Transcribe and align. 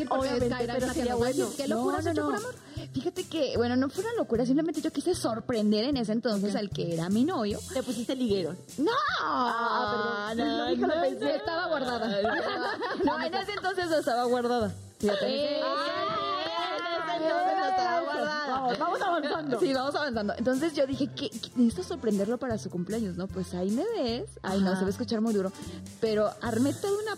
decir 0.00 0.08
porque 0.08 0.28
Obviamente, 0.28 0.66
pero 0.72 0.92
sería 0.92 1.14
bueno. 1.14 1.46
qué 1.56 1.68
No, 1.68 1.76
locura 1.76 1.98
has 1.98 2.04
no, 2.04 2.10
hecho 2.12 2.20
no. 2.22 2.26
por 2.28 2.36
amor. 2.36 2.54
Fíjate 2.92 3.24
que, 3.28 3.56
bueno, 3.56 3.76
no 3.76 3.88
fue 3.88 4.02
una 4.04 4.14
locura, 4.14 4.44
simplemente 4.46 4.80
yo 4.80 4.90
quise 4.92 5.14
sorprender 5.14 5.84
en 5.84 5.96
ese 5.96 6.12
entonces 6.12 6.54
al 6.56 6.70
que 6.70 6.92
era 6.94 7.08
mi 7.08 7.24
novio. 7.24 7.58
Te 7.72 7.82
pusiste 7.82 8.16
liguero. 8.16 8.56
¡No! 8.78 8.90
Ah, 9.22 10.32
perdón. 10.34 10.48
no, 10.48 10.56
Lo 10.58 10.70
dije, 10.70 10.80
lo 10.82 10.86
no, 10.88 11.00
pensé. 11.02 11.24
no. 11.24 11.30
Estaba 11.30 11.66
guardada. 11.68 12.78
No, 13.04 13.22
en 13.22 13.34
ese 13.34 13.52
entonces 13.52 13.86
no 13.88 13.96
estaba 13.98 14.24
guardada. 14.24 14.74
Fíjate. 14.98 15.60
Vamos, 18.48 18.78
vamos 18.78 19.00
avanzando. 19.02 19.60
Sí, 19.60 19.72
vamos 19.72 19.94
avanzando. 19.94 20.34
Entonces 20.36 20.74
yo 20.74 20.86
dije 20.86 21.08
que 21.08 21.30
necesito 21.56 21.82
sorprenderlo 21.82 22.38
para 22.38 22.58
su 22.58 22.70
cumpleaños, 22.70 23.16
¿no? 23.16 23.26
Pues 23.28 23.54
ahí 23.54 23.70
me 23.70 23.84
ves. 23.96 24.28
Ay, 24.42 24.60
no, 24.60 24.68
Ajá. 24.68 24.76
se 24.76 24.82
va 24.82 24.86
a 24.88 24.90
escuchar 24.90 25.20
muy 25.20 25.32
duro. 25.34 25.52
Pero 26.00 26.30
armé 26.42 26.72
todo 26.74 26.98
una 26.98 27.16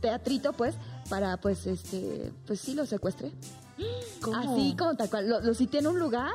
teatrito, 0.00 0.52
pues, 0.52 0.74
para, 1.14 1.36
pues, 1.36 1.64
este, 1.68 2.32
pues 2.44 2.58
sí, 2.60 2.74
lo 2.74 2.86
secuestré. 2.86 3.30
¿Cómo? 4.20 4.36
Así 4.36 4.74
como 4.76 4.96
tal 4.96 5.08
cual. 5.08 5.28
Lo, 5.28 5.40
lo 5.40 5.54
cité 5.54 5.78
en 5.78 5.86
un 5.86 5.98
lugar, 6.00 6.32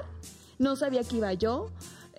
no 0.57 0.77
sabía 0.77 1.03
que 1.03 1.17
iba 1.17 1.33
yo. 1.33 1.70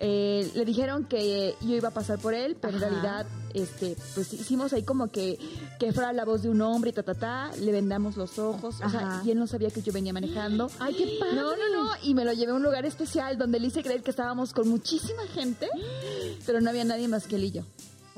eh, 0.03 0.49
le 0.55 0.63
dijeron 0.65 1.05
que 1.05 1.55
yo 1.61 1.75
iba 1.75 1.89
a 1.89 1.91
pasar 1.91 2.19
por 2.19 2.33
él, 2.35 2.55
pero 2.61 2.77
en 2.77 2.83
Ajá. 2.83 2.89
realidad, 2.89 3.25
este, 3.53 3.95
pues 4.15 4.31
hicimos 4.33 4.73
ahí 4.73 4.83
como 4.83 5.07
que, 5.11 5.37
que 5.79 5.91
fuera 5.93 6.11
la 6.13 6.23
voz 6.25 6.41
de 6.43 6.49
un 6.49 6.61
hombre 6.61 6.89
y 6.89 6.93
ta, 6.93 7.03
ta, 7.03 7.13
ta, 7.15 7.51
le 7.59 7.71
vendamos 7.71 8.15
los 8.17 8.37
ojos, 8.39 8.75
o 8.83 8.89
sea, 8.89 8.99
Ajá. 8.99 9.21
y 9.25 9.29
él 9.31 9.37
no 9.39 9.45
sabía 9.47 9.69
que 9.71 9.81
yo 9.83 9.91
venía 9.93 10.11
manejando. 10.13 10.69
Ay, 10.79 10.93
qué 10.95 11.17
padre. 11.19 11.35
No, 11.35 11.55
no, 11.55 11.67
no, 11.83 11.91
y 12.03 12.13
me 12.15 12.25
lo 12.25 12.33
llevé 12.33 12.51
a 12.51 12.55
un 12.55 12.63
lugar 12.63 12.85
especial 12.85 13.37
donde 13.39 13.59
le 13.59 13.67
hice 13.67 13.81
creer 13.83 14.01
que 14.03 14.09
estábamos 14.11 14.53
con 14.53 14.67
muchísima 14.67 15.23
gente, 15.33 15.67
pero 16.45 16.61
no 16.61 16.69
había 16.71 16.83
nadie 16.83 17.07
más 17.07 17.25
que 17.27 17.35
él 17.37 17.43
y 17.45 17.51
yo. 17.51 17.63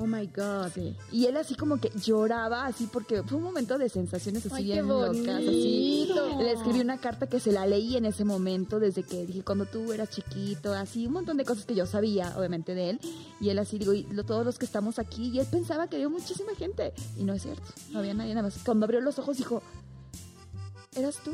Oh 0.03 0.07
my 0.07 0.27
God. 0.27 0.71
Y 1.11 1.25
él 1.27 1.37
así 1.37 1.55
como 1.55 1.79
que 1.79 1.89
lloraba, 1.95 2.65
así 2.65 2.87
porque 2.91 3.23
fue 3.23 3.37
un 3.37 3.43
momento 3.43 3.77
de 3.77 3.87
sensaciones 3.87 4.45
así 4.45 4.55
Ay, 4.55 4.63
bien 4.65 4.87
locas, 4.87 5.27
así. 5.35 6.09
Le 6.39 6.51
escribí 6.51 6.81
una 6.81 6.97
carta 6.99 7.27
que 7.27 7.39
se 7.39 7.53
la 7.53 7.65
leí 7.65 7.95
en 7.95 8.03
ese 8.05 8.25
momento, 8.25 8.79
desde 8.79 9.03
que 9.03 9.25
dije 9.25 9.43
cuando 9.43 9.65
tú 9.65 9.93
eras 9.93 10.09
chiquito, 10.09 10.73
así 10.73 11.07
un 11.07 11.13
montón 11.13 11.37
de 11.37 11.45
cosas 11.45 11.65
que 11.65 11.73
yo 11.75 11.85
sabía, 11.85 12.33
obviamente, 12.37 12.75
de 12.75 12.89
él. 12.91 12.99
Y 13.39 13.49
él 13.49 13.59
así, 13.59 13.77
digo, 13.79 13.93
y 13.93 14.03
lo- 14.11 14.25
todos 14.25 14.45
los 14.45 14.57
que 14.59 14.65
estamos 14.65 14.99
aquí, 14.99 15.29
y 15.29 15.39
él 15.39 15.47
pensaba 15.49 15.87
que 15.87 15.95
había 15.95 16.09
muchísima 16.09 16.53
gente. 16.55 16.93
Y 17.17 17.23
no 17.23 17.33
es 17.33 17.43
cierto, 17.43 17.63
no 17.91 17.99
había 17.99 18.13
nadie 18.13 18.33
nada 18.35 18.47
más. 18.47 18.57
Cuando 18.65 18.85
abrió 18.85 18.99
los 18.99 19.17
ojos 19.19 19.37
dijo, 19.37 19.61
¿eras 20.95 21.17
tú? 21.23 21.31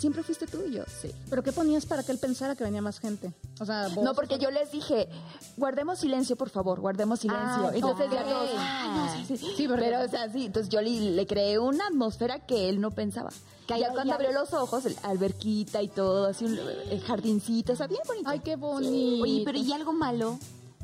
¿Siempre 0.00 0.22
fuiste 0.22 0.46
tú? 0.46 0.62
Y 0.66 0.72
yo, 0.72 0.82
sí. 1.02 1.10
¿Pero 1.28 1.42
qué 1.42 1.52
ponías 1.52 1.84
para 1.84 2.02
que 2.02 2.10
él 2.10 2.16
pensara 2.18 2.56
que 2.56 2.64
venía 2.64 2.80
más 2.80 2.98
gente? 2.98 3.34
O 3.60 3.66
sea, 3.66 3.88
vos- 3.88 4.02
No, 4.02 4.14
porque 4.14 4.38
yo 4.38 4.50
les 4.50 4.72
dije, 4.72 5.10
guardemos 5.58 5.98
silencio, 5.98 6.36
por 6.36 6.48
favor, 6.48 6.80
guardemos 6.80 7.20
silencio. 7.20 7.44
Ah, 7.68 7.70
entonces 7.74 8.06
ok. 8.06 8.12
ya 8.14 8.24
todos, 8.24 8.50
"Ay, 8.56 8.88
no, 8.88 9.26
sí, 9.26 9.36
sí". 9.36 9.46
Sí, 9.58 9.68
porque- 9.68 9.84
Pero, 9.84 10.00
o 10.02 10.08
sea, 10.08 10.32
sí, 10.32 10.46
entonces 10.46 10.70
yo 10.70 10.80
le, 10.80 10.90
le 11.10 11.26
creé 11.26 11.58
una 11.58 11.86
atmósfera 11.88 12.38
que 12.46 12.70
él 12.70 12.80
no 12.80 12.90
pensaba. 12.92 13.28
Que 13.66 13.78
ya 13.78 13.90
cuando 13.92 14.14
abrió 14.14 14.32
los 14.32 14.52
ojos, 14.54 14.86
el- 14.86 14.96
alberquita 15.02 15.82
y 15.82 15.88
todo, 15.88 16.28
así 16.28 16.46
un 16.46 16.58
el 16.58 17.00
jardincito, 17.02 17.74
o 17.74 17.76
sea, 17.76 17.86
bien 17.86 18.00
bonito. 18.06 18.28
Ay, 18.30 18.40
qué 18.40 18.56
bonito. 18.56 19.22
Oye, 19.22 19.42
pero 19.44 19.58
¿y 19.58 19.70
algo 19.72 19.92
malo? 19.92 20.38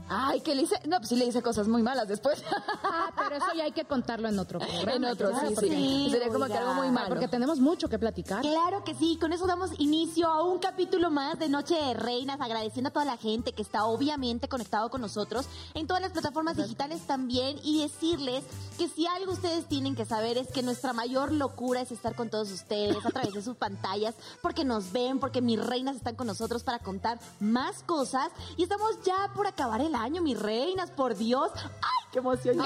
Ay, 0.09 0.41
que 0.41 0.55
le 0.55 0.63
hice, 0.63 0.81
no, 0.87 0.99
pues 0.99 1.09
sí 1.09 1.17
le 1.17 1.27
hice 1.27 1.43
cosas 1.43 1.69
muy 1.69 1.83
malas 1.83 2.09
después. 2.09 2.43
Ah, 2.83 3.11
pero 3.17 3.37
eso 3.37 3.47
ya 3.57 3.65
hay 3.65 3.73
que 3.73 3.85
contarlo 3.85 4.29
en 4.29 4.39
otro 4.39 4.59
programa. 4.61 4.93
en 4.93 5.05
otro, 5.05 5.31
claro, 5.31 5.49
sí, 5.49 5.57
sí. 5.57 6.09
Sería 6.11 6.29
como 6.29 6.47
que 6.47 6.55
algo 6.55 6.75
muy 6.75 6.91
malo. 6.91 7.09
Porque 7.09 7.29
tenemos 7.29 7.59
mucho 7.59 7.89
que 7.89 7.99
platicar. 7.99 8.43
Claro 8.43 8.85
que 8.85 8.95
sí, 8.95 9.19
con 9.21 9.33
eso 9.33 9.47
damos 9.47 9.71
inicio 9.79 10.29
a 10.29 10.43
un 10.43 10.59
capítulo 10.59 11.11
más 11.11 11.39
de 11.39 11.49
Noche 11.49 11.75
de 11.75 11.95
Reinas, 11.95 12.41
agradeciendo 12.41 12.89
a 12.89 12.93
toda 12.93 13.05
la 13.05 13.17
gente 13.17 13.53
que 13.53 13.63
está 13.63 13.85
obviamente 13.85 14.49
conectado 14.49 14.91
con 14.91 15.01
nosotros 15.01 15.47
en 15.75 15.87
todas 15.87 16.03
las 16.03 16.13
plataformas 16.13 16.57
digitales 16.57 17.03
también 17.07 17.59
y 17.63 17.83
decirles 17.83 18.45
que 18.79 18.89
si 18.89 19.07
algo 19.07 19.33
ustedes 19.33 19.67
tienen 19.67 19.97
que 19.97 20.05
saber 20.05 20.39
es 20.39 20.49
que 20.49 20.63
nuestra 20.63 20.93
mayor 20.93 21.33
locura 21.33 21.81
es 21.81 21.91
estar 21.91 22.15
con 22.15 22.29
todos 22.31 22.53
ustedes 22.53 22.97
a 23.05 23.11
través 23.11 23.33
de 23.35 23.43
sus 23.43 23.57
pantallas, 23.67 24.15
porque 24.43 24.65
nos 24.65 24.93
ven, 24.93 25.19
porque 25.19 25.41
mis 25.41 25.65
reinas 25.65 25.97
están 25.97 26.15
con 26.15 26.27
nosotros 26.27 26.63
para 26.63 26.79
contar 26.79 27.19
más 27.41 27.83
cosas 27.83 28.31
y 28.57 28.63
estamos 28.63 29.03
ya 29.05 29.33
por 29.35 29.47
acabar 29.47 29.81
el 29.81 29.96
año, 29.97 30.23
mis 30.23 30.39
reinas, 30.39 30.91
por 30.91 31.17
Dios. 31.17 31.51
¡Ay, 31.57 32.07
qué 32.13 32.19
emoción! 32.19 32.57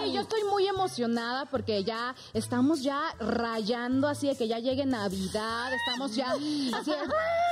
Ay, 0.00 0.12
yo 0.12 0.20
estoy 0.22 0.42
muy 0.44 0.66
emocionada 0.66 1.44
porque 1.46 1.84
ya 1.84 2.14
estamos 2.32 2.82
ya 2.82 3.00
rayando 3.20 4.08
así 4.08 4.26
de 4.28 4.36
que 4.36 4.48
ya 4.48 4.58
llegue 4.58 4.84
Navidad, 4.84 5.72
estamos 5.72 6.14
ya 6.16 6.30
así 6.32 6.70
de, 6.90 6.96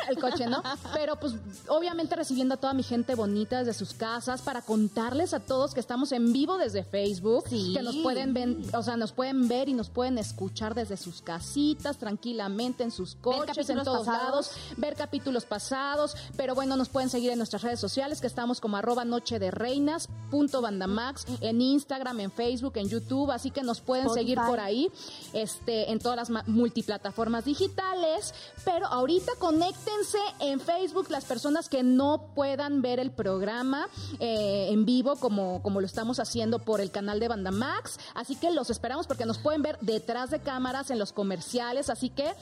el 0.09 0.19
coche, 0.19 0.47
¿no? 0.47 0.63
Pero 0.93 1.17
pues 1.17 1.35
obviamente 1.69 2.17
recibiendo 2.17 2.55
a 2.55 2.57
toda 2.57 2.73
mi 2.75 2.83
gente 2.83 3.15
bonita 3.15 3.59
desde 3.59 3.73
sus 3.75 3.95
casas 3.95 4.43
para 4.43 4.63
contarles 4.63 5.33
a 5.35 5.41
todos 5.41 5.75
que 5.75 5.81
estamos 5.81 6.11
en 6.13 6.33
vivo 6.33 6.59
desde 6.59 6.83
Facebook, 6.85 7.45
Sí. 7.49 7.73
que 7.75 7.83
nos 7.83 7.97
pueden 7.97 8.35
ver, 8.35 8.57
o 8.75 8.83
sea, 8.83 8.97
nos 8.97 9.13
pueden 9.13 9.47
ver 9.49 9.69
y 9.69 9.75
nos 9.75 9.89
pueden 9.91 10.19
escuchar 10.19 10.75
desde 10.75 10.97
sus 10.97 11.23
casitas 11.23 11.99
tranquilamente 11.99 12.83
en 12.83 12.91
sus 12.91 13.15
coches, 13.15 13.69
en 13.71 13.83
todos 13.85 14.07
pasados. 14.07 14.23
lados, 14.25 14.51
ver 14.77 14.97
capítulos 14.97 15.45
pasados, 15.45 16.17
pero 16.37 16.55
bueno, 16.55 16.77
nos 16.77 16.89
pueden 16.89 17.09
seguir 17.11 17.31
en 17.31 17.39
nuestras 17.39 17.63
redes 17.63 17.79
sociales 17.81 18.21
que 18.21 18.27
estamos 18.41 18.63
como 18.63 18.79
arroba 18.79 19.05
noche 19.05 19.39
de 19.39 19.51
reinas, 19.51 20.09
punto 20.31 20.63
bandamax, 20.63 21.27
en 21.43 21.61
Instagram, 21.61 22.21
en 22.21 22.31
Facebook, 22.33 22.73
en 22.77 22.89
YouTube, 22.89 23.31
así 23.33 23.51
que 23.51 23.63
nos 23.63 23.83
pueden 23.83 24.07
Spotify. 24.07 24.25
seguir 24.31 24.39
por 24.47 24.59
ahí, 24.61 24.91
este, 25.35 25.91
en 25.93 25.99
todas 25.99 26.17
las 26.17 26.31
ma- 26.31 26.43
multiplataformas 26.47 27.45
digitales, 27.45 28.33
pero 28.65 28.87
ahorita 28.87 29.33
conéctense 29.39 30.17
en 30.39 30.59
Facebook 30.59 31.11
las 31.11 31.27
personas 31.27 31.69
que 31.69 31.83
no 31.83 32.31
puedan 32.35 32.81
ver 32.81 32.99
el 32.99 33.11
programa 33.11 33.87
eh, 34.21 34.69
en 34.71 34.87
vivo 34.87 35.17
como, 35.17 35.61
como 35.63 35.81
lo 35.83 35.87
estamos 35.87 36.19
haciendo 36.19 36.61
por 36.61 36.81
el 36.81 36.91
canal 36.91 37.21
de 37.21 37.29
Bandamax, 37.29 37.99
así 38.15 38.37
que 38.37 38.51
los 38.53 38.71
esperamos 38.71 39.07
porque 39.07 39.27
nos 39.27 39.37
pueden 39.37 39.61
ver 39.61 39.77
detrás 39.83 40.31
de 40.31 40.41
cámaras 40.41 40.91
en 40.91 40.99
los 40.99 41.13
comerciales, 41.13 41.91
así 41.91 42.09
que 42.09 42.33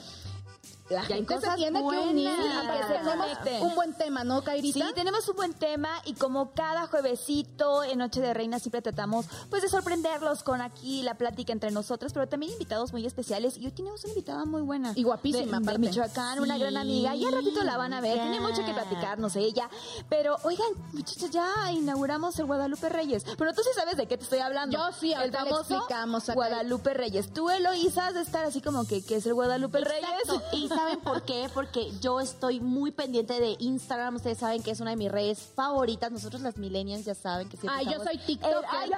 la 0.89 1.03
gente 1.03 1.39
se 1.39 1.49
tiene 1.55 1.79
que 1.79 1.83
buenas. 1.83 2.05
unir 2.07 2.31
que 2.31 2.87
se 2.87 2.99
tenemos 2.99 3.61
un 3.61 3.75
buen 3.75 3.93
tema, 3.93 4.23
¿no, 4.23 4.43
Kairita? 4.43 4.87
Sí, 4.87 4.93
tenemos 4.95 5.27
un 5.29 5.35
buen 5.35 5.53
tema 5.53 5.89
y 6.05 6.13
como 6.13 6.51
cada 6.51 6.87
juevesito 6.87 7.83
en 7.83 7.99
Noche 7.99 8.21
de 8.21 8.33
Reina 8.33 8.59
siempre 8.59 8.81
tratamos 8.81 9.25
pues 9.49 9.61
de 9.61 9.69
sorprenderlos 9.69 10.43
con 10.43 10.61
aquí 10.61 11.01
la 11.03 11.15
plática 11.15 11.53
entre 11.53 11.71
nosotros, 11.71 12.13
pero 12.13 12.27
también 12.27 12.51
invitados 12.53 12.91
muy 12.91 13.05
especiales 13.05 13.57
y 13.57 13.65
hoy 13.65 13.71
tenemos 13.71 14.03
una 14.03 14.13
invitada 14.13 14.45
muy 14.45 14.61
buena. 14.61 14.93
Y 14.95 15.03
guapísima, 15.03 15.59
De, 15.59 15.71
de. 15.71 15.77
Michoacán, 15.79 16.39
una 16.39 16.57
gran 16.57 16.77
amiga. 16.77 17.15
Y 17.15 17.25
al 17.25 17.33
ratito 17.33 17.63
la 17.63 17.77
van 17.77 17.93
a 17.93 18.01
ver, 18.01 18.15
ya. 18.15 18.23
tiene 18.23 18.39
mucho 18.39 18.65
que 18.65 18.73
platicarnos 18.73 19.35
ella. 19.35 19.69
Pero 20.09 20.37
oigan, 20.43 20.67
muchachos, 20.93 21.29
ya 21.31 21.71
inauguramos 21.71 22.37
el 22.39 22.45
Guadalupe 22.45 22.89
Reyes. 22.89 23.23
Pero 23.37 23.53
tú 23.53 23.61
sí 23.63 23.69
sabes 23.75 23.97
de 23.97 24.07
qué 24.07 24.17
te 24.17 24.23
estoy 24.23 24.39
hablando. 24.39 24.77
Yo 24.77 24.91
sí, 24.97 25.13
el 25.13 25.31
famoso 25.31 25.75
explicamos 25.75 26.23
acá. 26.29 26.33
Guadalupe 26.33 26.93
Reyes. 26.93 27.33
Tú, 27.33 27.49
Eloísa, 27.49 28.07
has 28.07 28.13
de 28.13 28.21
estar 28.21 28.45
así 28.45 28.61
como 28.61 28.85
que, 28.85 29.03
¿qué 29.03 29.17
es 29.17 29.25
el 29.25 29.33
Guadalupe 29.33 29.79
Exacto. 29.79 30.33
Reyes? 30.33 30.43
¿Y 30.79 30.81
saben 30.81 30.99
por 31.01 31.23
qué? 31.23 31.49
Porque 31.53 31.91
yo 31.99 32.21
estoy 32.21 32.61
muy 32.61 32.91
pendiente 32.91 33.37
de 33.37 33.57
Instagram. 33.59 34.15
Ustedes 34.15 34.37
saben 34.37 34.63
que 34.63 34.71
es 34.71 34.79
una 34.79 34.91
de 34.91 34.95
mis 34.95 35.11
redes 35.11 35.39
favoritas. 35.53 36.09
Nosotros 36.09 36.41
las 36.41 36.55
millennials 36.55 37.03
ya 37.03 37.15
saben 37.15 37.49
que 37.49 37.57
siempre 37.57 37.79
Ay, 37.79 37.93
yo 37.93 38.01
soy 38.01 38.17
TikToker. 38.17 38.63
Eh, 38.63 38.65
ay, 38.71 38.91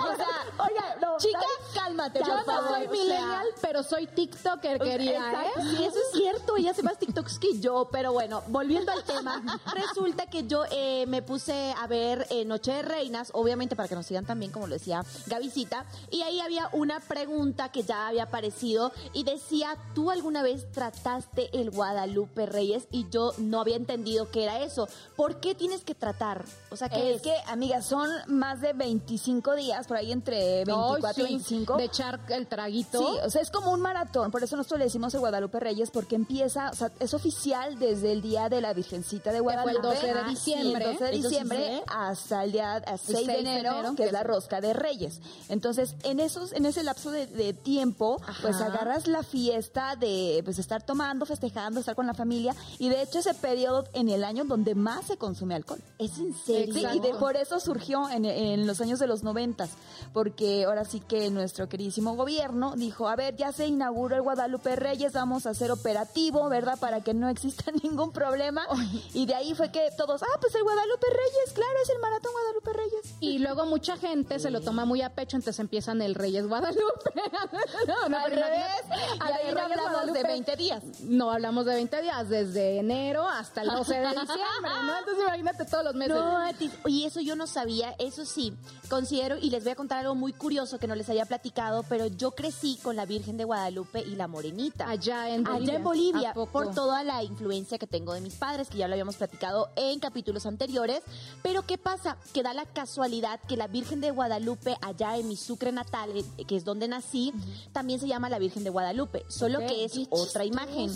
o 0.00 0.16
sea, 0.16 0.26
oiga, 0.58 0.96
no, 1.00 1.10
Chica, 1.18 1.40
cálmate, 1.74 2.20
Yo 2.26 2.34
no 2.34 2.44
soy 2.44 2.54
o 2.54 2.68
sea, 2.68 2.90
millennial, 2.90 3.46
pero 3.60 3.82
soy 3.82 4.06
TikToker, 4.06 4.78
querida, 4.78 5.44
¿eh? 5.44 5.60
sí, 5.60 5.84
eso 5.84 5.98
es 5.98 6.12
cierto, 6.12 6.56
ella 6.56 6.70
hace 6.70 6.82
más 6.82 6.98
TikToks 6.98 7.38
que 7.38 7.60
yo, 7.60 7.88
pero 7.92 8.12
bueno, 8.12 8.42
volviendo 8.48 8.90
al 8.90 9.04
tema, 9.04 9.42
resulta 9.74 10.26
que 10.26 10.46
yo 10.46 10.64
eh, 10.70 11.04
me 11.06 11.22
puse 11.22 11.74
a 11.78 11.86
ver 11.86 12.26
eh, 12.30 12.44
Noche 12.44 12.72
de 12.72 12.82
Reinas, 12.82 13.30
obviamente 13.34 13.76
para 13.76 13.88
que 13.88 13.94
nos 13.94 14.06
sigan 14.06 14.24
también, 14.24 14.50
como 14.50 14.66
lo 14.66 14.74
decía 14.74 15.04
Gavisita, 15.26 15.84
y 16.10 16.22
ahí 16.22 16.40
había 16.40 16.68
una 16.72 17.00
pregunta 17.00 17.70
que 17.70 17.82
ya 17.82 18.08
había 18.08 18.24
aparecido 18.24 18.92
y 19.12 19.24
decía, 19.24 19.76
¿tú 19.94 20.10
alguna 20.20 20.42
vez 20.42 20.70
trataste 20.72 21.50
el 21.58 21.70
Guadalupe 21.70 22.46
Reyes? 22.46 22.86
Y 22.90 23.08
yo 23.10 23.32
no 23.38 23.60
había 23.60 23.76
entendido 23.76 24.30
qué 24.30 24.44
era 24.44 24.62
eso. 24.62 24.88
¿Por 25.16 25.40
qué 25.40 25.54
tienes 25.54 25.82
que 25.82 25.94
tratar? 25.94 26.44
O 26.70 26.76
sea, 26.76 26.88
¿qué 26.88 27.10
Es 27.10 27.16
es? 27.16 27.22
que, 27.22 27.34
amigas, 27.46 27.86
son 27.86 28.08
más 28.26 28.60
de 28.60 28.72
25 28.72 29.54
días, 29.56 29.86
por 29.86 29.96
ahí 29.96 30.12
entre 30.12 30.64
24 30.64 31.06
Ay, 31.26 31.34
y 31.34 31.40
sí, 31.40 31.54
25. 31.54 31.76
De 31.76 31.84
echar 31.84 32.20
el 32.28 32.46
traguito. 32.46 32.98
Sí, 32.98 33.18
o 33.24 33.30
sea, 33.30 33.42
es 33.42 33.50
como 33.50 33.72
un 33.72 33.80
maratón, 33.80 34.30
por 34.30 34.42
eso 34.44 34.56
nosotros 34.56 34.78
le 34.78 34.84
decimos 34.86 35.12
el 35.14 35.20
Guadalupe 35.20 35.58
Reyes, 35.60 35.90
porque 35.90 36.14
empieza, 36.16 36.70
o 36.70 36.74
sea, 36.74 36.90
es 37.00 37.14
oficial 37.14 37.78
desde 37.78 38.12
el 38.12 38.22
día 38.22 38.48
de 38.48 38.60
la 38.60 38.72
Virgencita 38.72 39.32
de 39.32 39.40
fue 39.42 39.54
el 39.54 39.60
Guadalupe. 39.60 39.86
12 39.88 40.06
de 40.06 40.10
Ah, 40.12 40.24
sí, 40.24 40.30
diciembre. 40.30 40.84
el 40.84 40.92
12 40.92 41.04
de 41.04 41.10
El 41.10 41.22
12 41.22 41.22
de 41.22 41.28
diciembre 41.28 41.58
diciembre. 41.58 41.84
hasta 41.88 42.44
el 42.44 42.52
día 42.52 42.74
a 42.76 42.96
6, 42.98 43.06
de 43.06 43.14
6 43.14 43.26
de 43.26 43.38
enero, 43.38 43.70
enero, 43.78 43.94
que 43.96 44.04
es 44.04 44.12
la 44.12 44.22
rosca 44.22 44.60
de 44.60 44.72
Reyes. 44.74 45.20
Entonces, 45.48 45.94
en 46.04 46.20
esos 46.20 46.52
en 46.52 46.66
ese 46.66 46.82
lapso 46.82 47.10
de, 47.10 47.26
de 47.26 47.52
tiempo, 47.52 48.20
Ajá. 48.26 48.38
pues 48.42 48.56
agarras 48.60 49.06
la 49.06 49.22
fiesta 49.22 49.96
de 49.96 50.09
de 50.10 50.42
pues 50.42 50.58
estar 50.58 50.82
tomando, 50.82 51.26
festejando, 51.26 51.80
estar 51.80 51.94
con 51.94 52.06
la 52.06 52.14
familia 52.14 52.54
y 52.78 52.88
de 52.88 53.02
hecho 53.02 53.18
ese 53.18 53.34
periodo 53.34 53.84
en 53.92 54.08
el 54.08 54.24
año 54.24 54.44
donde 54.44 54.74
más 54.74 55.06
se 55.06 55.16
consume 55.16 55.54
alcohol. 55.54 55.80
¿Es 55.98 56.18
en 56.18 56.34
serio? 56.34 56.74
Sí, 56.74 56.86
y 56.94 57.00
de, 57.00 57.14
por 57.14 57.36
eso 57.36 57.60
surgió 57.60 58.08
en, 58.10 58.24
en 58.24 58.66
los 58.66 58.80
años 58.80 58.98
de 58.98 59.06
los 59.06 59.22
noventas, 59.22 59.70
porque 60.12 60.64
ahora 60.64 60.84
sí 60.84 61.00
que 61.00 61.30
nuestro 61.30 61.68
queridísimo 61.68 62.14
gobierno 62.14 62.74
dijo, 62.76 63.08
a 63.08 63.16
ver, 63.16 63.36
ya 63.36 63.52
se 63.52 63.66
inauguró 63.66 64.16
el 64.16 64.22
Guadalupe 64.22 64.76
Reyes, 64.76 65.12
vamos 65.12 65.46
a 65.46 65.50
hacer 65.50 65.70
operativo, 65.70 66.48
¿verdad? 66.48 66.78
Para 66.78 67.02
que 67.02 67.14
no 67.14 67.28
exista 67.28 67.70
ningún 67.82 68.12
problema. 68.12 68.66
Y 69.14 69.26
de 69.26 69.34
ahí 69.34 69.54
fue 69.54 69.70
que 69.70 69.90
todos, 69.96 70.22
ah, 70.22 70.38
pues 70.40 70.54
el 70.54 70.62
Guadalupe 70.62 71.06
Reyes, 71.08 71.52
claro, 71.54 71.72
es 71.82 71.90
el 71.90 71.98
maratón 72.00 72.32
Guadalupe 72.32 72.72
Reyes. 72.72 73.14
Y 73.20 73.38
luego 73.38 73.66
mucha 73.66 73.96
gente 73.96 74.38
se 74.38 74.50
lo 74.50 74.60
toma 74.60 74.84
muy 74.84 75.02
a 75.02 75.10
pecho, 75.10 75.36
entonces 75.36 75.58
empiezan 75.60 76.02
el 76.02 76.14
Reyes 76.14 76.46
Guadalupe. 76.46 77.12
no, 77.86 78.08
no, 78.08 78.18
Al 78.18 78.30
revés, 78.30 78.82
al 79.20 79.34
Reyes 79.34 79.76
no 79.76 79.89
hablamos 79.90 80.14
de 80.14 80.20
Guadalupe. 80.20 80.52
20 80.52 80.56
días. 80.56 80.82
No 81.02 81.30
hablamos 81.30 81.66
de 81.66 81.74
20 81.74 82.02
días, 82.02 82.28
desde 82.28 82.78
enero 82.78 83.28
hasta 83.28 83.62
el 83.62 83.68
12 83.68 83.94
de 83.94 84.08
diciembre, 84.08 84.70
¿no? 84.84 84.98
Entonces 84.98 85.24
imagínate 85.24 85.64
todos 85.64 85.84
los 85.84 85.94
meses. 85.94 86.16
No, 86.16 86.38
oye, 86.84 87.06
eso 87.06 87.20
yo 87.20 87.36
no 87.36 87.46
sabía, 87.46 87.94
eso 87.98 88.24
sí, 88.24 88.54
considero, 88.88 89.36
y 89.36 89.50
les 89.50 89.62
voy 89.64 89.72
a 89.72 89.76
contar 89.76 89.98
algo 89.98 90.14
muy 90.14 90.32
curioso 90.32 90.78
que 90.78 90.86
no 90.86 90.94
les 90.94 91.08
había 91.08 91.26
platicado, 91.26 91.84
pero 91.88 92.06
yo 92.06 92.32
crecí 92.32 92.78
con 92.82 92.96
la 92.96 93.06
Virgen 93.06 93.36
de 93.36 93.44
Guadalupe 93.44 94.00
y 94.00 94.16
la 94.16 94.28
Morenita. 94.28 94.88
Allá 94.88 95.28
en 95.28 95.44
Bolivia. 95.44 95.62
Allá 95.62 95.76
en 95.76 95.84
Bolivia, 95.84 96.34
por 96.34 96.74
toda 96.74 97.04
la 97.04 97.22
influencia 97.22 97.78
que 97.78 97.86
tengo 97.86 98.14
de 98.14 98.20
mis 98.20 98.34
padres, 98.34 98.68
que 98.68 98.78
ya 98.78 98.88
lo 98.88 98.94
habíamos 98.94 99.16
platicado 99.16 99.70
en 99.76 100.00
capítulos 100.00 100.46
anteriores. 100.46 101.02
Pero 101.42 101.62
¿qué 101.66 101.78
pasa? 101.78 102.16
Que 102.32 102.42
da 102.42 102.54
la 102.54 102.66
casualidad 102.66 103.40
que 103.48 103.56
la 103.56 103.66
Virgen 103.66 104.00
de 104.00 104.10
Guadalupe, 104.10 104.76
allá 104.82 105.16
en 105.16 105.28
mi 105.28 105.36
Sucre 105.36 105.72
natal, 105.72 106.10
eh, 106.16 106.44
que 106.44 106.56
es 106.56 106.64
donde 106.64 106.88
nací, 106.88 107.32
también 107.72 108.00
se 108.00 108.06
llama 108.06 108.28
la 108.28 108.38
Virgen 108.38 108.64
de 108.64 108.70
Guadalupe, 108.70 109.24
solo 109.28 109.60
que 109.60 109.79
es 109.84 109.98
otra 110.10 110.44
imagen. 110.44 110.90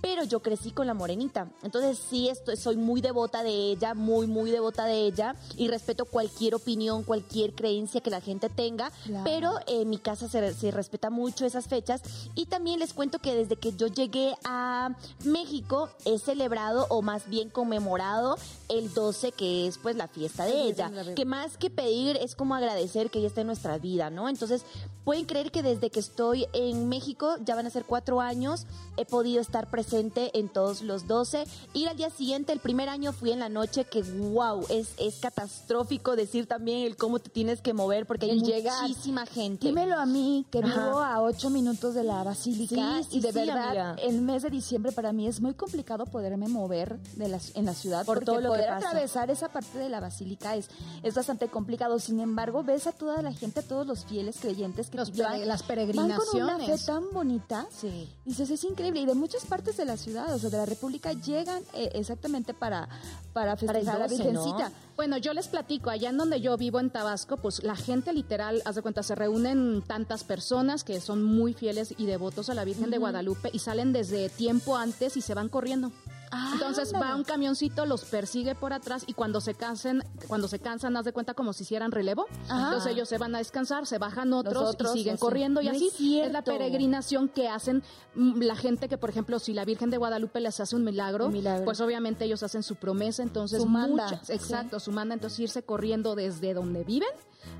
Pero 0.00 0.24
yo 0.24 0.40
crecí 0.40 0.70
con 0.70 0.86
la 0.86 0.94
morenita. 0.94 1.48
Entonces 1.62 1.98
sí 1.98 2.28
estoy, 2.28 2.56
soy 2.56 2.76
muy 2.76 3.00
devota 3.00 3.42
de 3.42 3.50
ella, 3.50 3.94
muy, 3.94 4.26
muy 4.26 4.50
devota 4.50 4.84
de 4.84 5.06
ella. 5.06 5.34
Y 5.56 5.68
respeto 5.68 6.04
cualquier 6.04 6.54
opinión, 6.54 7.02
cualquier 7.02 7.54
creencia 7.54 8.00
que 8.00 8.10
la 8.10 8.20
gente 8.20 8.48
tenga. 8.48 8.90
Claro. 9.04 9.24
Pero 9.24 9.54
en 9.66 9.90
mi 9.90 9.98
casa 9.98 10.28
se, 10.28 10.54
se 10.54 10.70
respeta 10.70 11.10
mucho 11.10 11.44
esas 11.46 11.66
fechas. 11.66 12.02
Y 12.34 12.46
también 12.46 12.78
les 12.78 12.94
cuento 12.94 13.18
que 13.18 13.34
desde 13.34 13.56
que 13.56 13.72
yo 13.72 13.88
llegué 13.88 14.34
a 14.44 14.94
México 15.24 15.88
he 16.04 16.18
celebrado 16.18 16.86
o 16.90 17.02
más 17.02 17.28
bien 17.28 17.50
conmemorado 17.50 18.36
el 18.68 18.92
12 18.92 19.32
que 19.32 19.66
es 19.66 19.78
pues 19.78 19.96
la 19.96 20.08
fiesta 20.08 20.44
de 20.44 20.52
Sí, 20.52 20.58
ella. 20.58 20.90
Que 21.16 21.24
más 21.24 21.56
que 21.56 21.70
pedir 21.70 22.16
es 22.16 22.34
como 22.34 22.54
agradecer 22.54 23.10
que 23.10 23.18
ella 23.18 23.28
está 23.28 23.40
en 23.40 23.46
nuestra 23.48 23.78
vida, 23.78 24.10
¿no? 24.10 24.28
Entonces 24.28 24.64
pueden 25.04 25.24
creer 25.24 25.50
que 25.50 25.62
desde 25.62 25.90
que 25.90 26.00
estoy 26.00 26.46
en 26.52 26.88
México, 26.88 27.36
ya 27.44 27.54
van 27.54 27.66
a 27.66 27.70
ser 27.70 27.84
cuatro 27.84 28.20
años, 28.20 28.66
he 28.96 29.04
podido 29.04 29.40
estar 29.40 29.70
presente 29.70 29.87
en 29.92 30.48
todos 30.48 30.82
los 30.82 31.06
12. 31.06 31.44
Ir 31.74 31.88
al 31.88 31.96
día 31.96 32.10
siguiente, 32.10 32.52
el 32.52 32.60
primer 32.60 32.88
año 32.88 33.12
fui 33.12 33.32
en 33.32 33.38
la 33.38 33.48
noche, 33.48 33.84
que 33.84 34.02
wow, 34.02 34.64
es, 34.68 34.88
es 34.98 35.16
catastrófico 35.16 36.16
decir 36.16 36.46
también 36.46 36.80
el 36.86 36.96
cómo 36.96 37.18
te 37.18 37.30
tienes 37.30 37.60
que 37.60 37.72
mover 37.72 38.06
porque 38.06 38.26
hay 38.26 38.40
llegar. 38.40 38.82
muchísima 38.82 39.26
gente. 39.26 39.66
Dímelo 39.66 39.96
a 39.98 40.06
mí, 40.06 40.46
que 40.50 40.58
Ajá. 40.58 40.86
vivo 40.86 40.98
a 41.00 41.20
ocho 41.22 41.50
minutos 41.50 41.94
de 41.94 42.04
la 42.04 42.22
basílica 42.22 42.98
Sí, 43.02 43.08
sí, 43.10 43.16
y 43.18 43.20
de 43.20 43.32
sí, 43.32 43.38
verdad 43.38 43.66
amiga. 43.68 43.96
el 44.02 44.20
mes 44.22 44.42
de 44.42 44.50
diciembre 44.50 44.92
para 44.92 45.12
mí 45.12 45.26
es 45.26 45.40
muy 45.40 45.54
complicado 45.54 46.06
poderme 46.06 46.48
mover 46.48 46.98
de 47.16 47.28
las, 47.28 47.54
en 47.56 47.64
la 47.64 47.74
ciudad 47.74 48.04
Por 48.04 48.16
porque 48.18 48.26
todo 48.26 48.36
lo 48.40 48.52
que 48.52 48.58
poder 48.58 48.68
pasa. 48.74 48.88
atravesar 48.88 49.30
esa 49.30 49.48
parte 49.48 49.78
de 49.78 49.88
la 49.88 50.00
basílica 50.00 50.56
es, 50.56 50.68
es 51.02 51.14
bastante 51.14 51.48
complicado. 51.48 51.98
Sin 51.98 52.20
embargo, 52.20 52.62
ves 52.62 52.86
a 52.86 52.92
toda 52.92 53.22
la 53.22 53.32
gente, 53.32 53.60
a 53.60 53.62
todos 53.62 53.86
los 53.86 54.04
fieles 54.04 54.36
creyentes 54.40 54.90
que 54.90 54.96
Los 54.98 55.12
llevan- 55.12 55.46
las 55.46 55.66
van 55.66 55.76
con 55.76 56.04
una 56.04 56.08
fe 56.18 56.22
peregrinaciones. 56.26 56.86
tan 56.86 57.04
bonita. 57.12 57.66
Sí. 57.70 58.08
Dices, 58.24 58.50
es 58.50 58.64
increíble. 58.64 59.00
Y 59.00 59.06
de 59.06 59.14
muchas 59.14 59.44
partes 59.46 59.77
de 59.78 59.86
la 59.86 59.96
ciudad, 59.96 60.34
o 60.34 60.38
sea, 60.38 60.50
de 60.50 60.58
la 60.58 60.66
República, 60.66 61.12
llegan 61.12 61.62
eh, 61.72 61.90
exactamente 61.94 62.52
para, 62.52 62.88
para 63.32 63.56
festejar 63.56 63.96
a 63.96 63.98
la 64.00 64.08
12, 64.08 64.32
¿no? 64.32 64.44
Virgencita. 64.44 64.72
Bueno, 64.96 65.16
yo 65.16 65.32
les 65.32 65.48
platico, 65.48 65.90
allá 65.90 66.10
en 66.10 66.18
donde 66.18 66.40
yo 66.40 66.56
vivo 66.56 66.80
en 66.80 66.90
Tabasco, 66.90 67.36
pues 67.38 67.62
la 67.62 67.76
gente 67.76 68.12
literal, 68.12 68.60
haz 68.64 68.74
de 68.74 68.82
cuenta, 68.82 69.02
se 69.02 69.14
reúnen 69.14 69.82
tantas 69.86 70.24
personas 70.24 70.84
que 70.84 71.00
son 71.00 71.22
muy 71.22 71.54
fieles 71.54 71.94
y 71.96 72.06
devotos 72.06 72.50
a 72.50 72.54
la 72.54 72.64
Virgen 72.64 72.90
de 72.90 72.98
Guadalupe 72.98 73.50
y 73.52 73.60
salen 73.60 73.92
desde 73.92 74.28
tiempo 74.28 74.76
antes 74.76 75.16
y 75.16 75.22
se 75.22 75.34
van 75.34 75.48
corriendo. 75.48 75.92
Ah, 76.30 76.50
Entonces 76.54 76.92
va 76.94 77.14
un 77.16 77.24
camioncito, 77.24 77.86
los 77.86 78.04
persigue 78.04 78.54
por 78.54 78.72
atrás 78.72 79.04
y 79.06 79.14
cuando 79.14 79.40
se 79.40 79.54
cansen, 79.54 80.02
cuando 80.26 80.46
se 80.48 80.58
cansan, 80.58 80.96
haz 80.96 81.04
de 81.04 81.12
cuenta 81.12 81.34
como 81.34 81.52
si 81.52 81.62
hicieran 81.62 81.90
relevo. 81.90 82.26
Ajá. 82.48 82.64
Entonces 82.66 82.92
ellos 82.92 83.08
se 83.08 83.18
van 83.18 83.34
a 83.34 83.38
descansar, 83.38 83.86
se 83.86 83.98
bajan 83.98 84.32
otros, 84.32 84.56
otros, 84.74 84.94
y 84.94 84.98
siguen 84.98 85.16
corriendo 85.16 85.60
y 85.62 85.66
No 85.66 85.70
así 85.72 86.20
es, 86.20 86.30
la 86.32 86.42
peregrinación 86.42 87.28
que 87.28 87.48
hacen 87.48 87.82
mm, 88.14 88.40
la 88.42 88.56
gente 88.56 88.88
que, 88.88 88.98
por 88.98 89.10
ejemplo, 89.10 89.38
si 89.38 89.52
la 89.54 89.64
Virgen 89.64 89.90
de 89.90 89.96
Guadalupe 89.96 90.40
les 90.40 90.60
hace 90.60 90.76
un 90.76 90.84
milagro, 90.84 91.26
Un 91.26 91.32
milagro. 91.32 91.64
pues 91.64 91.80
obviamente 91.80 92.24
ellos 92.24 92.42
hacen 92.42 92.62
su 92.62 92.76
promesa, 92.76 93.22
entonces 93.22 93.62
Su 93.62 93.68
manda, 93.68 94.04
muchas- 94.04 94.26
sí. 94.26 94.32
exacto, 94.32 94.80
su 94.80 94.92
manda, 94.92 95.14
entonces 95.14 95.38
irse 95.40 95.62
corriendo 95.62 96.14
desde 96.14 96.52
donde 96.54 96.84
viven 96.84 97.08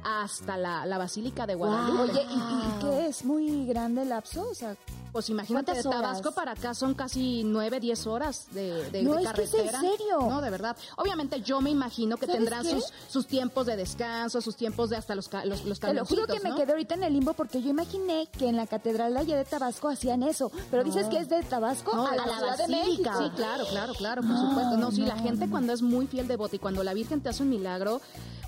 hasta 0.04 0.56
la, 0.56 0.86
la 0.86 0.98
Basílica 0.98 1.46
de 1.46 1.54
Guadalupe. 1.54 2.12
Oye, 2.12 2.26
¿y, 2.30 2.34
y 2.36 2.80
qué 2.80 3.06
es? 3.06 3.24
¿Muy 3.24 3.66
grande 3.66 4.02
el 4.02 4.10
lapso? 4.10 4.48
O 4.50 4.54
sea, 4.54 4.76
Pues 5.12 5.28
imagínate, 5.30 5.72
de 5.74 5.82
¿Cuántas 5.82 6.02
Tabasco 6.02 6.32
para 6.32 6.52
acá 6.52 6.74
son 6.74 6.94
casi 6.94 7.42
nueve, 7.44 7.80
diez 7.80 8.06
horas 8.06 8.46
de, 8.52 8.90
de, 8.90 9.02
No, 9.02 9.14
de 9.14 9.22
es 9.22 9.32
que 9.32 9.42
es 9.42 9.54
en 9.54 9.66
carretera. 9.66 9.80
serio. 9.80 10.20
No, 10.20 10.40
de 10.40 10.50
verdad. 10.50 10.76
Obviamente 10.96 11.40
yo 11.40 11.60
me 11.60 11.70
imagino 11.70 12.16
que 12.16 12.26
¿Sabes 12.26 12.38
tendrán 12.40 12.62
qué? 12.64 12.70
sus, 12.74 12.84
sus 13.08 13.26
tiempos 13.26 13.66
de 13.66 13.76
descanso, 13.76 14.40
sus 14.40 14.56
tiempos 14.56 14.90
de 14.90 14.96
hasta 14.96 15.14
los, 15.14 15.30
los, 15.44 15.64
los 15.64 15.80
Te 15.80 15.94
lo 15.94 16.04
juro 16.04 16.22
que 16.26 16.34
camioncitos, 16.34 16.42
me 16.44 16.50
¿no? 16.50 16.56
quedé 16.56 16.72
ahorita 16.72 16.94
en 16.94 17.04
el 17.04 17.12
limbo 17.14 17.32
porque 17.32 17.62
yo 17.62 17.70
imaginé 17.70 18.28
que 18.36 18.48
en 18.48 18.56
la 18.56 18.66
catedral 18.66 19.14
de 19.14 19.20
allá 19.20 19.36
de 19.36 19.44
Tabasco 19.44 19.88
hacían 19.88 20.22
eso. 20.22 20.50
Pero 20.70 20.84
dices 20.84 21.06
que 21.08 21.18
es 21.18 21.28
de 21.28 21.42
Tabasco 21.42 21.94
No, 21.94 22.06
a 22.06 22.14
la, 22.16 22.26
la 22.26 22.40
de 22.40 22.46
basílica. 22.46 22.86
México. 22.86 23.10
Sí, 23.24 23.30
claro, 23.36 23.64
claro, 23.70 23.94
claro, 23.94 24.22
por 24.22 24.30
No, 24.30 24.48
supuesto. 24.48 24.76
No, 24.76 24.90
sí, 24.90 25.02
la 25.02 25.14
no, 25.16 25.22
gente 25.22 25.46
no. 25.46 25.50
cuando 25.50 25.72
es 25.72 25.82
muy 25.82 26.06
fiel 26.06 26.28
devota 26.28 26.54
y 26.56 26.58
cuando 26.58 26.84
la 26.84 26.92
Virgen 26.94 27.20
te 27.22 27.28
hace 27.30 27.42
un 27.42 27.48
milagro, 27.50 28.00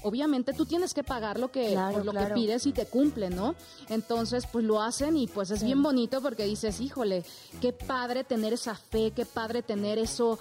obviamente 0.02 0.52
tú 0.52 0.67
tienes 0.67 0.94
que 0.94 1.02
pagar 1.05 1.38
lo 1.38 1.50
que, 1.50 1.73
Claro, 1.73 1.97
por 1.99 2.05
lo 2.06 2.12
claro. 2.12 2.29
que 2.29 2.35
pides 2.35 2.67
y 2.67 2.73
te 2.73 2.87
cumple, 2.87 3.31
¿no? 3.31 3.55
Entonces, 3.88 4.44
pues 4.50 4.64
lo 4.64 4.81
hacen 4.82 5.17
y 5.17 5.26
pues 5.26 5.50
es 5.50 5.62
bien 5.62 5.82
bonito 5.82 6.20
porque 6.20 6.44
dices, 6.44 6.81
híjole, 6.81 7.25
qué 7.61 7.73
padre 7.73 8.25
tener 8.25 8.52
esa 8.52 8.75
fe, 8.75 9.12
qué 9.14 9.25
padre 9.26 9.62
tener 9.62 9.99
eso 9.99 10.38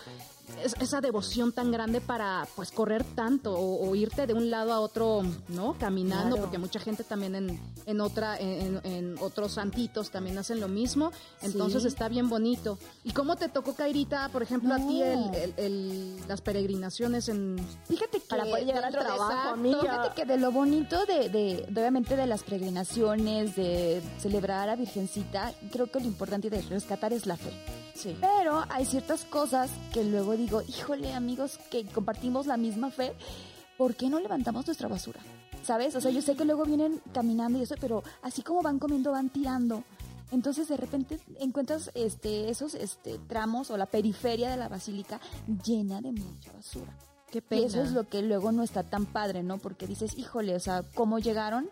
es- 0.63 0.75
esa 0.79 1.01
devoción 1.01 1.51
tan 1.51 1.71
grande 1.71 2.01
para 2.01 2.47
pues 2.55 2.71
correr 2.71 3.03
tanto 3.03 3.53
o, 3.53 3.89
o 3.89 3.95
irte 3.95 4.27
de 4.27 4.33
un 4.33 4.49
lado 4.49 4.73
a 4.73 4.79
otro 4.79 5.23
no 5.49 5.75
caminando 5.79 6.29
Claro. 6.35 6.41
porque 6.43 6.57
mucha 6.57 6.79
gente 6.79 7.03
también 7.03 7.35
en, 7.35 7.59
en 7.85 8.01
otra 8.01 8.37
en, 8.37 8.79
en 8.83 9.15
otros 9.19 9.53
santitos 9.53 10.11
también 10.11 10.37
hacen 10.37 10.59
lo 10.59 10.67
mismo 10.67 11.11
entonces 11.41 11.81
Sí. 11.83 11.87
está 11.87 12.07
bien 12.09 12.29
bonito 12.29 12.77
y 13.03 13.11
cómo 13.11 13.35
te 13.35 13.49
tocó 13.49 13.73
Kairita 13.75 14.29
por 14.29 14.43
ejemplo 14.43 14.73
a 14.73 14.77
ti 14.77 15.01
el, 15.01 15.33
el- 15.35 15.53
el- 15.57 16.27
las 16.27 16.41
peregrinaciones 16.41 17.29
en 17.29 17.57
Fíjate 17.87 18.19
que 18.19 18.27
Para 18.27 18.43
poder 18.45 18.65
llegar 18.65 18.85
al 18.85 18.91
trabajo, 18.93 19.49
amiga. 19.49 19.79
Fíjate 19.81 20.15
que 20.15 20.25
de 20.25 20.37
lo 20.37 20.51
bonito 20.51 21.05
de, 21.05 21.29
de, 21.29 21.65
de, 21.67 21.79
obviamente 21.81 22.15
de 22.15 22.25
las 22.27 22.43
peregrinaciones, 22.43 23.55
de 23.55 24.01
celebrar 24.19 24.61
a 24.61 24.65
la 24.67 24.75
Virgencita, 24.75 25.53
creo 25.71 25.87
que 25.91 25.99
lo 25.99 26.05
importante 26.05 26.49
de 26.49 26.61
rescatar 26.61 27.13
es 27.13 27.25
la 27.25 27.37
fe. 27.37 27.51
Sí 27.99 28.17
Pero 28.19 28.63
hay 28.69 28.85
ciertas 28.85 29.25
cosas 29.25 29.69
que 29.93 30.03
luego 30.03 30.35
digo, 30.35 30.61
híjole 30.61 31.13
amigos, 31.13 31.59
que 31.69 31.85
compartimos 31.85 32.47
la 32.47 32.57
misma 32.57 32.89
fe, 32.91 33.13
¿por 33.77 33.95
qué 33.95 34.09
no 34.09 34.19
levantamos 34.19 34.65
nuestra 34.65 34.87
basura? 34.87 35.19
¿Sabes? 35.63 35.95
O 35.95 36.01
sea, 36.01 36.11
yo 36.11 36.21
sé 36.21 36.35
que 36.35 36.45
luego 36.45 36.63
vienen 36.63 37.01
caminando 37.13 37.59
y 37.59 37.63
eso, 37.63 37.75
pero 37.79 38.03
así 38.21 38.41
como 38.41 38.61
van 38.61 38.79
comiendo, 38.79 39.11
van 39.11 39.29
tirando. 39.29 39.83
Entonces 40.31 40.67
de 40.67 40.77
repente 40.77 41.19
encuentras 41.39 41.91
este, 41.95 42.49
esos 42.49 42.75
este, 42.75 43.17
tramos 43.27 43.71
o 43.71 43.77
la 43.77 43.87
periferia 43.87 44.49
de 44.49 44.57
la 44.57 44.69
basílica 44.69 45.19
llena 45.65 46.01
de 46.01 46.11
mucha 46.11 46.51
basura. 46.53 46.95
qué 47.31 47.39
Y 47.39 47.41
pena 47.41 47.65
eso 47.65 47.81
es 47.81 47.91
lo 47.91 48.07
que 48.07 48.21
luego 48.21 48.51
no 48.51 48.63
está 48.63 48.83
tan 48.83 49.05
padre, 49.05 49.43
¿no? 49.43 49.57
Porque 49.57 49.87
dices, 49.87 50.17
híjole, 50.17 50.55
o 50.55 50.59
sea, 50.59 50.83
¿cómo 50.93 51.19
llegaron? 51.19 51.69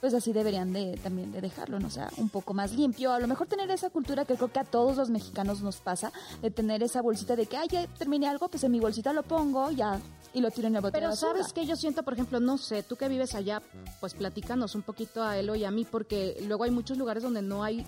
Pues 0.00 0.14
así 0.14 0.32
deberían 0.32 0.72
de 0.72 0.98
también 1.02 1.30
de 1.30 1.42
dejarlo, 1.42 1.78
¿no? 1.78 1.88
O 1.88 1.90
sea, 1.90 2.10
un 2.16 2.30
poco 2.30 2.54
más 2.54 2.72
limpio. 2.72 3.12
A 3.12 3.20
lo 3.20 3.28
mejor 3.28 3.46
tener 3.46 3.70
esa 3.70 3.90
cultura 3.90 4.24
que 4.24 4.34
creo 4.34 4.50
que 4.50 4.60
a 4.60 4.64
todos 4.64 4.96
los 4.96 5.10
mexicanos 5.10 5.60
nos 5.60 5.76
pasa, 5.76 6.10
de 6.40 6.50
tener 6.50 6.82
esa 6.82 7.02
bolsita 7.02 7.36
de 7.36 7.44
que, 7.44 7.58
ay, 7.58 7.68
ya 7.70 7.86
terminé 7.86 8.26
algo, 8.26 8.48
pues 8.48 8.64
en 8.64 8.72
mi 8.72 8.80
bolsita 8.80 9.12
lo 9.12 9.22
pongo, 9.22 9.70
ya, 9.70 10.00
y 10.32 10.40
lo 10.40 10.50
tiro 10.50 10.68
en 10.68 10.76
el 10.76 10.80
bote 10.80 10.98
Pero 10.98 11.14
sabes 11.16 11.52
que 11.52 11.66
yo 11.66 11.76
siento, 11.76 12.02
por 12.02 12.14
ejemplo, 12.14 12.40
no 12.40 12.58
sé, 12.58 12.82
tú 12.82 12.96
que 12.96 13.08
vives 13.08 13.34
allá, 13.34 13.62
pues 14.00 14.14
platícanos 14.14 14.74
un 14.74 14.82
poquito 14.82 15.22
a 15.22 15.38
Elo 15.38 15.54
y 15.54 15.64
a 15.64 15.70
mí, 15.70 15.86
porque 15.90 16.36
luego 16.46 16.64
hay 16.64 16.70
muchos 16.70 16.96
lugares 16.98 17.22
donde 17.22 17.42
no 17.42 17.64
hay 17.64 17.84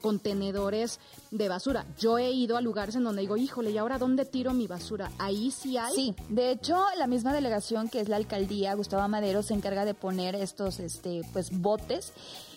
contenedores 0.00 1.00
de 1.30 1.48
basura. 1.48 1.86
Yo 1.98 2.18
he 2.18 2.30
ido 2.30 2.56
a 2.56 2.60
lugares 2.60 2.96
en 2.96 3.04
donde 3.04 3.22
digo, 3.22 3.36
híjole, 3.36 3.70
¿y 3.70 3.78
ahora 3.78 3.98
dónde 3.98 4.24
tiro 4.24 4.52
mi 4.52 4.66
basura? 4.66 5.10
Ahí 5.18 5.50
sí 5.50 5.76
hay. 5.78 5.94
Sí, 5.94 6.14
de 6.28 6.50
hecho, 6.50 6.82
la 6.98 7.06
misma 7.06 7.32
delegación 7.32 7.88
que 7.88 8.00
es 8.00 8.08
la 8.08 8.16
alcaldía, 8.16 8.74
Gustavo 8.74 9.06
Madero, 9.08 9.42
se 9.42 9.54
encarga 9.54 9.84
de 9.84 9.94
poner 9.94 10.34
estos, 10.34 10.80
este, 10.80 11.15
pues, 11.32 11.50
botes. 11.50 12.12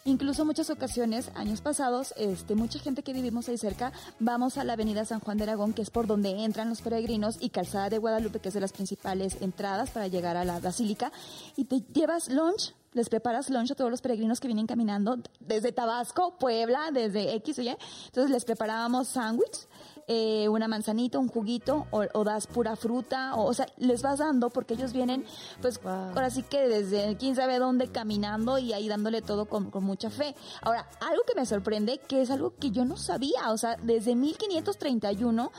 Incluso 0.06 0.46
muchas 0.46 0.70
ocasiones, 0.70 1.30
años 1.36 1.62
pasados, 1.62 2.14
este, 2.18 2.56
mucha 2.56 2.80
gente 2.80 3.04
que 3.04 3.14
vivimos 3.14 3.50
ahí 3.50 3.58
cerca, 3.58 3.92
vamos 4.20 4.58
a 4.58 4.64
la 4.64 4.74
avenida 4.74 5.06
San 5.06 5.20
Juan 5.20 5.38
de 5.38 5.44
Aragón, 5.44 5.74
que 5.74 5.82
es 5.82 5.90
por 5.90 6.08
donde 6.08 6.30
entran 6.44 6.70
los 6.70 6.82
peregrinos, 6.82 7.38
y 7.40 7.50
Calzada 7.50 7.90
de 7.90 7.98
Guadalupe, 7.98 8.40
que 8.40 8.48
es 8.48 8.54
de 8.54 8.62
las 8.62 8.72
principales 8.72 9.38
entradas 9.42 9.92
para 9.92 10.08
llegar 10.08 10.38
a 10.38 10.46
la 10.46 10.60
basílica, 10.60 11.12
y 11.56 11.66
te 11.66 11.82
llevas 11.94 12.30
lunch 12.30 12.74
les 12.94 13.10
preparas 13.10 13.50
lunch 13.50 13.72
a 13.72 13.76
todos 13.76 13.92
los 13.92 14.02
peregrinos 14.02 14.40
que 14.40 14.48
vienen 14.48 14.66
caminando 14.66 15.18
desde 15.40 15.72
Tabasco, 15.72 16.38
Puebla, 16.40 16.90
desde 16.92 17.36
X 17.36 17.60
o 17.60 17.62
Y. 17.62 17.78
Entonces 18.08 18.32
les 18.32 18.46
preparábamos 18.46 19.10
sándwich, 19.10 19.68
eh, 20.12 20.50
una 20.50 20.68
manzanita, 20.68 21.20
un 21.20 21.28
juguito, 21.28 21.86
o, 21.92 22.04
o 22.14 22.24
das 22.24 22.48
pura 22.48 22.76
fruta, 22.76 23.36
o, 23.36 23.46
o 23.46 23.54
sea, 23.54 23.68
les 23.78 24.02
vas 24.02 24.18
dando 24.18 24.50
porque 24.50 24.74
ellos 24.74 24.92
vienen, 24.92 25.24
pues 25.62 25.80
ahora 25.86 26.32
sí 26.32 26.42
que 26.42 26.68
desde 26.68 27.16
quién 27.18 27.36
sabe 27.36 27.60
dónde 27.60 27.90
caminando 27.90 28.58
y 28.58 28.74
ahí 28.74 28.90
dándole 28.90 29.22
todo 29.22 29.46
con, 29.46 29.70
con 29.70 29.84
mucha 29.84 30.10
fe. 30.10 30.36
Ahora, 30.64 30.90
algo 31.00 31.22
que 31.28 31.36
me 31.36 31.46
sorprende, 31.46 32.00
que 32.00 32.24
es 32.24 32.32
algo 32.32 32.56
que 32.56 32.72
yo 32.72 32.86
no 32.86 32.98
sabía, 32.98 33.52
o 33.52 33.58
sea, 33.60 33.78
desde 33.84 34.16
1531 34.16 35.52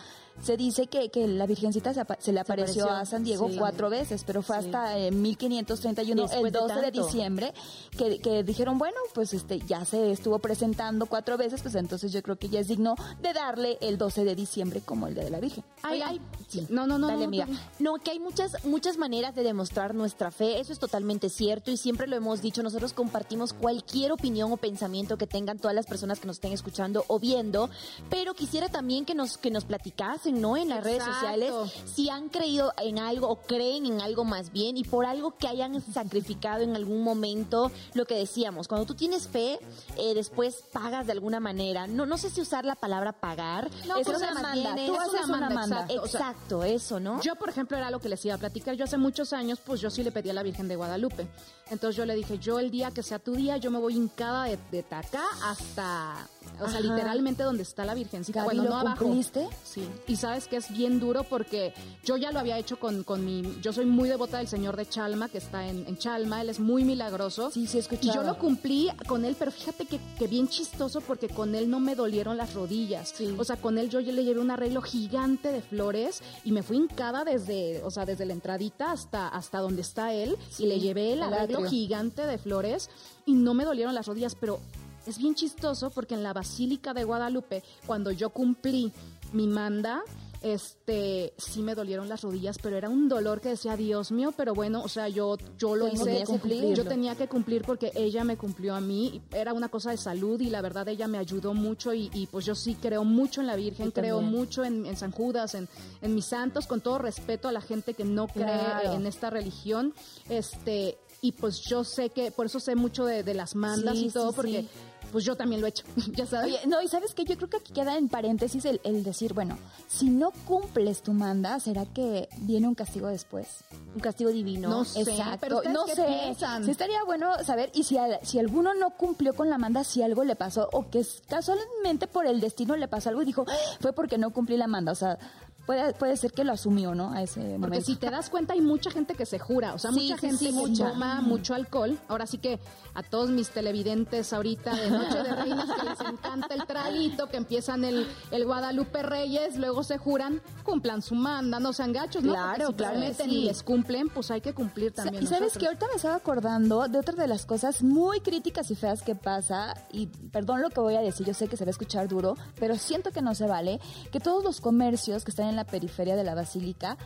se 0.43 0.57
dice 0.57 0.87
que, 0.87 1.11
que 1.11 1.27
la 1.27 1.47
Virgencita 1.47 1.93
se, 1.95 2.03
se 2.19 2.33
le 2.33 2.41
apareció, 2.41 2.85
apareció, 2.85 2.91
a 2.91 3.05
San 3.07 3.25
Diego 3.25 3.49
sí. 3.49 3.57
cuatro 3.59 3.91
veces, 3.91 4.25
pero 4.25 4.43
fue 4.43 4.59
Sí. 4.61 4.67
hasta 4.67 4.99
eh, 4.99 5.11
1531, 5.11 6.23
Después 6.23 6.45
el 6.45 6.53
de 6.53 6.59
12 6.59 6.81
de, 6.81 6.91
diciembre, 6.91 7.55
que, 7.97 8.19
que 8.19 8.43
dijeron, 8.43 8.79
bueno, 8.79 8.97
pues 9.15 9.33
este 9.35 9.61
ya 9.61 9.85
se 9.85 10.11
estuvo 10.13 10.39
presentando 10.39 11.07
cuatro 11.07 11.37
veces, 11.37 11.63
pues 11.63 11.75
entonces 11.75 12.13
yo 12.13 12.23
creo 12.23 12.37
que 12.37 12.49
ya 12.49 12.61
es 12.61 12.69
digno 12.69 12.95
de 13.21 13.33
darle 13.33 13.79
el 13.81 13.99
12 13.99 14.25
de 14.25 14.35
diciembre 14.35 14.81
como 14.81 15.07
el 15.07 15.15
Día 15.15 15.25
de 15.25 15.31
la 15.31 15.41
Virgen. 15.41 15.65
Ay, 15.83 16.03
ay, 16.03 16.21
sí. 16.49 16.67
No, 16.69 16.87
no, 16.87 16.99
no. 16.99 17.07
Dale, 17.09 17.21
no, 17.21 17.25
amiga. 17.25 17.47
No, 17.79 17.95
que 17.95 18.11
hay 18.11 18.19
muchas, 18.19 18.65
muchas 18.65 18.99
maneras 18.99 19.35
de 19.35 19.43
demostrar 19.43 19.95
nuestra 19.95 20.31
fe, 20.31 20.61
eso 20.61 20.73
es 20.73 20.79
totalmente 20.79 21.29
cierto 21.29 21.71
y 21.71 21.77
siempre 21.77 22.07
lo 22.07 22.17
hemos 22.17 22.43
dicho, 22.43 22.63
nosotros 22.63 22.93
compartimos 22.93 23.53
cualquier 23.53 24.13
opinión 24.13 24.53
o 24.53 24.57
pensamiento 24.57 25.17
que 25.17 25.27
tengan 25.27 25.59
todas 25.59 25.75
las 25.75 25.87
personas 25.87 26.21
que 26.21 26.27
nos 26.27 26.37
estén 26.37 26.53
escuchando 26.53 27.05
o 27.09 27.19
viendo, 27.19 27.71
pero 28.09 28.35
quisiera 28.35 28.69
también 28.69 29.05
que 29.05 29.15
nos, 29.15 29.39
que 29.39 29.51
nos 29.51 29.65
platicasen, 29.65 30.30
¿no? 30.33 30.57
En 30.57 30.69
las 30.69 30.85
redes 30.85 31.03
sociales, 31.05 31.53
si 31.87 32.11
han 32.11 32.29
creído 32.29 32.73
en 32.79 32.99
algo 32.99 33.29
o 33.29 33.37
creen 33.37 33.87
en 33.87 34.01
algo 34.01 34.25
más 34.25 34.53
bien 34.53 34.77
y 34.77 34.85
por 34.85 35.07
algo 35.07 35.37
que 35.37 35.49
hayan 35.49 35.81
sacrificado 35.81 36.63
en 36.63 36.77
algún 36.77 37.03
momento, 37.03 37.71
lo 37.95 38.05
que 38.05 38.15
decíamos, 38.15 38.69
cuando 38.69 38.87
tú 38.87 38.95
tienes 38.95 39.29
fe, 39.29 39.59
eh, 39.97 40.15
después 40.15 40.63
pagas 40.73 41.07
de 41.07 41.13
alguna 41.13 41.41
manera, 41.41 41.87
no, 41.87 42.07
no 42.07 42.19
sé 42.19 42.31
si 42.31 42.41
usar 42.41 42.65
la 42.65 42.75
palabra 42.77 43.13
pagar, 43.13 43.71
No, 43.87 43.97
es 43.97 44.07
pues 44.07 44.19
una 44.19 44.35
manda. 44.35 44.75
bien 44.75 44.87
Tú 44.87 44.95
es 44.95 45.01
haces 45.01 45.25
una 45.29 45.51
manda, 45.51 45.81
exacto, 45.83 46.03
o 46.03 46.07
sea, 46.07 46.21
exacto, 46.21 46.65
eso, 46.65 47.01
¿no? 47.01 47.21
Yo, 47.23 47.35
por 47.37 47.49
ejemplo, 47.49 47.77
era 47.77 47.91
lo 47.91 48.01
que 48.01 48.09
les 48.09 48.25
iba 48.25 48.35
a 48.35 48.39
platicar. 48.39 48.75
Yo 48.75 48.85
hace 48.85 48.99
muchos 48.99 49.33
años, 49.33 49.61
pues 49.65 49.81
yo 49.81 49.91
sí 49.91 50.03
le 50.03 50.13
pedí 50.13 50.31
a 50.31 50.35
la 50.35 50.43
Virgen 50.43 50.69
de 50.69 50.77
Guadalupe. 50.77 51.27
Entonces 51.71 51.97
yo 51.97 52.05
le 52.05 52.15
dije, 52.15 52.39
yo 52.39 52.59
el 52.59 52.71
día 52.71 52.91
que 52.91 53.03
sea 53.03 53.19
tu 53.19 53.35
día, 53.35 53.57
yo 53.57 53.71
me 53.71 53.79
voy 53.79 53.95
hincada 53.97 54.45
de, 54.45 54.59
de 54.71 54.85
acá 54.91 55.23
hasta, 55.45 56.29
o 56.61 56.69
sea, 56.69 56.79
Ajá. 56.79 56.81
literalmente 56.81 57.43
donde 57.43 57.63
está 57.63 57.85
la 57.85 57.95
Virgencita. 57.95 58.43
Gaby, 58.43 58.57
bueno, 58.57 58.65
¿lo 58.65 58.71
no 58.71 58.77
abajo. 58.81 59.05
cumpliste? 59.05 59.49
Sí. 59.65 59.89
Y 60.07 60.17
sabes 60.17 60.49
que 60.49 60.57
es 60.57 60.71
bien 60.71 60.99
duro 60.99 61.25
porque 61.25 61.73
yo 62.05 62.17
ya 62.17 62.33
lo 62.33 62.41
había 62.41 62.59
hecho 62.59 62.79
con, 62.79 63.05
con 63.05 63.25
mi, 63.25 63.59
yo 63.63 63.73
soy 63.73 63.87
muy 63.87 64.09
devota 64.09 64.39
del 64.39 64.49
Señor 64.49 64.77
de 64.77 64.87
Chalma, 64.87 65.29
que 65.29 65.39
está 65.39 65.67
en, 65.69 65.87
en 65.87 65.97
Chalma. 65.97 66.43
Él 66.43 66.51
es 66.51 66.61
muy 66.61 66.85
milagroso. 66.85 67.51
Sí, 67.51 67.67
sí, 67.67 67.79
he 67.79 67.99
Y 68.05 68.13
yo 68.13 68.23
lo 68.23 68.37
cumplí 68.39 68.91
con 69.07 69.25
él, 69.25 69.37
pero 69.39 69.51
fíjate 69.51 69.87
que, 69.87 70.01
que 70.19 70.27
bien 70.27 70.49
chistoso 70.49 71.01
porque 71.01 71.29
con 71.29 71.55
él 71.55 71.71
no 71.71 71.81
me 71.81 71.95
dolieron 71.95 72.37
las 72.37 72.55
rodillas. 72.55 73.15
O 73.39 73.45
sea, 73.45 73.57
con 73.57 73.79
él 73.79 73.91
yo 73.91 74.01
le 74.01 74.25
llevé 74.25 74.41
un 74.41 74.51
arreglo 74.51 74.83
gigante 74.83 75.53
de 75.53 75.63
flores 75.63 76.23
y 76.45 76.53
me 76.53 76.63
fui 76.63 76.77
hincada 76.79 77.25
desde, 77.25 77.83
o 77.85 77.91
sea, 77.91 78.05
desde 78.07 78.27
la 78.27 78.33
entradita 78.33 78.93
hasta, 78.93 79.29
hasta 79.29 79.59
donde 79.61 79.83
está 79.83 80.13
él 80.15 80.37
y 80.59 80.67
le 80.67 80.81
llevé 80.81 81.13
el 81.13 81.23
arreglo 81.23 81.60
gigante 81.69 82.27
de 82.27 82.39
flores 82.39 82.91
y 83.27 83.33
no 83.35 83.55
me 83.55 83.65
dolieron 83.65 83.95
las 83.95 84.07
rodillas, 84.07 84.35
pero 84.35 84.61
es 85.07 85.19
bien 85.19 85.35
chistoso 85.35 85.91
porque 85.91 86.15
en 86.15 86.23
la 86.23 86.33
Basílica 86.33 86.95
de 86.95 87.05
Guadalupe, 87.05 87.63
cuando 87.87 88.11
yo 88.11 88.31
cumplí 88.31 88.93
mi 89.33 89.47
manda, 89.47 90.03
este, 90.43 91.35
sí 91.37 91.61
me 91.63 91.75
dolieron 91.75 92.09
las 92.09 92.23
rodillas, 92.23 92.57
pero 92.63 92.77
era 92.77 92.89
un 92.89 93.09
dolor 93.09 93.41
que 93.43 93.51
decía, 93.51 93.77
Dios 93.77 94.11
mío, 94.11 94.33
pero 94.35 94.55
bueno, 94.55 94.83
o 94.83 94.89
sea, 94.89 95.07
yo, 95.09 95.37
yo 95.59 95.77
lo 95.77 95.87
hice, 95.89 96.19
que 96.19 96.25
cumplirlo. 96.25 96.75
yo 96.75 96.85
tenía 96.87 97.15
que 97.15 97.29
cumplir 97.29 97.63
porque 97.63 97.93
ella 97.95 98.25
me 98.25 98.37
cumplió 98.39 98.75
a 98.75 98.81
mí, 98.81 99.21
era 99.33 99.53
una 99.53 99.69
cosa 99.69 99.91
de 99.91 99.99
salud 99.99 100.41
y 100.41 100.49
la 100.49 100.63
verdad 100.63 100.89
ella 100.89 101.07
me 101.09 101.19
ayudó 101.19 101.53
mucho 101.53 101.93
y, 101.93 102.11
y, 102.15 102.27
pues 102.27 102.47
yo 102.47 102.55
sí 102.55 102.75
creo 102.81 103.05
mucho 103.05 103.43
en 103.43 103.47
la 103.49 103.57
Virgen, 103.57 103.87
Yo 103.87 103.93
creo 103.93 104.17
también. 104.17 104.39
mucho 104.41 104.65
en, 104.65 104.87
en 104.87 104.97
San 104.97 105.13
Judas, 105.13 105.55
en, 105.55 105.69
en 106.01 106.15
mis 106.15 106.25
santos, 106.27 106.67
con 106.67 106.81
todo 106.81 106.99
respeto 106.99 107.47
a 107.49 107.53
la 107.53 107.61
gente 107.61 107.93
que 107.95 108.05
no 108.05 108.27
cree 108.27 108.45
Claro. 108.47 108.93
en 108.95 109.07
esta 109.07 109.29
religión, 109.31 109.93
este, 110.31 110.97
y 111.21 111.33
pues 111.33 111.61
yo 111.61 111.85
sé 111.85 112.11
que, 112.11 112.31
por 112.31 112.47
eso 112.47 112.61
sé 112.61 112.75
mucho 112.77 113.05
de, 113.05 113.23
de 113.23 113.35
las 113.35 113.55
mandas 113.55 113.97
Sí, 113.99 114.07
y 114.07 114.11
todo, 114.11 114.31
sí, 114.31 114.37
porque 114.37 114.61
sí. 114.63 114.69
pues 115.13 115.25
yo 115.25 115.37
también 115.37 115.61
lo 115.61 115.67
he 115.67 115.71
hecho, 115.71 115.85
ya 116.15 116.25
sabes. 116.27 116.47
Oye, 116.55 116.67
no, 116.67 116.81
y 116.83 116.89
sabes 116.89 117.15
que 117.15 117.25
yo 117.25 117.37
creo 117.37 117.49
que 117.49 117.59
aquí 117.59 117.73
queda 117.73 117.97
en 117.99 118.09
paréntesis 118.09 118.65
el, 118.65 118.81
el 118.85 119.03
decir, 119.05 119.35
bueno, 119.35 119.59
si 119.89 120.09
no 120.11 120.31
cumples 120.47 121.03
tu 121.03 121.13
manda, 121.13 121.59
¿será 121.61 121.85
que 121.87 122.29
viene 122.39 122.69
un 122.69 122.75
castigo 122.75 123.09
después? 123.09 123.47
Un 123.95 124.01
castigo 124.01 124.31
divino. 124.31 124.69
No 124.71 124.85
sé, 124.85 125.01
Exacto. 125.03 125.39
pero 125.41 125.57
¿ustedes 125.59 125.75
no 125.75 125.85
qué 125.85 125.95
sé. 125.97 126.05
piensan? 126.07 126.65
Sí 126.65 126.71
estaría 126.71 127.03
bueno 127.05 127.33
saber 127.45 127.71
y 127.75 127.83
si, 127.85 127.99
al- 127.99 128.21
si 128.23 128.39
alguno 128.39 128.73
no 128.75 128.91
cumplió 128.91 129.35
con 129.35 129.51
la 129.51 129.59
manda, 129.59 129.85
si 129.85 130.03
algo 130.03 130.25
le 130.25 130.37
pasó 130.37 130.69
o 130.73 130.89
que 130.91 131.05
casualmente 131.29 132.07
por 132.07 132.27
el 132.27 132.41
destino 132.41 132.77
le 132.77 132.89
pasó 132.89 133.09
algo 133.09 133.23
y 133.23 133.25
dijo, 133.27 133.45
"Ah, 133.49 133.53
fue 133.81 133.93
porque 133.93 134.17
no 134.19 134.31
cumplí 134.33 134.57
la 134.57 134.67
manda. 134.69 134.93
O 134.93 134.95
sea, 134.95 135.19
puede, 135.67 135.93
puede 135.95 136.17
ser 136.17 136.33
que 136.33 136.45
lo 136.45 136.53
asumió, 136.53 136.95
¿no? 136.95 137.13
A 137.13 137.23
ese 137.23 137.41
Porque 137.41 137.59
momento. 137.59 137.87
si 137.87 137.97
te 137.97 138.11
das 138.11 138.31
cuenta 138.31 138.55
hay 138.55 138.61
mucha 138.61 138.91
gente 138.91 139.15
que 139.15 139.27
se 139.27 139.39
jura, 139.39 139.75
o 139.75 139.79
sea, 139.79 139.93
Sí, 139.93 140.09
mucha 140.11 140.17
sí, 140.19 140.27
gente 140.27 140.45
que 140.73 140.77
toma 140.79 141.21
mucho 141.21 141.55
alcohol. 141.55 141.99
Ahora 142.09 142.27
sí 142.27 142.39
que 142.39 142.59
a 142.95 143.03
todos 143.03 143.31
mis 143.31 143.51
televidentes 143.51 144.33
ahorita 144.33 144.75
de 144.75 144.91
Noche 144.91 145.23
de 145.23 145.35
Reinas 145.35 145.67
que 145.71 145.89
les 145.89 146.01
encanta 146.01 146.55
el 146.55 146.65
traguito, 146.67 147.29
que 147.29 147.37
empiezan 147.37 147.85
el, 147.85 148.07
el 148.31 148.45
Guadalupe 148.45 149.03
Reyes, 149.03 149.57
luego 149.57 149.83
se 149.83 149.99
juran, 149.99 150.41
cumplan 150.65 151.03
su 151.03 151.15
manda, 151.15 151.61
no 151.61 151.73
sean 151.73 151.93
gachos, 151.93 152.23
¿no? 152.23 152.33
Claro, 152.33 152.49
Porque 152.49 152.67
si 152.67 152.73
claro 152.75 152.93
que 152.93 152.99
prometen 153.01 153.31
sí. 153.31 153.37
y 153.37 153.45
les 153.45 153.63
cumplen, 153.63 154.09
pues 154.09 154.31
hay 154.31 154.41
que 154.41 154.53
cumplir 154.53 154.93
también 154.93 155.23
Y 155.23 155.27
sabes 155.27 155.57
que 155.57 155.67
ahorita 155.67 155.87
me 155.89 155.95
estaba 155.97 156.17
acordando 156.17 156.87
de 156.89 156.99
otra 156.99 157.15
de 157.15 157.27
las 157.27 157.47
cosas 157.47 157.83
muy 157.83 158.21
críticas 158.21 158.71
y 158.71 158.75
feas 158.75 159.03
que 159.03 159.15
pasa, 159.15 159.75
y 159.93 160.07
perdón 160.07 160.61
lo 160.63 160.71
que 160.71 160.81
voy 160.81 160.97
a 160.97 161.01
decir, 161.01 161.27
yo 161.27 161.35
sé 161.35 161.49
que 161.49 161.57
se 161.57 161.65
va 161.65 161.69
a 161.69 161.73
escuchar 161.73 162.09
duro, 162.09 162.37
pero 162.59 162.77
siento 162.77 163.11
que 163.13 163.23
no 163.23 163.35
se 163.35 163.47
vale, 163.47 163.81
que 164.11 164.21
todos 164.21 164.43
los 164.43 164.61
comercios 164.61 165.25
que 165.25 165.31
están 165.31 165.47
en 165.51 165.57
la 165.57 165.65
periferia 165.65 166.17
de 166.17 166.25
la 166.25 166.35
basílica 166.35 166.97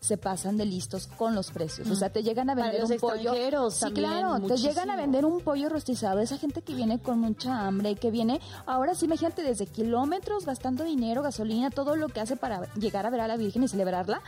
se 0.00 0.16
pasan 0.16 0.56
de 0.56 0.64
listos 0.64 1.06
con 1.06 1.34
los 1.34 1.50
precios. 1.50 1.90
O 1.90 1.96
sea, 1.96 2.10
te 2.10 2.22
llegan 2.22 2.48
a 2.50 2.54
vender 2.54 2.80
los 2.80 2.90
un 2.90 2.98
pollo. 2.98 3.34
Sí, 3.70 3.80
también, 3.80 4.06
claro, 4.06 4.40
te 4.40 4.56
llegan 4.56 4.90
a 4.90 4.96
vender 4.96 5.24
un 5.24 5.40
pollo 5.40 5.68
rostizado. 5.68 6.20
Esa 6.20 6.38
gente 6.38 6.62
que 6.62 6.74
viene 6.74 7.00
con 7.00 7.18
mucha 7.18 7.66
hambre, 7.66 7.96
que 7.96 8.10
viene, 8.10 8.40
ahora 8.66 8.94
sí, 8.94 9.06
imagínate, 9.06 9.42
desde 9.42 9.66
kilómetros 9.66 10.46
gastando 10.46 10.84
dinero, 10.84 11.22
gasolina, 11.22 11.70
todo 11.70 11.96
lo 11.96 12.08
que 12.08 12.20
hace 12.20 12.36
para 12.36 12.72
llegar 12.74 13.06
a 13.06 13.10
ver 13.10 13.20
a 13.20 13.28
la 13.28 13.36
Virgen 13.36 13.64
y 13.64 13.68
celebrarla. 13.68 14.22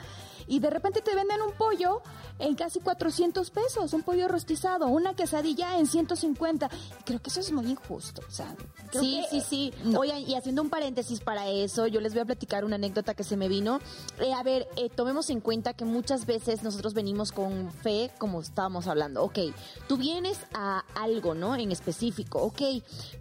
Y 0.51 0.59
de 0.59 0.69
repente 0.69 1.01
te 1.01 1.15
venden 1.15 1.41
un 1.41 1.53
pollo 1.53 2.03
en 2.39 2.55
casi 2.57 2.81
400 2.81 3.51
pesos, 3.51 3.93
un 3.95 4.03
pollo 4.03 4.29
rostizado, 4.29 4.89
una 4.89 5.15
quesadilla 5.15 5.79
en 5.79 5.87
150. 5.87 6.69
Y 7.01 7.05
creo 7.05 7.23
que 7.23 7.31
eso 7.31 7.41
es 7.41 7.53
muy 7.53 7.67
injusto. 7.71 8.21
O 8.29 8.31
sea, 8.31 8.55
Sí, 8.93 9.23
que- 9.31 9.41
sí, 9.41 9.47
sí. 9.49 9.73
no. 9.85 10.01
Oigan, 10.01 10.19
y 10.21 10.35
haciendo 10.35 10.61
un 10.63 10.69
paréntesis 10.71 11.21
para 11.21 11.49
eso, 11.49 11.87
yo 11.87 12.01
les 12.01 12.13
voy 12.13 12.23
a 12.23 12.25
platicar 12.25 12.65
una 12.65 12.75
anécdota 12.75 13.15
que 13.15 13.23
se 13.25 13.37
me 13.37 13.47
vino. 13.49 13.79
Eh, 14.19 14.33
a 14.35 14.43
ver, 14.43 14.67
eh, 14.77 14.91
tomemos 14.91 15.31
en 15.31 15.41
cuenta 15.41 15.75
que 15.75 15.85
muchas 15.85 16.27
veces 16.27 16.63
nosotros 16.65 16.93
venimos 16.95 17.31
con 17.31 17.71
fe, 17.71 18.11
como 18.19 18.41
estábamos 18.41 18.89
hablando. 18.89 19.23
Ok, 19.23 19.39
tú 19.87 19.97
vienes 19.97 20.39
a 20.53 20.85
algo, 20.95 21.35
¿no? 21.35 21.55
En 21.55 21.71
específico, 21.71 22.41
ok. 22.43 22.61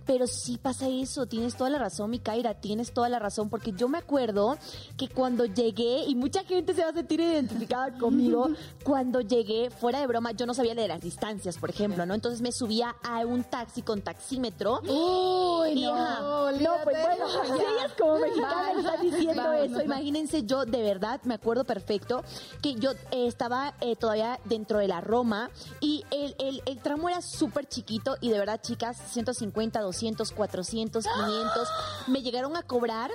Pero 0.07 0.25
sí 0.25 0.57
pasa 0.57 0.87
eso, 0.89 1.27
tienes 1.27 1.55
toda 1.55 1.69
la 1.69 1.77
razón, 1.77 2.09
Micaira, 2.09 2.55
tienes 2.55 2.91
toda 2.93 3.09
la 3.09 3.19
razón, 3.19 3.49
porque 3.49 3.71
yo 3.73 3.87
me 3.87 3.99
acuerdo 3.99 4.57
que 4.97 5.07
cuando 5.09 5.45
llegué, 5.45 6.05
y 6.07 6.15
mucha 6.15 6.43
gente 6.43 6.73
se 6.73 6.81
va 6.83 6.89
a 6.89 6.93
sentir 6.93 7.18
identificada 7.23 7.91
conmigo, 7.97 8.49
cuando 8.83 9.21
llegué, 9.21 9.69
fuera 9.69 9.99
de 9.99 10.07
broma, 10.07 10.31
yo 10.31 10.45
no 10.45 10.53
sabía 10.53 10.75
de 10.75 10.87
las 10.87 11.01
distancias, 11.01 11.57
por 11.57 11.69
ejemplo, 11.69 12.05
¿no? 12.05 12.13
Entonces 12.13 12.41
me 12.41 12.51
subía 12.51 12.95
a 13.03 13.25
un 13.25 13.43
taxi 13.43 13.81
con 13.81 14.01
taxímetro. 14.01 14.81
Uy, 14.83 15.81
no, 15.81 16.51
no, 16.51 16.71
pues 16.83 16.97
bueno, 17.01 17.25
si 17.45 17.63
ellas 17.63 17.93
como 17.97 18.19
mexicanas 18.19 18.77
están 18.77 19.01
diciendo 19.01 19.49
Bye. 19.49 19.65
eso, 19.65 19.81
imagínense 19.81 20.43
yo 20.43 20.65
de 20.65 20.81
verdad, 20.81 21.21
me 21.23 21.35
acuerdo 21.35 21.63
perfecto, 21.63 22.23
que 22.61 22.75
yo 22.75 22.91
eh, 23.11 23.27
estaba 23.27 23.73
eh, 23.81 23.95
todavía 23.95 24.39
dentro 24.45 24.79
de 24.79 24.87
la 24.87 25.01
Roma 25.01 25.49
y 25.79 26.05
el, 26.11 26.35
el, 26.39 26.61
el 26.65 26.79
tramo 26.79 27.09
era 27.09 27.21
súper 27.21 27.67
chiquito 27.67 28.17
y 28.21 28.29
de 28.29 28.39
verdad, 28.39 28.59
chicas, 28.61 28.97
150, 29.11 29.81
200, 29.81 30.31
400, 30.31 31.05
500, 31.05 31.67
me 32.07 32.21
llegaron 32.21 32.55
a 32.55 32.63
cobrar, 32.63 33.11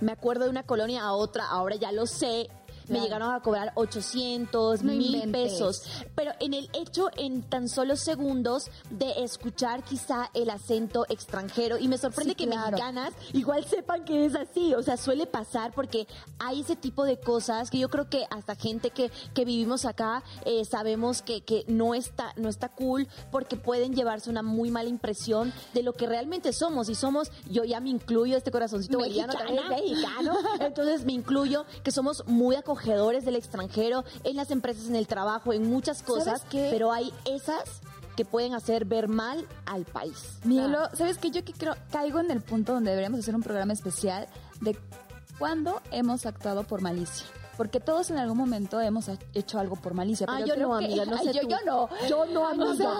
me 0.00 0.12
acuerdo 0.12 0.44
de 0.44 0.50
una 0.50 0.62
colonia 0.62 1.02
a 1.02 1.12
otra, 1.12 1.46
ahora 1.46 1.76
ya 1.76 1.92
lo 1.92 2.06
sé. 2.06 2.48
Me 2.88 2.94
Claro. 2.96 3.04
llegaron 3.04 3.34
a 3.34 3.40
cobrar 3.40 3.72
800, 3.74 4.82
No 4.82 4.92
mil 4.92 5.30
pesos. 5.32 5.82
Pero 6.14 6.32
en 6.40 6.54
el 6.54 6.70
hecho, 6.72 7.08
en 7.16 7.42
tan 7.42 7.68
solo 7.68 7.96
segundos, 7.96 8.70
de 8.90 9.24
escuchar 9.24 9.82
quizá 9.84 10.30
el 10.34 10.50
acento 10.50 11.04
extranjero. 11.08 11.78
Y 11.78 11.88
me 11.88 11.98
sorprende 11.98 12.32
Sí, 12.32 12.36
que 12.36 12.46
claro. 12.46 12.70
mexicanas 12.70 13.12
igual 13.32 13.64
sepan 13.64 14.04
que 14.04 14.24
es 14.26 14.34
así. 14.34 14.74
O 14.74 14.82
sea, 14.82 14.96
suele 14.96 15.26
pasar 15.26 15.72
porque 15.74 16.06
hay 16.38 16.60
ese 16.60 16.76
tipo 16.76 17.04
de 17.04 17.18
cosas 17.18 17.70
que 17.70 17.78
yo 17.78 17.88
creo 17.88 18.08
que 18.08 18.24
hasta 18.30 18.54
gente 18.54 18.90
que, 18.90 19.10
que 19.34 19.44
vivimos 19.44 19.84
acá 19.84 20.22
eh, 20.44 20.64
sabemos 20.64 21.22
que, 21.22 21.40
que 21.42 21.64
no, 21.68 21.94
está, 21.94 22.32
no 22.36 22.48
está 22.48 22.68
cool 22.68 23.08
porque 23.30 23.56
pueden 23.56 23.94
llevarse 23.94 24.30
una 24.30 24.42
muy 24.42 24.70
mala 24.70 24.88
impresión 24.88 25.52
de 25.74 25.82
lo 25.82 25.92
que 25.92 26.06
realmente 26.06 26.52
somos. 26.52 26.88
Y 26.88 26.94
somos, 26.94 27.30
yo 27.50 27.64
ya 27.64 27.80
me 27.80 27.90
incluyo, 27.90 28.36
este 28.36 28.50
corazoncito 28.50 28.98
boliviano 28.98 29.32
también 29.34 29.58
es 29.64 29.68
mexicano. 29.70 30.34
Entonces 30.60 31.04
me 31.04 31.12
incluyo 31.12 31.64
que 31.82 31.90
somos 31.90 32.24
muy 32.26 32.54
acogedores 32.76 33.24
del 33.24 33.36
extranjero, 33.36 34.04
en 34.24 34.36
las 34.36 34.50
empresas, 34.50 34.86
en 34.86 34.96
el 34.96 35.06
trabajo, 35.06 35.52
en 35.52 35.68
muchas 35.68 36.02
cosas. 36.02 36.44
Pero 36.50 36.92
hay 36.92 37.12
esas 37.24 37.80
que 38.16 38.24
pueden 38.24 38.54
hacer 38.54 38.84
ver 38.84 39.08
mal 39.08 39.46
al 39.66 39.84
país. 39.84 40.38
Mielo, 40.44 40.88
¿sabes 40.94 41.18
qué? 41.18 41.30
Yo 41.30 41.44
que 41.44 41.52
creo, 41.52 41.74
caigo 41.90 42.20
en 42.20 42.30
el 42.30 42.40
punto 42.40 42.72
donde 42.72 42.90
deberíamos 42.90 43.20
hacer 43.20 43.34
un 43.34 43.42
programa 43.42 43.72
especial 43.72 44.26
de 44.60 44.76
cuándo 45.38 45.82
hemos 45.90 46.24
actuado 46.24 46.64
por 46.64 46.80
malicia. 46.80 47.26
Porque 47.56 47.80
todos 47.80 48.10
en 48.10 48.18
algún 48.18 48.36
momento 48.38 48.80
hemos 48.80 49.06
hecho 49.34 49.58
algo 49.58 49.76
por 49.76 49.94
malicia. 49.94 50.26
Ah, 50.28 50.34
pero 50.36 50.46
yo 50.46 50.54
creo 50.54 50.68
no, 50.68 50.78
que- 50.78 50.84
amiga, 50.86 51.04
no 51.06 51.16
Ay, 51.16 51.24
sé 51.26 51.32
yo, 51.34 51.40
tú. 51.42 51.48
yo 51.48 51.56
no. 51.64 51.88
Yo 52.08 52.24
no, 52.26 52.46
amiga. 52.48 52.66
O 52.70 52.74
sea, 52.74 52.90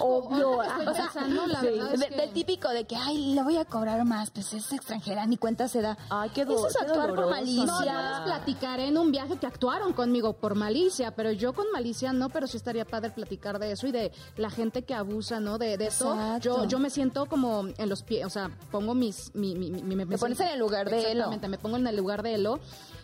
Obvio. 0.00 0.58
O 0.58 0.62
sea, 0.64 0.76
pensando, 1.12 1.46
la 1.46 1.60
sí, 1.60 1.66
verdad 1.66 1.94
es 1.94 2.00
de- 2.00 2.08
que- 2.08 2.16
del 2.16 2.32
típico 2.32 2.68
de 2.68 2.84
que, 2.84 2.96
ay, 2.96 3.34
le 3.34 3.42
voy 3.42 3.56
a 3.56 3.64
cobrar 3.64 4.04
más, 4.04 4.30
pues 4.30 4.52
es 4.52 4.72
extranjera, 4.72 5.26
ni 5.26 5.36
cuenta 5.36 5.68
se 5.68 5.80
da. 5.80 5.96
Ay, 6.10 6.30
qué, 6.34 6.44
do- 6.44 6.54
Eso 6.54 6.68
es 6.68 6.76
actuar 6.76 7.08
por 7.08 7.16
doloroso. 7.16 7.30
malicia. 7.30 7.64
No, 7.64 7.84
yo 7.84 7.92
les 7.92 8.20
platicaré 8.24 8.88
en 8.88 8.98
un 8.98 9.10
viaje 9.10 9.36
que 9.36 9.46
actuaron 9.46 9.92
conmigo 9.92 10.34
por 10.34 10.54
malicia, 10.54 11.14
pero 11.14 11.32
yo 11.32 11.52
con 11.52 11.66
malicia 11.72 12.12
no, 12.12 12.28
pero 12.28 12.46
sí 12.46 12.56
estaría 12.56 12.84
padre 12.84 13.10
platicar 13.10 13.58
de 13.58 13.72
eso 13.72 13.86
y 13.86 13.92
de 13.92 14.12
la 14.36 14.50
gente 14.50 14.82
que 14.82 14.94
abusa, 14.94 15.40
¿no? 15.40 15.58
De, 15.58 15.76
de 15.78 15.86
eso. 15.86 16.12
Exacto. 16.14 16.40
Yo, 16.40 16.64
yo 16.66 16.78
me 16.78 16.90
siento 16.90 17.26
como 17.26 17.66
en 17.78 17.88
los 17.88 18.02
pies, 18.02 18.24
o 18.26 18.30
sea, 18.30 18.50
pongo 18.70 18.94
mis... 18.94 19.34
Mi, 19.34 19.54
mi, 19.54 19.70
mi- 19.70 19.82
me- 19.82 20.04
me 20.04 20.06
Te 20.06 20.18
pones 20.18 20.36
siento- 20.36 20.42
en 20.44 20.48
el 20.54 20.58
lugar 20.58 20.90
de 20.90 20.96
Elo. 20.98 21.08
Exactamente, 21.08 21.48
me 21.48 21.58
pongo 21.58 21.76
en 21.76 21.86
el 21.86 21.96
lugar 21.96 22.22
de 22.22 22.34
Elo. 22.34 22.60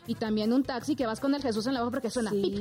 Y 0.06 0.14
también 0.14 0.52
un 0.52 0.64
taxi 0.64 0.96
que 0.96 1.06
vas 1.06 1.20
con 1.20 1.34
el 1.34 1.42
Jesús 1.42 1.66
en 1.66 1.74
la 1.74 1.80
boca 1.80 1.90
porque 1.92 2.10
suena 2.10 2.30
Sí. 2.30 2.40
pip, 2.42 2.54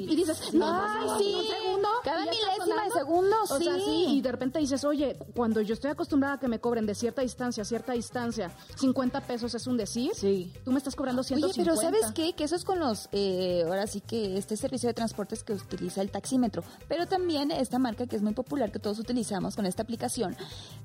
pip, 0.00 0.10
y 0.10 0.16
dices, 0.16 0.54
no, 0.54 0.66
Ay, 0.70 1.06
no, 1.06 1.18
sí. 1.18 1.34
un 1.34 1.46
segundo. 1.48 1.88
Cada 2.04 2.20
milésima 2.24 2.84
de 2.84 2.90
segundo, 2.92 3.36
O 3.50 3.58
sea, 3.58 3.76
sí. 3.76 4.06
y 4.10 4.20
de 4.20 4.30
repente 4.32 4.58
dices, 4.58 4.84
oye, 4.84 5.16
cuando 5.34 5.60
yo 5.60 5.74
estoy 5.74 5.90
acostumbrada 5.90 6.34
a 6.34 6.40
que 6.40 6.48
me 6.48 6.58
cobren 6.60 6.86
de 6.86 6.94
cierta 6.94 7.22
distancia, 7.22 7.64
cierta 7.64 7.92
distancia, 7.92 8.50
50 8.76 9.20
pesos 9.22 9.54
es 9.54 9.66
un 9.66 9.76
decir. 9.76 10.12
Sí. 10.14 10.52
Tú 10.64 10.70
me 10.72 10.78
estás 10.78 10.94
cobrando 10.96 11.20
Oye, 11.22 11.28
150. 11.28 11.62
pero 11.64 11.76
¿sabes 11.80 12.12
qué? 12.12 12.34
Que 12.34 12.44
eso 12.44 12.56
es 12.56 12.64
con 12.64 12.78
los, 12.78 13.08
eh, 13.12 13.62
ahora 13.66 13.86
sí 13.86 14.00
que 14.00 14.36
este 14.36 14.56
servicio 14.56 14.88
de 14.88 14.94
transportes 14.94 15.42
que 15.44 15.54
utiliza 15.54 16.02
el 16.02 16.10
taxímetro, 16.10 16.62
pero 16.88 17.06
también 17.06 17.50
esta 17.50 17.78
marca 17.78 18.06
que 18.06 18.16
es 18.16 18.22
muy 18.22 18.34
popular, 18.34 18.70
que 18.70 18.78
todos 18.78 18.98
utilizamos 18.98 19.56
con 19.56 19.66
esta 19.66 19.82
aplicación, 19.82 20.36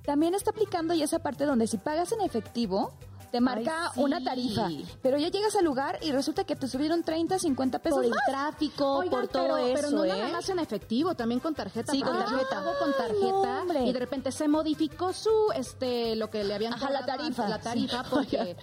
también 0.05 0.33
está 0.35 0.51
aplicando 0.51 0.93
ya 0.93 1.05
esa 1.05 1.19
parte 1.19 1.45
donde 1.45 1.67
si 1.67 1.77
pagas 1.77 2.11
en 2.11 2.21
efectivo, 2.21 2.93
te 3.31 3.41
marca 3.41 3.91
sí. 3.93 4.01
una 4.01 4.23
tarifa, 4.23 4.69
pero 5.01 5.17
ya 5.17 5.29
llegas 5.29 5.55
al 5.55 5.65
lugar 5.65 5.99
y 6.01 6.11
resulta 6.11 6.43
que 6.43 6.55
te 6.55 6.67
subieron 6.67 7.03
30, 7.03 7.39
50 7.39 7.79
pesos 7.79 7.97
Por 7.97 8.05
el 8.05 8.11
más. 8.11 8.25
tráfico, 8.25 8.97
Oigan, 8.97 9.21
por 9.21 9.27
todo 9.29 9.43
pero, 9.43 9.57
eso, 9.57 9.73
pero 9.75 9.89
no 9.91 10.05
¿eh? 10.05 10.09
nada 10.09 10.29
más 10.29 10.49
en 10.49 10.59
efectivo, 10.59 11.15
también 11.15 11.39
con 11.39 11.53
tarjeta. 11.55 11.91
Sí, 11.91 12.01
con 12.01 12.17
tarjeta. 12.17 12.63
con 12.79 12.93
tarjeta 12.93 13.63
no, 13.65 13.85
y 13.85 13.93
de 13.93 13.99
repente 13.99 14.31
se 14.31 14.47
modificó 14.47 15.13
su, 15.13 15.51
este, 15.55 16.15
lo 16.15 16.29
que 16.29 16.43
le 16.43 16.53
habían 16.55 16.73
Ajá, 16.73 16.89
la 16.89 17.05
tarifa. 17.05 17.47
La 17.47 17.59
tarifa, 17.59 18.03
porque, 18.09 18.55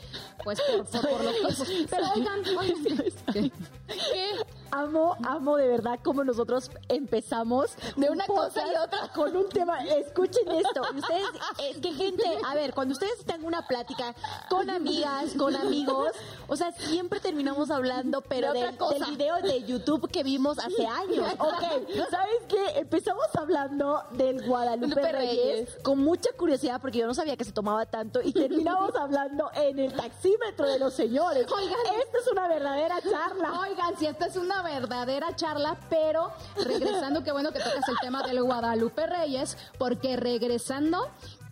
pues, 0.43 0.61
por, 0.61 0.85
por, 0.87 1.11
por 1.11 1.25
los 1.25 1.35
tiempos. 1.35 1.69
Pero 1.91 2.07
oigan, 2.15 2.41
oigan, 2.59 3.13
¿qué? 3.33 3.53
Amo, 4.71 5.17
amo 5.23 5.57
de 5.57 5.69
verdad 5.69 6.01
cómo 6.03 6.25
nosotros 6.25 6.71
empezamos 6.89 7.77
De 7.97 8.09
un 8.09 8.15
una 8.15 8.27
cosa 8.27 8.67
y 8.67 8.77
otra. 8.77 9.09
con 9.15 9.37
un 9.37 9.49
tema. 9.49 9.85
Escuchen 9.85 10.51
esto. 10.51 10.83
Ustedes, 10.97 11.27
es 11.71 11.77
que 11.79 11.93
gente, 11.93 12.25
a 12.45 12.55
ver, 12.55 12.75
cuando 12.75 12.93
ustedes 12.93 13.21
están 13.21 13.41
en 13.41 13.47
una 13.47 13.67
plática 13.67 14.15
con 14.49 14.64
amigas, 14.71 15.33
con 15.39 15.55
amigos, 15.57 16.13
o 16.49 16.57
sea, 16.57 16.73
siempre 16.73 17.21
terminamos 17.21 17.71
hablando, 17.71 18.21
pero 18.23 18.53
De 18.53 18.61
de- 18.61 18.65
otra 18.67 18.79
cosa. 18.79 18.99
del 19.07 19.17
video 19.17 19.37
de 19.43 19.63
YouTube 19.65 20.11
que 20.11 20.23
vimos 20.23 20.59
hace 20.59 20.87
años. 20.87 21.27
Ok, 21.45 21.63
¿sabes 22.11 22.37
qué? 22.49 22.79
Empezamos 22.81 23.25
hablando 23.39 24.03
del 24.13 24.47
Guadalupe 24.47 24.87
Lupe 24.97 25.13
Reyes, 25.13 25.37
Reyes. 25.69 25.79
con 25.83 25.99
mucha 25.99 26.31
curiosidad 26.37 26.81
porque 26.81 26.99
yo 26.99 27.07
no 27.07 27.15
sabía 27.15 27.37
que 27.37 27.45
se 27.45 27.53
tomaba 27.53 27.87
tanto 27.87 28.21
y 28.23 28.33
terminamos 28.33 28.95
hablando 29.01 29.51
en 29.55 29.79
el 29.79 29.93
taxímetro 29.93 30.67
de 30.69 30.79
los 30.79 30.95
señores. 30.95 31.47
Oigan. 31.51 31.79
esta 32.01 32.19
es 32.19 32.29
una 32.31 32.49
verdadera 32.49 33.01
charla. 33.03 33.61
Oigan, 33.61 33.97
si 33.99 34.07
esta 34.07 34.27
es 34.27 34.37
una 34.37 34.63
verdadera 34.63 35.35
charla, 35.37 35.77
pero 35.91 36.31
regresando, 36.65 37.23
qué 37.23 37.33
bueno 37.33 37.53
que 37.53 37.59
tocas 37.61 37.89
el 37.89 37.97
tema 38.01 38.23
del 38.27 38.43
Guadalupe 38.43 39.07
Reyes, 39.07 39.57
porque 39.79 40.17
regresando 40.17 41.09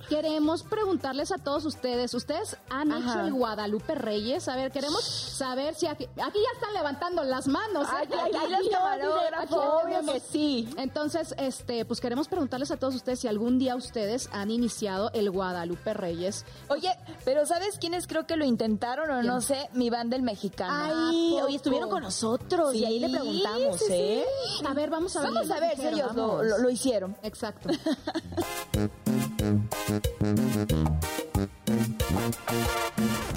queremos 0.08 0.62
preguntarles 0.62 1.32
a 1.32 1.38
todos 1.38 1.64
ustedes, 1.64 2.12
¿ustedes 2.14 2.56
han 2.70 2.92
Ajá. 2.92 3.10
hecho 3.12 3.20
el 3.26 3.32
Guadalupe 3.32 3.94
Reyes? 3.94 4.48
A 4.48 4.56
ver, 4.56 4.70
queremos 4.72 5.04
saber 5.04 5.74
si 5.74 5.86
aquí, 5.86 6.04
aquí 6.04 6.38
ya 6.38 6.54
están 6.54 6.72
levantando 6.74 7.22
las 7.24 7.48
manos. 7.48 7.86
¿eh? 7.88 7.92
Ay, 7.98 8.08
Aquí 8.56 8.68
camarógrafos, 8.70 9.36
aquí 9.38 9.54
ya 9.54 9.60
obvio 9.60 10.12
que 10.12 10.20
sí. 10.20 10.68
Entonces, 10.76 11.34
este, 11.38 11.84
pues 11.84 12.00
queremos 12.00 12.28
preguntarles 12.28 12.70
a 12.70 12.76
todos 12.76 12.94
ustedes 12.94 13.20
si 13.20 13.28
algún 13.28 13.58
día 13.58 13.76
ustedes 13.76 14.28
han 14.32 14.50
iniciado 14.50 15.10
el 15.14 15.30
Guadalupe 15.30 15.94
Reyes. 15.94 16.44
Oye, 16.68 16.90
pero 17.24 17.46
¿sabes 17.46 17.78
quiénes 17.78 18.06
creo 18.06 18.26
que 18.26 18.36
lo 18.36 18.44
intentaron 18.44 19.10
o 19.10 19.22
no 19.22 19.40
sé? 19.40 19.68
Mi 19.72 19.90
banda 19.90 20.16
el 20.16 20.22
mexicano. 20.22 21.08
Ay, 21.10 21.38
¿A 21.38 21.44
hoy 21.44 21.56
estuvieron 21.56 21.88
con 21.90 22.02
nosotros 22.02 22.74
y 22.74 22.84
ahí 22.84 22.98
le 22.98 23.08
preguntamos, 23.08 23.78
sí, 23.78 23.84
sí. 23.86 23.92
¿eh? 23.92 24.24
A 24.68 24.74
ver, 24.74 24.90
vamos 24.90 25.16
a 25.16 25.22
ver. 25.22 25.32
Vamos 25.32 25.50
a 25.50 25.60
ver 25.60 25.76
si 25.76 25.86
ellos 25.86 26.14
lo, 26.14 26.42
lo- 26.42 26.58
lo 26.58 26.70
hicieron. 26.70 27.16
Exacto. 27.22 27.68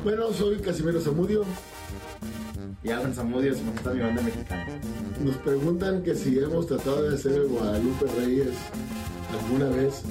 Bueno, 0.03 0.31
soy 0.33 0.57
Casimiro 0.59 1.01
Zamudio. 1.01 1.43
Y 2.83 2.91
Alan 2.91 3.13
Zamudio, 3.13 3.53
se 3.55 3.61
está 3.75 3.91
mi 3.93 4.01
banda 4.01 4.21
mexicana. 4.21 4.67
Nos 5.23 5.35
preguntan 5.37 6.03
que 6.03 6.15
si 6.15 6.37
hemos 6.37 6.67
tratado 6.67 7.09
de 7.09 7.15
hacer 7.15 7.33
el 7.33 7.47
Guadalupe 7.47 8.05
Reyes 8.17 8.53
alguna 9.33 9.69
vez. 9.69 10.03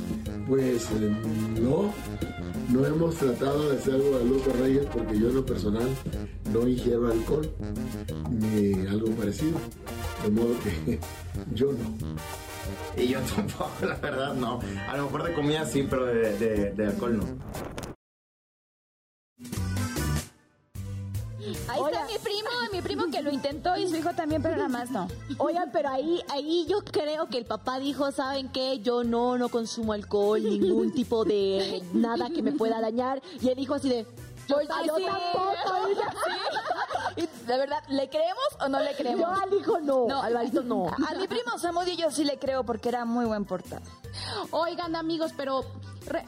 Pues 0.49 0.83
eh, 0.91 1.17
no, 1.63 1.95
no 2.69 2.87
hemos 2.87 3.15
tratado 3.15 3.71
de 3.71 3.79
hacer 3.79 4.01
Guadalupe 4.01 4.53
Reyes 4.55 4.87
porque 4.93 5.19
yo 5.19 5.29
en 5.29 5.37
lo 5.37 5.47
personal 5.47 5.89
no 6.53 6.69
ingiero 6.69 7.11
alcohol 7.11 7.51
ni 8.31 8.87
algo 8.87 9.11
parecido. 9.13 9.59
De 10.25 10.31
modo 10.31 10.55
que 10.63 10.99
yo 11.55 11.73
no. 11.73 12.17
Y 12.97 13.09
yo 13.09 13.21
tampoco, 13.21 13.71
la 13.87 13.97
verdad, 13.97 14.35
no. 14.35 14.61
A 14.89 14.97
lo 14.97 15.05
mejor 15.05 15.25
de 15.25 15.35
comida 15.35 15.65
sí, 15.67 15.87
pero 15.89 16.07
de, 16.07 16.37
de- 16.39 16.73
de 16.73 16.87
alcohol 16.87 17.19
no. 17.19 17.25
Ahí 21.69 21.81
está 21.91 22.07
mi 22.07 22.19
primo, 22.19 22.49
mi 22.73 22.81
primo 22.81 23.05
que 23.11 23.21
lo 23.21 23.31
intentó 23.31 23.77
y 23.77 23.87
su 23.87 23.97
hijo 23.97 24.15
también, 24.15 24.41
pero 24.43 24.57
nada 24.57 24.69
más 24.69 24.91
no. 24.91 25.09
Oigan, 25.37 25.71
pero 25.73 25.91
ahí, 25.91 26.23
ahí 26.31 26.67
yo 26.71 26.79
creo 26.83 27.27
que 27.29 27.37
el 27.37 27.45
papá 27.45 27.79
dijo, 27.79 28.11
¿saben 28.13 28.49
qué? 28.49 28.79
Yo 28.81 29.05
no, 29.05 29.37
no 29.37 29.51
consumo 29.51 29.93
alcohol, 29.93 30.43
ningún 30.43 30.93
tipo 30.95 31.25
de 31.25 31.83
nada 31.93 32.31
que 32.31 32.41
me 32.41 32.53
pueda 32.53 32.81
dañar. 32.81 33.21
Y 33.43 33.49
él 33.51 33.57
dijo 33.57 33.75
así 33.75 33.91
de, 33.91 34.07
yo, 34.49 34.61
yo 34.85 34.97
sí. 34.97 35.05
tampoco. 35.05 35.55
Y 37.17 37.21
yo, 37.23 37.23
Y, 37.25 37.47
de 37.47 37.59
verdad, 37.59 37.83
¿le 37.89 38.09
creemos 38.09 38.45
o 38.61 38.69
no 38.69 38.81
le 38.81 38.91
Yo 38.93 38.97
creemos? 38.97 39.41
al 39.43 39.53
hijo 39.55 39.79
no, 39.81 40.07
No. 40.09 40.23
al 40.23 40.35
varito 40.35 40.63
no. 40.63 40.87
A 40.89 41.15
mi 41.15 41.29
primo 41.29 41.59
Samudio 41.59 41.95
yo 41.95 42.11
sí 42.11 42.25
le 42.25 42.39
creo 42.39 42.65
porque 42.65 42.89
era 42.89 43.05
muy 43.05 43.25
buen 43.25 43.45
portado. 43.45 43.83
Oigan 44.51 44.97
amigos, 44.97 45.33
pero 45.37 45.65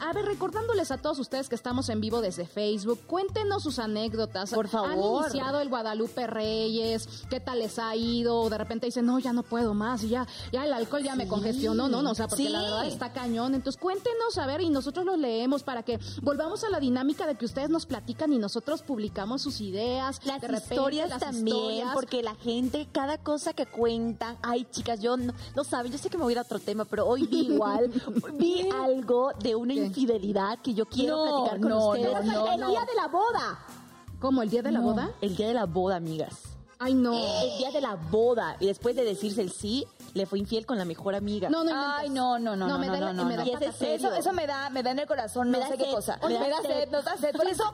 a 0.00 0.12
ver, 0.14 0.24
recordándoles 0.24 0.90
a 0.90 0.96
todos 0.96 1.18
ustedes 1.18 1.50
que 1.50 1.54
estamos 1.54 1.90
en 1.90 2.00
vivo 2.00 2.22
desde 2.22 2.46
Facebook, 2.46 2.98
cuéntenos 3.06 3.62
sus 3.62 3.78
anécdotas. 3.78 4.50
Por 4.54 4.68
favor. 4.68 5.24
¿Han 5.24 5.28
iniciado 5.30 5.60
el 5.60 5.68
Guadalupe 5.68 6.26
Reyes? 6.26 7.06
¿Qué 7.28 7.40
tal 7.40 7.58
les 7.58 7.78
ha 7.78 7.94
ido? 7.94 8.48
De 8.48 8.56
repente 8.56 8.86
dicen, 8.86 9.04
no, 9.04 9.18
ya 9.18 9.34
no 9.34 9.42
puedo 9.42 9.74
más, 9.74 10.00
ya, 10.02 10.26
ya 10.50 10.64
el 10.64 10.72
alcohol 10.72 11.02
ya 11.02 11.14
me 11.14 11.28
congestionó, 11.28 11.88
no, 11.88 12.00
no, 12.02 12.12
o 12.12 12.14
sea, 12.14 12.26
porque 12.26 12.44
Sí. 12.44 12.48
la 12.48 12.62
verdad 12.62 12.86
está 12.86 13.12
cañón. 13.12 13.54
Entonces 13.54 13.78
cuéntenos, 13.80 14.38
a 14.38 14.46
ver, 14.46 14.62
y 14.62 14.70
nosotros 14.70 15.04
los 15.04 15.18
leemos 15.18 15.62
para 15.62 15.82
que 15.82 16.00
volvamos 16.22 16.64
a 16.64 16.70
la 16.70 16.80
dinámica 16.80 17.26
de 17.26 17.34
que 17.34 17.44
ustedes 17.44 17.68
nos 17.68 17.84
platican 17.84 18.32
y 18.32 18.38
nosotros 18.38 18.80
publicamos 18.82 19.42
sus 19.42 19.60
ideas. 19.60 20.20
Las 20.24 20.40
de 20.40 20.48
repente, 20.48 20.74
historias 20.74 21.10
las 21.10 21.20
también, 21.20 21.54
historias. 21.56 21.90
porque 21.92 22.22
la 22.22 22.34
gente, 22.36 22.88
cada 22.92 23.18
cosa 23.18 23.52
que 23.52 23.66
cuentan, 23.66 24.38
ay 24.42 24.66
chicas, 24.70 25.00
yo 25.00 25.18
no, 25.18 25.34
no 25.54 25.64
saben, 25.64 25.92
yo 25.92 25.98
sé 25.98 26.08
que 26.08 26.16
me 26.16 26.24
voy 26.24 26.32
a 26.32 26.34
ir 26.34 26.38
a 26.38 26.42
otro 26.42 26.58
tema, 26.60 26.86
pero 26.86 27.06
hoy 27.06 27.26
vi 27.26 27.40
igual, 27.52 27.75
vi 28.34 28.68
algo 28.70 29.32
de 29.38 29.54
una 29.54 29.74
¿Qué? 29.74 29.80
infidelidad 29.84 30.58
que 30.60 30.74
yo 30.74 30.86
quiero 30.86 31.16
No, 31.16 31.32
platicar 31.44 31.60
con 31.60 31.68
no, 31.70 31.88
ustedes. 31.90 32.24
no, 32.24 32.32
no, 32.32 32.52
el 32.52 32.60
no. 32.60 32.70
día 32.70 32.80
de 32.84 32.94
la 32.94 33.08
boda. 33.08 33.58
¿Cómo, 34.20 34.42
el 34.42 34.50
día 34.50 34.62
de 34.62 34.72
la 34.72 34.78
No. 34.80 34.84
boda? 34.86 35.10
El 35.20 35.36
día 35.36 35.48
de 35.48 35.54
la 35.54 35.64
boda, 35.66 35.96
amigas. 35.96 36.34
Ay, 36.78 36.92
no. 36.94 37.14
El 37.14 37.56
día 37.58 37.70
de 37.70 37.80
la 37.80 37.94
boda. 37.96 38.56
Y 38.60 38.66
después 38.66 38.94
de 38.96 39.04
decirse 39.04 39.40
el 39.40 39.50
sí, 39.50 39.86
le 40.12 40.26
fue 40.26 40.38
infiel 40.38 40.66
con 40.66 40.76
la 40.76 40.84
mejor 40.84 41.14
amiga. 41.14 41.48
No, 41.48 41.64
no. 41.64 41.72
Ay, 41.74 42.10
no, 42.10 42.38
no, 42.38 42.54
no, 42.54 42.66
no, 42.68 42.78
me 42.78 42.86
no, 42.86 42.92
da 42.92 43.00
la- 43.00 43.12
no, 43.14 43.24
me 43.24 43.34
da 43.36 43.44
no. 43.44 43.52
Patas. 43.52 43.76
serio. 43.76 44.08
Eso, 44.08 44.14
eso 44.14 44.32
me 44.34 44.46
da, 44.46 44.68
me 44.70 44.82
da 44.82 44.90
en 44.90 44.98
el 44.98 45.06
corazón, 45.06 45.50
Me 45.50 45.58
no 45.58 45.64
da 45.64 45.70
sé 45.70 45.78
qué 45.78 45.84
sed, 45.84 45.94
cosa. 45.94 46.18
me 46.22 46.38
Me 46.38 46.50
da 46.50 46.60
sed. 46.60 46.68
sed, 46.68 46.90
nos 46.90 47.04
da 47.04 47.16
sed. 47.16 47.34
Por 47.34 47.46
eso, 47.46 47.64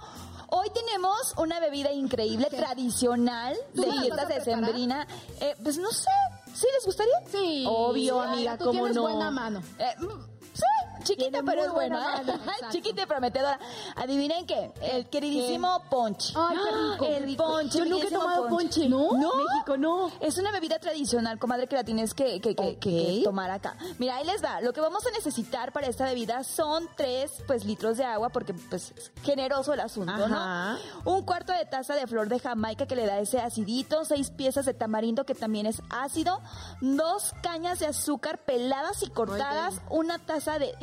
hoy 0.51 0.69
tenemos 0.73 1.35
una 1.37 1.59
bebida 1.59 1.91
increíble, 1.93 2.47
tradicional, 2.51 3.57
¿Tú 3.75 3.83
de 3.83 3.89
me 3.89 3.95
la 3.97 4.01
fiesta 4.03 4.17
vas 4.17 4.25
a 4.25 4.29
preparar? 4.29 4.61
decembrina. 4.61 5.07
Eh, 5.41 5.55
pues 5.65 5.79
no 5.79 5.91
sé, 5.91 6.11
¿sí 6.55 6.67
les 6.75 6.85
gustaría? 6.85 7.15
Sí. 7.31 7.65
Obvio, 7.67 8.21
amiga, 8.21 8.57
tú 8.59 8.65
¿cómo 8.67 8.79
tienes 8.81 8.97
no? 8.97 9.03
buena 9.03 9.31
mano. 9.31 9.63
Eh, 9.79 9.95
mm, 9.99 10.07
sí, 10.55 10.63
chiquita 11.03 11.41
pero 11.45 11.65
es 11.65 11.73
buena 11.73 12.23
chiquita 12.71 13.03
y 13.03 13.07
prometedora. 13.07 13.59
Adivinen 13.97 14.47
qué, 14.47 14.73
el 14.83 15.09
queridísimo 15.09 15.83
ponche. 15.91 16.33
Ay, 16.37 16.57
qué 16.57 16.71
rico, 16.93 17.05
El 17.07 17.25
rico. 17.25 17.45
ponche. 17.45 17.79
Yo 17.79 17.85
nunca 17.85 18.07
he 18.07 18.11
tomado 18.11 18.49
ponche. 18.49 18.89
¿No? 18.89 19.11
México, 19.13 19.77
no. 19.77 20.11
Es 20.21 20.39
una 20.39 20.51
bebida 20.53 20.79
tradicional, 20.79 21.39
comadre, 21.39 21.67
que 21.67 21.77
la 21.77 21.85
tienes 21.85 22.15
que, 22.15 22.41
que- 22.41 22.55
que- 22.55 22.63
Ok. 22.63 22.79
que 22.81 23.21
tomar 23.25 23.51
acá. 23.51 23.77
Mira, 23.99 24.17
ahí 24.17 24.27
les 24.27 24.43
va. 24.43 24.61
Lo 24.61 24.73
que 24.73 24.81
vamos 24.81 25.05
a 25.07 25.11
necesitar 25.11 25.73
para 25.73 25.87
esta 25.87 26.05
bebida 26.05 26.43
son 26.45 26.89
tres 26.97 27.33
pues, 27.47 27.65
litros 27.65 27.97
de 27.97 28.05
agua, 28.05 28.29
porque 28.31 28.55
pues 28.55 28.93
es 28.97 29.13
generoso 29.23 29.73
el 29.75 29.81
asunto, 29.81 30.13
Ajá. 30.13 30.79
¿no? 31.05 31.13
Un 31.13 31.23
cuarto 31.25 31.53
de 31.53 31.65
taza 31.67 31.95
de 31.95 32.07
flor 32.07 32.29
de 32.29 32.39
jamaica 32.39 32.87
que 32.87 32.97
le 32.97 33.07
da 33.07 33.19
ese 33.19 33.41
acidito, 33.41 34.05
seis 34.05 34.31
piezas 34.31 34.65
de 34.67 34.75
tamarindo 34.75 35.25
que 35.25 35.35
también 35.35 35.67
es 35.67 35.83
ácido, 35.91 36.41
dos 36.81 37.33
cañas 37.43 37.79
de 37.79 37.87
azúcar 37.87 38.39
peladas 38.45 39.03
y 39.03 39.11
cortadas, 39.11 39.81
una 39.91 40.19
taza 40.19 40.59
de... 40.59 40.75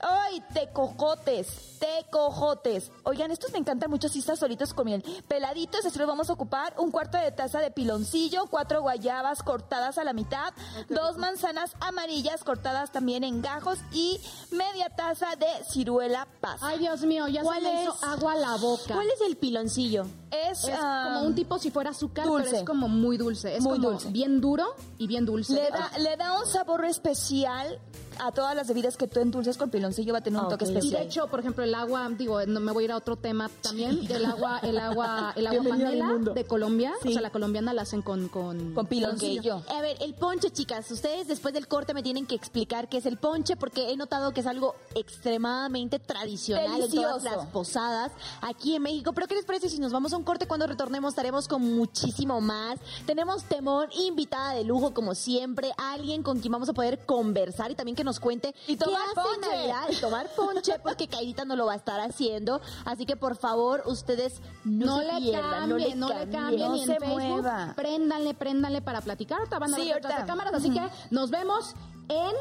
¡Ay! 0.00 0.42
Tecojotes, 0.52 1.78
tecojotes. 1.78 2.90
Oigan, 3.04 3.30
estos 3.30 3.52
me 3.52 3.58
encantan 3.58 3.90
mucho 3.90 4.08
si 4.08 4.18
están 4.20 4.36
solitos 4.36 4.74
con 4.74 4.86
miel. 4.86 5.02
Peladitos, 5.28 5.84
así 5.84 5.98
los 5.98 6.06
vamos 6.06 6.28
a 6.30 6.34
ocupar. 6.34 6.74
Un 6.78 6.90
cuarto 6.90 7.18
de 7.18 7.30
taza 7.32 7.60
de 7.60 7.70
piloncillo, 7.70 8.46
cuatro 8.46 8.82
guayabas 8.82 9.42
cortadas 9.42 9.98
a 9.98 10.04
la 10.04 10.12
mitad, 10.12 10.52
dos 10.88 11.16
manzanas 11.16 11.72
amarillas 11.80 12.44
cortadas 12.44 12.92
también 12.92 13.24
en 13.24 13.42
gajos 13.42 13.78
y 13.92 14.20
media 14.50 14.90
taza 14.90 15.36
de 15.36 15.48
ciruela 15.70 16.26
pasa. 16.40 16.66
Ay, 16.66 16.78
Dios 16.78 17.02
mío, 17.02 17.28
ya 17.28 17.40
se 17.40 17.46
¿Cuál 17.46 17.62
me 17.62 17.82
es? 17.82 17.88
hizo 17.88 18.04
agua 18.04 18.32
a 18.32 18.36
la 18.36 18.56
boca. 18.56 18.94
¿Cuál 18.94 19.08
es 19.10 19.20
el 19.26 19.36
piloncillo? 19.36 20.06
Es, 20.30 20.64
Es 20.64 20.70
ah, 20.78 21.10
como 21.14 21.26
un 21.28 21.34
tipo 21.34 21.58
si 21.58 21.70
fuera 21.70 21.90
azúcar, 21.90 22.26
dulce. 22.26 22.46
pero 22.50 22.56
es 22.62 22.64
como 22.66 22.88
muy 22.88 23.16
dulce. 23.16 23.56
Es 23.56 23.62
Muy 23.62 23.74
como 23.78 23.90
dulce. 23.92 24.10
bien 24.10 24.40
duro 24.40 24.64
y 24.98 25.06
bien 25.06 25.24
dulce. 25.24 25.52
Le 25.54 25.70
da, 25.70 25.90
le 25.98 26.16
da 26.16 26.38
un 26.38 26.46
sabor 26.46 26.84
especial 26.84 27.78
a 28.18 28.32
todas 28.32 28.56
las 28.56 28.66
bebidas 28.66 28.96
que 28.96 29.06
tú 29.06 29.20
endulces 29.20 29.58
con 29.58 29.68
piloncillo, 29.70 30.14
va 30.14 30.20
a 30.20 30.22
tener 30.22 30.40
un 30.40 30.46
Ah, 30.46 30.48
toque 30.48 30.64
ok. 30.64 30.70
Y 30.70 30.72
de 30.72 30.78
especial. 30.78 31.02
hecho, 31.02 31.26
por 31.28 31.40
ejemplo, 31.40 31.62
el 31.62 31.74
agua, 31.74 32.08
digo, 32.16 32.44
no 32.46 32.60
me 32.60 32.72
voy 32.72 32.84
a 32.84 32.86
ir 32.86 32.92
a 32.92 32.96
otro 32.96 33.16
tema 33.16 33.50
también, 33.60 34.06
del 34.06 34.24
agua, 34.24 34.58
el 34.62 34.78
agua, 34.78 35.34
el 35.36 35.46
agua 35.46 35.60
Bienvenida 35.60 35.88
a 35.88 35.92
mi 35.92 36.00
panela 36.00 36.32
de 36.34 36.44
Colombia, 36.46 36.92
Sí. 37.02 37.10
o 37.10 37.12
sea, 37.12 37.20
la 37.20 37.30
colombiana 37.30 37.74
la 37.74 37.82
hacen 37.82 38.00
con 38.00 38.28
con, 38.28 38.72
Con 38.72 38.86
piloncillo. 38.86 39.62
A 39.68 39.82
ver, 39.82 39.98
el 40.00 40.14
ponche, 40.14 40.50
chicas, 40.50 40.90
ustedes 40.90 41.28
después 41.28 41.52
del 41.52 41.68
corte 41.68 41.92
me 41.92 42.02
tienen 42.02 42.26
que 42.26 42.34
explicar 42.34 42.88
qué 42.88 42.96
es 42.98 43.06
el 43.06 43.18
ponche 43.18 43.54
porque 43.56 43.90
he 43.92 43.96
notado 43.98 44.32
que 44.32 44.40
es 44.40 44.46
algo 44.46 44.74
extremadamente 44.94 45.98
tradicional 45.98 46.64
en 46.66 46.72
Delicioso. 46.80 47.08
todas 47.18 47.24
las 47.24 47.46
posadas 47.48 48.12
aquí 48.40 48.76
en 48.76 48.82
México. 48.82 49.12
Pero 49.12 49.26
¿qué 49.26 49.34
les 49.34 49.44
parece 49.44 49.68
si 49.68 49.78
nos 49.78 49.92
vamos 49.92 50.12
a 50.14 50.16
un 50.16 50.24
corte 50.26 50.46
cuando 50.46 50.66
retornemos? 50.66 51.10
Estaremos 51.12 51.48
con 51.48 51.62
muchísimo 51.62 52.42
más. 52.42 52.78
Tenemos 53.06 53.44
temor, 53.44 53.88
invitada 53.98 54.52
de 54.52 54.64
lujo 54.64 54.92
como 54.92 55.14
siempre, 55.14 55.72
alguien 55.78 56.22
con 56.22 56.40
quien 56.40 56.52
vamos 56.52 56.68
a 56.68 56.74
poder 56.74 56.98
conversar 57.06 57.70
y 57.70 57.74
también 57.74 57.96
que 57.96 58.04
nos 58.04 58.20
cuente 58.20 58.54
Y 58.66 58.76
tomar 58.76 59.00
qué 59.14 59.20
hace 59.20 59.28
en 59.28 59.40
ponche. 59.40 59.56
Navidad 59.56 59.82
y 59.90 59.96
tomar 59.96 60.28
ponche 60.36 60.78
porque 60.82 61.08
Cairita 61.08 61.46
no 61.46 61.56
lo 61.56 61.64
va 61.64 61.72
a 61.72 61.76
estar 61.76 61.98
haciendo. 62.00 62.60
Así 62.84 63.06
que 63.06 63.16
por 63.16 63.36
favor, 63.36 63.82
ustedes 63.86 64.42
no, 64.64 64.86
No, 64.86 64.98
se 64.98 65.04
le 65.12 65.20
pierdan, 65.30 65.50
cambien, 65.70 65.98
no 65.98 66.08
le 66.08 66.28
cambien, 66.28 66.68
No 66.72 66.76
se 66.78 66.96
Facebook, 66.98 67.08
mueva. 67.22 67.72
préndanle, 67.74 68.34
préndanle 68.34 68.82
para 68.82 69.00
platicar. 69.00 69.38
Ahorita 69.38 69.58
van 69.58 69.72
a 69.72 69.76
Sí, 69.76 69.88
ver 69.92 70.02
cámaras, 70.26 70.52
así 70.54 70.70
que 70.70 70.82
nos 71.10 71.30
vemos 71.30 71.74
en 72.08 72.34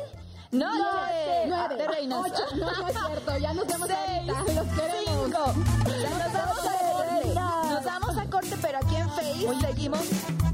No, 0.51 0.67
nueve, 0.73 1.75
de 1.77 1.87
reinas. 1.87 2.19
ocho, 2.25 2.43
no, 2.55 2.71
no 2.71 2.87
es 2.87 2.95
cierto, 2.97 3.37
ya 3.37 3.53
nos 3.53 3.67
vemos 3.67 3.87
Seis, 3.87 4.29
ahorita, 4.29 4.53
los 4.63 4.73
queremos. 4.73 5.25
cinco. 5.25 5.53
Ya 6.01 6.09
nos 6.09 6.33
vamos 6.33 6.65
pero 8.61 8.77
aquí 8.77 8.95
en 8.95 9.09
Face 9.09 9.59
seguimos. 9.61 10.44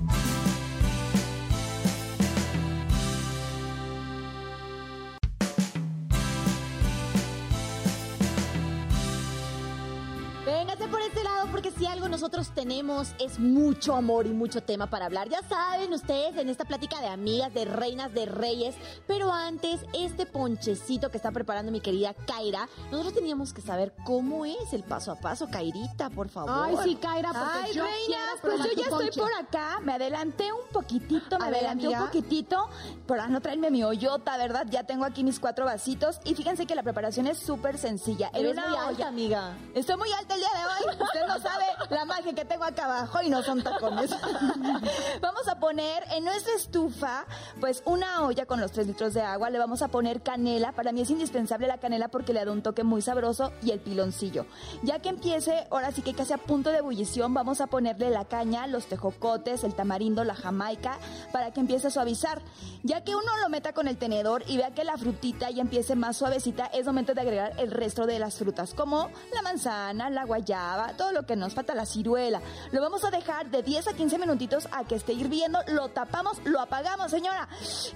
Véngase 10.81 10.87
por 10.97 11.01
este 11.01 11.23
lado 11.23 11.47
porque 11.51 11.69
si 11.69 11.85
algo 11.85 12.09
nosotros 12.09 12.49
tenemos 12.55 13.09
es 13.19 13.37
mucho 13.37 13.93
amor 13.93 14.25
y 14.25 14.29
mucho 14.29 14.63
tema 14.63 14.89
para 14.89 15.05
hablar. 15.05 15.29
Ya 15.29 15.41
saben 15.47 15.93
ustedes 15.93 16.35
en 16.37 16.49
esta 16.49 16.65
plática 16.65 16.99
de 17.01 17.07
amigas, 17.07 17.53
de 17.53 17.65
reinas, 17.65 18.11
de 18.15 18.25
reyes. 18.25 18.73
Pero 19.05 19.31
antes, 19.31 19.81
este 19.93 20.25
ponchecito 20.25 21.11
que 21.11 21.17
está 21.17 21.31
preparando 21.31 21.71
mi 21.71 21.81
querida 21.81 22.15
Kaira, 22.25 22.67
nosotros 22.89 23.13
teníamos 23.13 23.53
que 23.53 23.61
saber 23.61 23.93
cómo 24.05 24.43
es 24.43 24.73
el 24.73 24.81
paso 24.83 25.11
a 25.11 25.15
paso. 25.17 25.47
Kairita, 25.51 26.09
por 26.09 26.29
favor. 26.29 26.51
Ay, 26.51 26.75
sí, 26.83 26.95
Kaira, 26.95 27.29
porque 27.31 27.59
Ay, 27.69 27.73
yo 27.73 27.83
reinas, 27.83 28.39
pues 28.41 28.57
yo 28.57 28.63
ya 28.75 28.83
estoy 28.83 29.05
ponche. 29.05 29.21
por 29.21 29.33
acá. 29.35 29.79
Me 29.83 29.93
adelanté 29.93 30.51
un 30.51 30.67
poquitito, 30.71 31.37
me 31.37 31.45
A 31.45 31.49
ver, 31.49 31.57
adelanté 31.59 31.87
un 31.89 31.93
amiga. 31.93 32.05
poquitito 32.11 32.69
para 33.05 33.27
no 33.27 33.39
traerme 33.39 33.69
mi 33.69 33.83
hoyota, 33.83 34.35
¿verdad? 34.37 34.65
Ya 34.69 34.83
tengo 34.83 35.05
aquí 35.05 35.23
mis 35.23 35.39
cuatro 35.39 35.65
vasitos 35.65 36.19
y 36.23 36.33
fíjense 36.33 36.65
que 36.65 36.73
la 36.73 36.81
preparación 36.81 37.27
es 37.27 37.37
súper 37.37 37.77
sencilla. 37.77 38.31
En 38.33 38.45
Eres 38.47 38.55
muy 38.55 38.75
alta, 38.77 39.07
amiga. 39.07 39.55
Estoy 39.75 39.97
muy 39.97 40.11
alta 40.13 40.33
el 40.33 40.39
día 40.39 40.49
de 40.49 40.65
hoy. 40.65 40.70
Usted 40.79 41.27
no 41.27 41.39
sabe 41.39 41.65
la 41.89 42.05
magia 42.05 42.33
que 42.33 42.45
tengo 42.45 42.63
acá 42.63 42.85
abajo 42.85 43.21
y 43.21 43.29
no 43.29 43.43
son 43.43 43.61
tacones. 43.61 44.11
vamos 45.21 45.47
a 45.47 45.59
poner 45.59 46.03
en 46.11 46.23
nuestra 46.23 46.53
estufa, 46.55 47.25
pues 47.59 47.83
una 47.85 48.25
olla 48.25 48.45
con 48.45 48.59
los 48.59 48.71
3 48.71 48.87
litros 48.87 49.13
de 49.13 49.21
agua. 49.21 49.49
Le 49.49 49.59
vamos 49.59 49.81
a 49.81 49.87
poner 49.87 50.21
canela. 50.21 50.71
Para 50.71 50.91
mí 50.91 51.01
es 51.01 51.09
indispensable 51.09 51.67
la 51.67 51.77
canela 51.77 52.07
porque 52.07 52.33
le 52.33 52.43
da 52.43 52.51
un 52.51 52.61
toque 52.61 52.83
muy 52.83 53.01
sabroso 53.01 53.51
y 53.61 53.71
el 53.71 53.79
piloncillo. 53.79 54.45
Ya 54.83 54.99
que 54.99 55.09
empiece, 55.09 55.67
ahora 55.71 55.91
sí 55.91 56.01
que 56.01 56.13
casi 56.13 56.33
a 56.33 56.37
punto 56.37 56.71
de 56.71 56.79
ebullición, 56.79 57.33
vamos 57.33 57.61
a 57.61 57.67
ponerle 57.67 58.09
la 58.09 58.25
caña, 58.25 58.67
los 58.67 58.87
tejocotes, 58.87 59.63
el 59.63 59.75
tamarindo, 59.75 60.23
la 60.23 60.35
jamaica, 60.35 60.97
para 61.31 61.51
que 61.51 61.59
empiece 61.59 61.87
a 61.87 61.91
suavizar. 61.91 62.41
Ya 62.83 63.03
que 63.03 63.15
uno 63.15 63.37
lo 63.41 63.49
meta 63.49 63.73
con 63.73 63.87
el 63.87 63.97
tenedor 63.97 64.43
y 64.47 64.57
vea 64.57 64.71
que 64.71 64.83
la 64.83 64.97
frutita 64.97 65.49
ya 65.49 65.61
empiece 65.61 65.95
más 65.95 66.17
suavecita, 66.17 66.65
es 66.67 66.85
momento 66.85 67.13
de 67.13 67.21
agregar 67.21 67.53
el 67.57 67.71
resto 67.71 68.05
de 68.05 68.19
las 68.19 68.37
frutas, 68.37 68.73
como 68.73 69.09
la 69.33 69.41
manzana, 69.41 70.09
la 70.09 70.25
guayaba, 70.25 70.50
todo 70.97 71.11
lo 71.11 71.25
que 71.25 71.35
nos 71.35 71.53
falta, 71.53 71.73
la 71.75 71.85
ciruela. 71.85 72.41
Lo 72.71 72.81
vamos 72.81 73.03
a 73.03 73.11
dejar 73.11 73.49
de 73.49 73.63
10 73.63 73.87
a 73.87 73.93
15 73.93 74.17
minutitos 74.17 74.67
a 74.71 74.83
que 74.83 74.95
esté 74.95 75.13
hirviendo, 75.13 75.59
lo 75.67 75.89
tapamos, 75.89 76.37
lo 76.45 76.59
apagamos, 76.59 77.11
señora, 77.11 77.47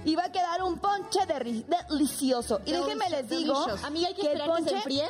y 0.04 0.14
va 0.16 0.24
a 0.24 0.32
quedar 0.32 0.62
un 0.62 0.78
ponche 0.78 1.20
derri- 1.26 1.64
delicioso. 1.88 2.60
Y 2.64 2.72
déjenme 2.72 3.10
les 3.10 3.28
digo, 3.28 3.54
delicious. 3.60 3.84
Amiga, 3.84 4.08
hay 4.08 4.14
que 4.14 4.22
que 4.22 4.32
el 4.32 4.40
esperar 4.40 4.56
que 4.56 4.62
se 4.64 4.70
ponche- 4.70 4.76
enfríe. 4.78 5.08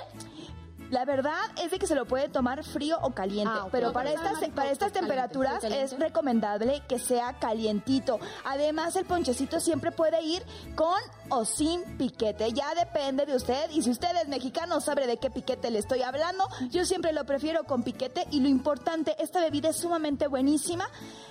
La 0.90 1.04
verdad 1.04 1.34
es 1.62 1.70
de 1.70 1.78
que 1.78 1.86
se 1.86 1.94
lo 1.94 2.06
puede 2.06 2.28
tomar 2.28 2.62
frío 2.64 2.98
o 3.02 3.10
caliente, 3.12 3.52
Ah, 3.54 3.68
pero 3.70 3.92
para 3.92 4.10
estas, 4.12 4.48
para 4.54 4.70
estas 4.70 4.92
temperaturas 4.92 5.62
es 5.64 5.98
recomendable 5.98 6.82
que 6.88 6.98
sea 6.98 7.34
calientito. 7.38 8.18
Además, 8.44 8.94
el 8.96 9.04
ponchecito 9.04 9.60
siempre 9.60 9.92
puede 9.92 10.22
ir 10.22 10.42
con 10.74 10.98
o 11.30 11.44
sin 11.44 11.82
piquete. 11.98 12.52
Ya 12.52 12.74
depende 12.74 13.26
de 13.26 13.34
usted. 13.36 13.70
Y 13.72 13.82
si 13.82 13.90
usted 13.90 14.08
es 14.22 14.28
mexicano, 14.28 14.80
sabe 14.80 15.06
de 15.06 15.16
qué 15.16 15.30
piquete 15.30 15.70
le 15.70 15.78
estoy 15.80 16.02
hablando. 16.02 16.46
Yo 16.70 16.84
siempre 16.84 17.12
lo 17.12 17.24
prefiero 17.24 17.64
con 17.64 17.82
piquete. 17.82 18.24
Y 18.30 18.40
lo 18.40 18.48
importante, 18.48 19.16
esta 19.18 19.40
bebida 19.40 19.70
es 19.70 19.76
sumamente 19.76 20.28
buenísima, 20.28 20.88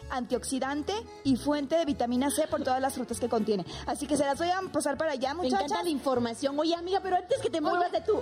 antioxidante 0.10 0.94
y 1.24 1.36
fuente 1.36 1.78
de 1.78 1.86
vitamina 1.86 2.30
C 2.30 2.48
por 2.48 2.64
todas 2.64 2.82
las 2.82 2.94
frutas 2.94 3.20
que 3.20 3.30
contiene. 3.30 3.66
Así 3.86 4.08
que 4.08 4.18
se 4.18 4.26
las 4.26 4.38
voy 4.38 4.50
a 4.50 4.60
pasar 4.72 4.98
para 4.98 5.12
allá, 5.12 5.34
Me 5.34 5.44
muchachas. 5.44 5.66
encanta 5.66 5.84
la 5.84 5.90
información. 5.90 6.58
Oye, 6.60 6.76
amiga, 6.76 7.00
pero 7.02 7.18
antes 7.18 7.40
que 7.42 7.50
te 7.50 7.62
muevas 7.62 7.92
de 7.92 8.02
tú. 8.02 8.20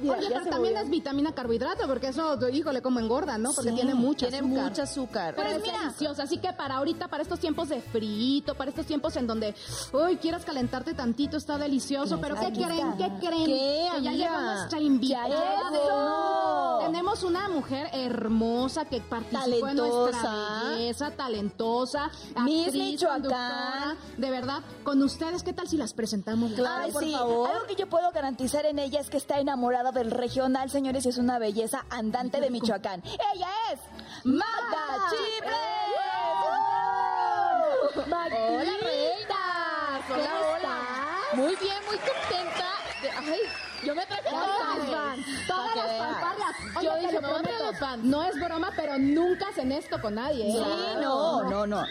Mira, 0.00 0.14
Oye, 0.16 0.22
ya 0.22 0.28
pero 0.30 0.44
se 0.44 0.50
también 0.50 0.73
es 0.80 0.90
vitamina 0.90 1.32
carbohidrato, 1.34 1.86
porque 1.86 2.08
eso, 2.08 2.36
híjole, 2.48 2.82
como 2.82 3.00
engorda, 3.00 3.38
¿no? 3.38 3.52
Porque 3.52 3.70
Sí, 3.70 3.76
tiene 3.76 3.94
mucha 3.94 4.28
tiene 4.28 4.46
azúcar. 4.46 4.64
mucho 4.70 4.82
azúcar. 4.82 5.34
Pero 5.36 5.48
Pues 5.48 5.58
es 5.58 5.62
mira. 5.64 5.78
deliciosa, 5.80 6.22
así 6.24 6.38
que 6.38 6.52
para 6.52 6.76
ahorita, 6.76 7.08
para 7.08 7.22
estos 7.22 7.38
tiempos 7.40 7.68
de 7.68 7.80
frito, 7.80 8.54
para 8.54 8.70
estos 8.70 8.86
tiempos 8.86 9.16
en 9.16 9.26
donde, 9.26 9.54
uy, 9.92 10.16
quieras 10.16 10.44
calentarte 10.44 10.94
tantito, 10.94 11.36
está 11.36 11.58
delicioso, 11.58 12.18
pero 12.20 12.34
¿qué 12.36 12.52
creen? 12.52 12.92
¿Qué 12.96 13.10
creen? 13.26 13.46
¿Qué, 13.46 13.88
que 13.96 14.02
ya 14.02 14.12
llegó 14.12 14.40
nuestra 14.40 14.80
invitada. 14.80 16.80
Tenemos 16.80 17.22
una 17.22 17.48
mujer 17.48 17.88
hermosa 17.92 18.84
que 18.84 19.00
participó 19.00 19.68
en 19.68 19.76
nuestra 19.76 20.20
Talentosa. 20.22 20.68
belleza, 20.70 21.10
talentosa, 21.12 22.10
Miss 22.44 22.66
actriz, 22.66 22.74
Michoacán. 22.82 23.22
conductora. 23.22 23.96
De 24.18 24.30
verdad, 24.30 24.58
con 24.82 25.02
ustedes, 25.02 25.42
¿qué 25.42 25.52
tal 25.52 25.68
si 25.68 25.76
las 25.76 25.94
presentamos? 25.94 26.52
Ay, 26.68 26.92
por 26.92 27.02
sí. 27.02 27.12
favor. 27.12 27.48
Algo 27.50 27.66
que 27.66 27.76
yo 27.76 27.88
puedo 27.88 28.10
garantizar 28.12 28.66
en 28.66 28.78
ella 28.78 29.00
es 29.00 29.08
que 29.08 29.16
está 29.16 29.38
enamorada 29.38 29.92
del 29.92 30.10
regional, 30.10 30.63
señores, 30.70 31.04
y 31.06 31.08
es 31.10 31.18
una 31.18 31.38
belleza 31.38 31.84
andante 31.90 32.40
de 32.40 32.50
Michoacán. 32.50 33.02
Ella 33.04 33.48
es 33.72 33.80
Magda 34.24 35.08
Chipre. 35.10 35.54
Hola, 37.96 38.72
reinas. 38.82 40.04
¿Cómo 40.08 40.20
Hola, 40.20 40.30
hola. 40.56 40.78
Muy 41.34 41.56
bien, 41.56 41.76
muy 41.86 41.96
contenta. 41.98 42.64
de- 43.02 43.10
Ay, 43.10 43.40
yo 43.84 43.94
me 43.94 44.06
traje 44.06 44.22
Todas 44.30 44.78
las 44.78 44.88
fans, 44.90 45.26
todas 45.46 45.76
las 45.76 45.98
fanfarrias. 45.98 46.82
Yo 46.82 46.96
dije, 46.96 47.20
me 47.20 47.28
voy 47.28 47.36
a 47.36 47.66
los 47.70 47.78
fans. 47.78 48.04
No 48.04 48.22
es 48.24 48.34
broma, 48.40 48.72
pero 48.76 48.98
nunca 48.98 49.48
hacen 49.48 49.72
esto 49.72 50.00
con 50.00 50.14
nadie. 50.16 50.48
¿eh? 50.48 50.52
Sí, 50.52 51.00
no, 51.00 51.42
no, 51.44 51.66
no. 51.66 51.84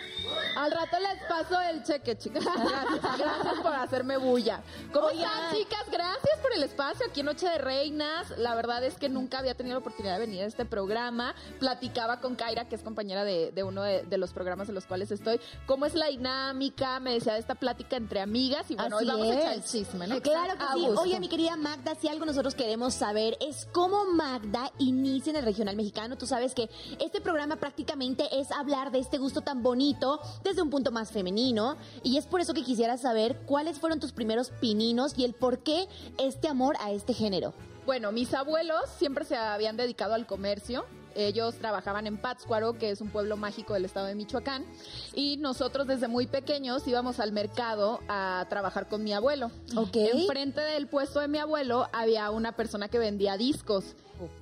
Al 0.56 0.72
rato 0.72 0.98
les 1.00 1.24
paso 1.28 1.60
el 1.62 1.84
cheque, 1.84 2.18
chicas. 2.18 2.44
Gracias, 2.54 3.18
gracias 3.18 3.60
por 3.62 3.74
hacerme 3.74 4.18
bulla. 4.18 4.62
¿Cómo 4.92 5.10
están, 5.10 5.56
chicas? 5.56 5.86
Gracias 5.92 6.40
por 6.42 6.54
el 6.54 6.64
espacio 6.64 7.06
aquí 7.10 7.22
en 7.22 7.26
Noche 7.28 7.48
de 7.48 7.58
Reinas. 7.58 8.30
La 8.38 8.56
verdad 8.56 8.84
es 8.84 8.96
que 8.96 9.10
nunca 9.10 9.40
había 9.40 9.56
tenido 9.56 9.76
la 9.76 9.80
oportunidad 9.80 10.14
de 10.14 10.20
venir 10.26 10.44
a 10.44 10.46
este 10.46 10.66
programa. 10.66 11.34
Platicaba 11.60 12.20
con 12.20 12.36
Kaira, 12.36 12.68
que 12.68 12.76
es 12.76 12.84
compañera 12.84 13.24
de, 13.24 13.52
de 13.52 13.64
uno 13.64 13.84
de, 13.84 14.04
de 14.04 14.18
los 14.18 14.34
programas 14.34 14.70
en 14.70 14.76
los 14.76 14.86
cuales 14.86 15.12
estoy. 15.12 15.40
¿Cómo 15.66 15.86
es 15.86 15.96
la 15.96 16.08
dinámica? 16.08 17.00
Me 17.00 17.14
decía 17.14 17.34
de 17.34 17.40
esta 17.40 17.56
plática 17.56 17.98
entre 17.98 18.22
amigas. 18.22 18.70
Y 18.70 18.76
bueno, 18.76 18.98
Así 18.98 19.06
hoy 19.06 19.12
vamos 19.12 19.32
a 19.32 19.40
echar 19.40 19.54
el 19.54 19.64
chisme, 19.64 20.08
¿no? 20.08 20.22
Claro 20.22 20.54
que 20.58 20.66
sí. 20.74 20.88
Oye, 20.98 21.20
mi 21.20 21.30
querida 21.30 21.56
Magda, 21.56 21.96
si 21.96 22.08
algo 22.08 22.26
nosotros 22.26 22.56
queremos 22.56 22.94
saber 22.94 23.38
es 23.42 23.68
cómo 23.72 24.06
Magda 24.06 24.72
inicia 24.78 25.32
en 25.32 25.38
el 25.38 25.46
regional 25.46 25.76
mexicano. 25.76 26.18
Tú 26.18 26.28
sabes 26.28 26.54
que 26.54 26.70
este 27.00 27.22
programa 27.22 27.56
prácticamente 27.56 28.40
es 28.40 28.52
hablar 28.52 28.92
de 28.92 29.00
este 29.00 29.18
gusto 29.18 29.42
tan 29.42 29.64
bonito 29.64 30.20
desde 30.44 30.62
un 30.62 30.70
punto 30.70 30.92
más 30.92 31.12
femenino. 31.12 31.78
Y 32.04 32.18
es 32.18 32.26
por 32.26 32.42
eso 32.42 32.54
que 32.54 32.64
quisiera 32.64 32.98
saber 32.98 33.38
cuáles 33.46 33.80
fueron 33.80 34.00
tus 34.00 34.12
primeros 34.12 34.50
pininos 34.50 35.18
y 35.18 35.26
el 35.26 35.34
por 35.34 35.60
qué 35.60 35.88
este 36.18 36.48
amor 36.48 36.76
a 36.80 36.92
este 36.92 37.14
género. 37.14 37.54
Bueno, 37.86 38.12
mis 38.12 38.34
abuelos 38.34 38.82
siempre 38.98 39.26
se 39.26 39.36
habían 39.36 39.76
dedicado 39.76 40.14
al 40.14 40.26
comercio. 40.26 40.86
Ellos 41.16 41.56
trabajaban 41.56 42.08
en 42.08 42.18
Pátzcuaro, 42.18 42.78
que 42.78 42.90
es 42.90 43.02
un 43.02 43.10
pueblo 43.10 43.38
mágico 43.38 43.74
del 43.74 43.86
estado 43.86 44.08
de 44.08 44.16
Michoacán, 44.16 44.66
y 45.14 45.38
nosotros 45.38 45.86
desde 45.86 46.08
muy 46.08 46.26
pequeños 46.26 46.88
íbamos 46.88 47.20
al 47.20 47.32
mercado 47.32 48.00
a 48.08 48.48
trabajar 48.50 48.88
con 48.88 49.04
mi 49.04 49.14
abuelo. 49.14 49.52
Ok. 49.76 49.96
Enfrente 49.96 50.62
del 50.62 50.88
puesto 50.88 51.20
de 51.20 51.28
mi 51.28 51.38
abuelo 51.38 51.88
había 51.94 52.32
una 52.32 52.54
persona 52.54 52.88
que 52.88 52.98
vendía 52.98 53.38
discos. 53.38 53.96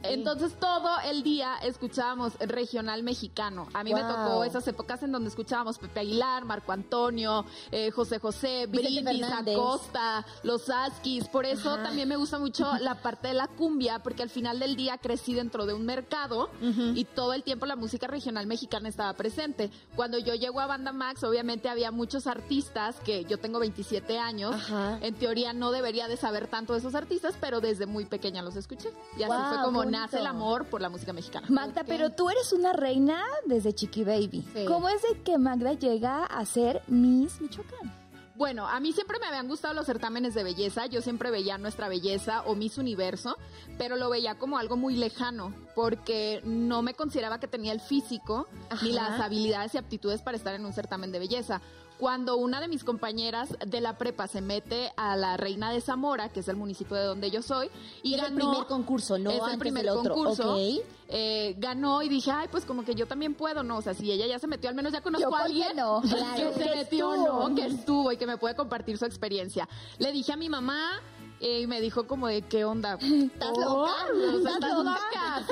Entonces 0.04 0.54
todo 0.60 0.90
el 1.06 1.24
día 1.24 1.58
escuchábamos 1.64 2.34
regional 2.40 3.04
mexicano. 3.04 3.68
A 3.74 3.84
mí 3.84 3.94
me 3.94 4.02
Wow. 4.04 4.10
tocó 4.12 4.44
esas 4.44 4.68
épocas 4.68 5.04
en 5.04 5.12
donde 5.12 5.30
escuchábamos 5.30 5.78
Pepe 5.78 6.02
Aguilar, 6.02 6.46
Marco 6.46 6.72
Antonio, 6.72 7.46
eh, 7.72 7.92
José 7.92 8.20
José, 8.20 8.68
Brindis. 8.68 9.24
Acosta, 9.24 10.26
los 10.44 10.70
Askis. 10.70 11.28
Por 11.28 11.46
eso 11.46 11.72
Ajá. 11.72 11.84
también 11.84 12.08
me 12.10 12.16
gusta 12.16 12.40
mucho 12.40 12.68
la 12.82 12.96
parte 12.96 13.30
de 13.30 13.34
la 13.34 13.48
cumbia, 13.48 14.00
porque 14.00 14.24
al 14.24 14.30
final 14.30 14.60
del 14.60 14.76
día 14.76 14.98
crecí 14.98 15.34
dentro 15.34 15.66
de 15.66 15.74
un 15.74 15.86
mercado 15.86 16.50
y 16.62 17.06
todo 17.06 17.34
el 17.34 17.44
tiempo 17.44 17.66
la 17.66 17.76
música 17.76 18.08
regional 18.08 18.48
mexicana 18.48 18.90
estaba 18.90 19.14
presente. 19.14 19.70
Cuando 19.96 20.18
yo 20.18 20.34
llego 20.36 20.60
a 20.60 20.66
Banda 20.68 20.92
Max, 20.92 21.24
obviamente 21.24 21.70
había 21.70 21.92
muchos 21.92 22.28
artistas 22.28 22.96
que 23.04 23.26
yo 23.26 23.40
tengo 23.40 23.60
27 23.60 24.18
años. 24.20 24.56
Ajá. 24.56 24.98
En 25.02 25.16
teoría 25.16 25.54
no 25.54 25.72
debería 25.72 26.08
de 26.08 26.18
saber 26.18 26.48
tanto 26.48 26.74
de 26.74 26.80
esos 26.80 26.96
artistas, 26.96 27.36
pero 27.40 27.62
desde 27.62 27.86
muy 27.86 28.06
pequeña 28.06 28.42
los 28.42 28.56
escuché. 28.56 28.90
Y 29.18 29.24
así 29.24 29.32
Wow, 29.64 29.74
como 29.74 29.86
nace 29.86 30.20
el 30.20 30.28
amor 30.28 30.66
por 30.66 30.82
la 30.82 30.90
música 30.90 31.14
mexicana. 31.14 31.48
Magda, 31.50 31.84
pero 31.84 32.12
tú 32.12 32.30
eres 32.30 32.54
una 32.54 32.74
reina 32.74 33.24
desde 33.46 33.74
Chiqui 33.74 34.04
Baby. 34.04 34.46
Sí. 34.54 34.66
¿Cómo 34.66 34.90
es 34.90 35.02
de 35.02 35.22
que 35.22 35.38
Magda 35.38 35.74
llega 35.74 36.26
a 36.26 36.46
ser 36.46 36.82
Miss 36.88 37.42
Michoacán? 37.42 38.02
Bueno, 38.42 38.68
a 38.68 38.80
mí 38.80 38.92
siempre 38.92 39.20
me 39.20 39.28
habían 39.28 39.48
gustado 39.48 39.76
los 39.76 39.86
certámenes 39.86 40.34
de 40.34 40.44
belleza. 40.44 40.88
Yo 40.88 41.04
siempre 41.04 41.30
veía 41.30 41.60
nuestra 41.60 41.88
belleza 41.90 42.42
o 42.48 42.56
Miss 42.56 42.80
Universo, 42.80 43.38
pero 43.78 43.98
lo 43.98 44.10
veía 44.10 44.40
como 44.40 44.58
algo 44.58 44.78
muy 44.78 44.96
lejano, 44.96 45.54
porque 45.76 46.42
no 46.44 46.82
me 46.82 46.96
consideraba 46.96 47.40
que 47.40 47.48
tenía 47.48 47.72
el 47.72 47.82
físico 47.82 48.48
ni 48.82 48.94
las 48.94 49.20
habilidades 49.20 49.76
y 49.76 49.78
aptitudes 49.78 50.24
para 50.24 50.38
estar 50.38 50.56
en 50.56 50.66
un 50.66 50.74
certamen 50.74 51.12
de 51.12 51.20
belleza. 51.20 51.62
Cuando 52.02 52.36
una 52.38 52.60
de 52.60 52.68
mis 52.68 52.84
compañeras 52.84 53.56
de 53.64 53.80
la 53.80 53.96
prepa 54.00 54.26
se 54.26 54.42
mete 54.42 54.92
a 54.98 55.16
la 55.16 55.38
Reina 55.38 55.72
de 55.72 55.82
Zamora, 55.82 56.30
que 56.30 56.40
es 56.40 56.48
el 56.48 56.56
municipio 56.56 56.98
de 56.98 57.04
donde 57.04 57.30
yo 57.30 57.44
soy, 57.44 57.70
y 58.02 58.16
es 58.16 58.24
el 58.24 58.34
primer 58.34 58.66
concurso, 58.66 59.20
no 59.20 59.30
es 59.30 59.40
antes 59.40 59.54
el 59.54 59.60
primer 59.60 59.84
del 59.84 59.92
otro. 59.92 60.16
concurso. 60.16 60.56
Ok. 60.56 60.84
eh, 61.10 61.54
ganó 61.60 62.02
y 62.02 62.10
dije, 62.10 62.32
ay, 62.32 62.48
pues 62.50 62.66
como 62.66 62.84
que 62.84 62.96
yo 62.96 63.06
también 63.06 63.36
puedo, 63.36 63.62
¿no? 63.62 63.78
O 63.78 63.82
sea, 63.84 63.94
si 63.94 64.12
ella 64.12 64.26
ya 64.26 64.40
se 64.40 64.48
metió, 64.48 64.68
al 64.68 64.76
menos 64.76 64.94
ya 64.94 65.02
conozco 65.02 65.30
Yo, 65.30 65.36
a 65.36 65.42
¿por 65.42 65.52
qué 65.52 65.64
alguien 65.64 65.78
no? 65.78 66.02
Claro, 66.10 66.54
que 66.56 66.64
se 66.64 66.76
metió, 66.76 67.14
estuvo. 67.14 67.50
¿no? 67.50 67.56
Que 67.56 67.66
estuvo 67.68 68.12
y 68.12 68.18
que 68.18 68.26
me 68.26 68.38
puede 68.38 68.56
compartir 68.56 68.98
su 68.98 69.06
experiencia. 69.06 69.70
Le 70.00 70.12
dije 70.12 70.34
a 70.34 70.38
mi 70.38 70.50
mamá 70.50 71.00
y 71.42 71.66
me 71.68 71.82
dijo 71.82 72.06
como 72.08 72.28
de, 72.28 72.44
¿qué 72.44 72.66
onda? 72.66 72.98
¿Estás 73.02 73.58
loca? 73.58 73.92
O 74.12 74.42
sea, 74.42 74.54
¿Estás 74.54 74.54
¿estás 74.54 74.78
loca? 74.78 75.46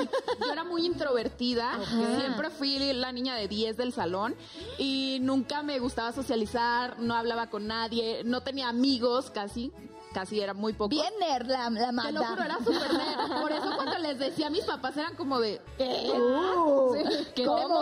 Yo 0.46 0.52
era 0.52 0.64
muy 0.64 0.86
introvertida, 0.86 1.74
Ajá. 1.74 2.20
siempre 2.20 2.50
fui 2.50 2.92
la 2.92 3.12
niña 3.12 3.34
de 3.34 3.48
10 3.48 3.76
del 3.76 3.92
salón 3.92 4.36
y 4.78 5.18
nunca 5.20 5.62
me 5.62 5.78
gustaba 5.78 6.12
socializar, 6.12 6.98
no 7.00 7.14
hablaba 7.14 7.48
con 7.50 7.66
nadie, 7.66 8.22
no 8.24 8.42
tenía 8.42 8.68
amigos 8.68 9.30
casi, 9.30 9.72
casi 10.14 10.40
era 10.40 10.54
muy 10.54 10.72
poco. 10.74 10.90
Bien 10.90 11.12
nerd 11.20 11.48
la, 11.48 11.68
la 11.70 12.02
Te 12.02 12.12
lo 12.12 12.24
juro, 12.24 12.42
era 12.42 12.58
súper 12.58 12.92
nerd. 12.94 13.40
Por 13.40 13.52
eso 13.52 13.70
cuando 13.74 13.98
les 13.98 14.18
decía 14.18 14.46
a 14.46 14.50
mis 14.50 14.64
papás 14.64 14.96
eran 14.96 15.16
como 15.16 15.40
de, 15.40 15.60
Uh, 15.78 16.92
¿qué 17.34 17.42
te 17.42 17.44
¿cómo? 17.44 17.80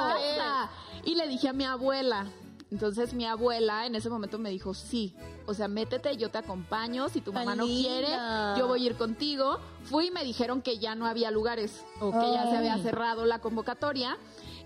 Y 1.05 1.15
le 1.15 1.29
dije 1.29 1.49
a 1.49 1.53
mi 1.53 1.65
abuela. 1.65 2.27
Entonces 2.71 3.15
mi 3.15 3.25
abuela 3.25 3.87
en 3.87 3.95
ese 3.95 4.11
momento 4.11 4.39
me 4.39 4.51
dijo, 4.51 4.75
sí, 4.75 5.15
o 5.49 5.55
sea, 5.55 5.67
métete, 5.67 6.15
yo 6.19 6.29
te 6.29 6.37
acompaño, 6.37 7.09
si 7.09 7.23
tu 7.23 7.33
Tan 7.33 7.47
mamá 7.47 7.57
no 7.57 7.65
quiere, 7.65 8.09
yo 8.59 8.69
voy 8.69 8.83
a 8.83 8.87
ir 8.87 8.97
contigo. 8.97 9.59
Fui 9.85 10.09
y 10.09 10.11
me 10.11 10.23
dijeron 10.23 10.61
que 10.61 10.79
ya 10.79 10.95
no 10.95 11.07
había 11.07 11.31
lugares, 11.31 11.87
o 12.01 12.11
que 12.11 12.33
ya 12.33 12.51
se 12.51 12.57
había 12.59 12.77
cerrado 12.79 13.25
la 13.25 13.39
convocatoria. 13.39 14.19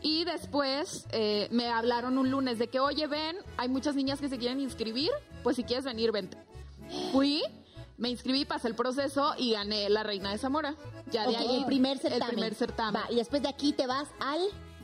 Y 0.02 0.24
después 0.24 1.06
eh, 1.12 1.46
me 1.52 1.68
hablaron 1.68 2.18
un 2.18 2.32
lunes 2.32 2.58
de 2.58 2.66
que, 2.66 2.80
oye, 2.80 3.06
ven, 3.06 3.36
hay 3.56 3.68
muchas 3.68 3.94
niñas 3.94 4.20
que 4.20 4.28
se 4.28 4.38
quieren 4.38 4.58
inscribir, 4.58 5.10
pues 5.44 5.54
si 5.54 5.62
quieres 5.62 5.84
venir, 5.84 6.10
vente. 6.10 6.36
Fui, 7.12 7.44
me 7.96 8.10
inscribí, 8.10 8.44
pasé 8.44 8.66
el 8.66 8.74
proceso 8.74 9.34
y 9.38 9.52
gané 9.52 9.88
la 9.88 10.02
Reina 10.02 10.32
de 10.32 10.38
Zamora. 10.38 10.74
Ya 11.12 11.28
de 11.28 11.36
ahí 11.36 11.58
el 11.58 11.64
primer 11.64 11.98
certamen. 11.98 12.22
El 12.22 12.28
primer 12.34 12.54
certamen. 12.56 13.02
Va, 13.02 13.12
y 13.12 13.14
después 13.14 13.40
de 13.40 13.48
aquí 13.48 13.72
te 13.72 13.86
vas 13.86 14.08
al... 14.18 14.40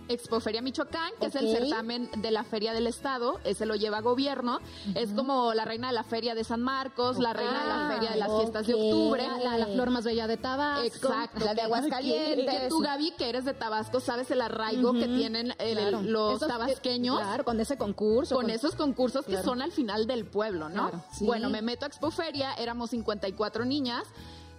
Expoferia 0.09 0.63
Michoacán, 0.63 1.13
que 1.21 1.27
es 1.27 1.35
el 1.35 1.51
certamen 1.51 2.11
de 2.17 2.31
la 2.31 2.45
Feria 2.45 2.73
del 2.73 2.87
Estado, 2.87 3.41
ese 3.45 3.67
lo 3.67 3.75
lleva 3.77 4.01
gobierno, 4.01 4.59
es 4.95 5.11
como 5.11 5.55
la 5.55 5.65
reina 5.65 5.89
de 5.89 5.95
la 5.95 6.05
Feria 6.05 6.35
de 6.35 6.45
San 6.45 6.63
Marcos, 6.63 7.19
la 7.19 7.33
reina 7.33 7.63
de 7.63 7.69
la 7.69 7.91
Feria 7.95 8.11
de 8.11 8.17
las 8.17 8.31
fiestas 8.37 8.67
de 8.67 8.75
octubre. 8.75 9.27
La, 9.43 9.57
la 9.59 9.67
flor 9.67 9.91
más 9.91 10.05
bella 10.05 10.27
de 10.27 10.37
Tabasco. 10.37 10.85
Exacto. 10.87 11.45
la 11.45 11.55
de 11.55 11.63
Aguascalientes. 11.63 12.69
Tú, 12.69 12.81
Gaby, 12.81 13.13
que 13.13 13.29
eres 13.29 13.45
de 13.45 13.55
Tabasco, 13.55 14.01
sabes 14.01 14.31
el 14.31 14.41
arraigo 14.41 14.93
que 14.93 15.07
tienen 15.09 15.55
el- 15.59 15.79
Claro. 15.79 16.03
los 16.03 16.37
Esos- 16.37 16.49
tabasqueños. 16.49 17.19
Claro, 17.19 17.45
con 17.45 17.61
ese 17.61 17.77
concurso. 17.77 18.35
Con 18.35 18.51
esos 18.51 18.75
concursos 18.75 19.25
que 19.27 19.43
son 19.43 19.63
al 19.63 19.73
final 19.73 20.07
del 20.07 20.25
pueblo, 20.25 20.69
¿no? 20.69 20.89
Claro, 20.91 21.05
sí. 21.13 21.25
Bueno, 21.27 21.51
me 21.51 21.63
meto 21.63 21.85
a 21.85 21.89
Expoferia, 21.89 22.55
éramos 22.55 22.91
54 22.91 23.65
niñas. 23.65 24.05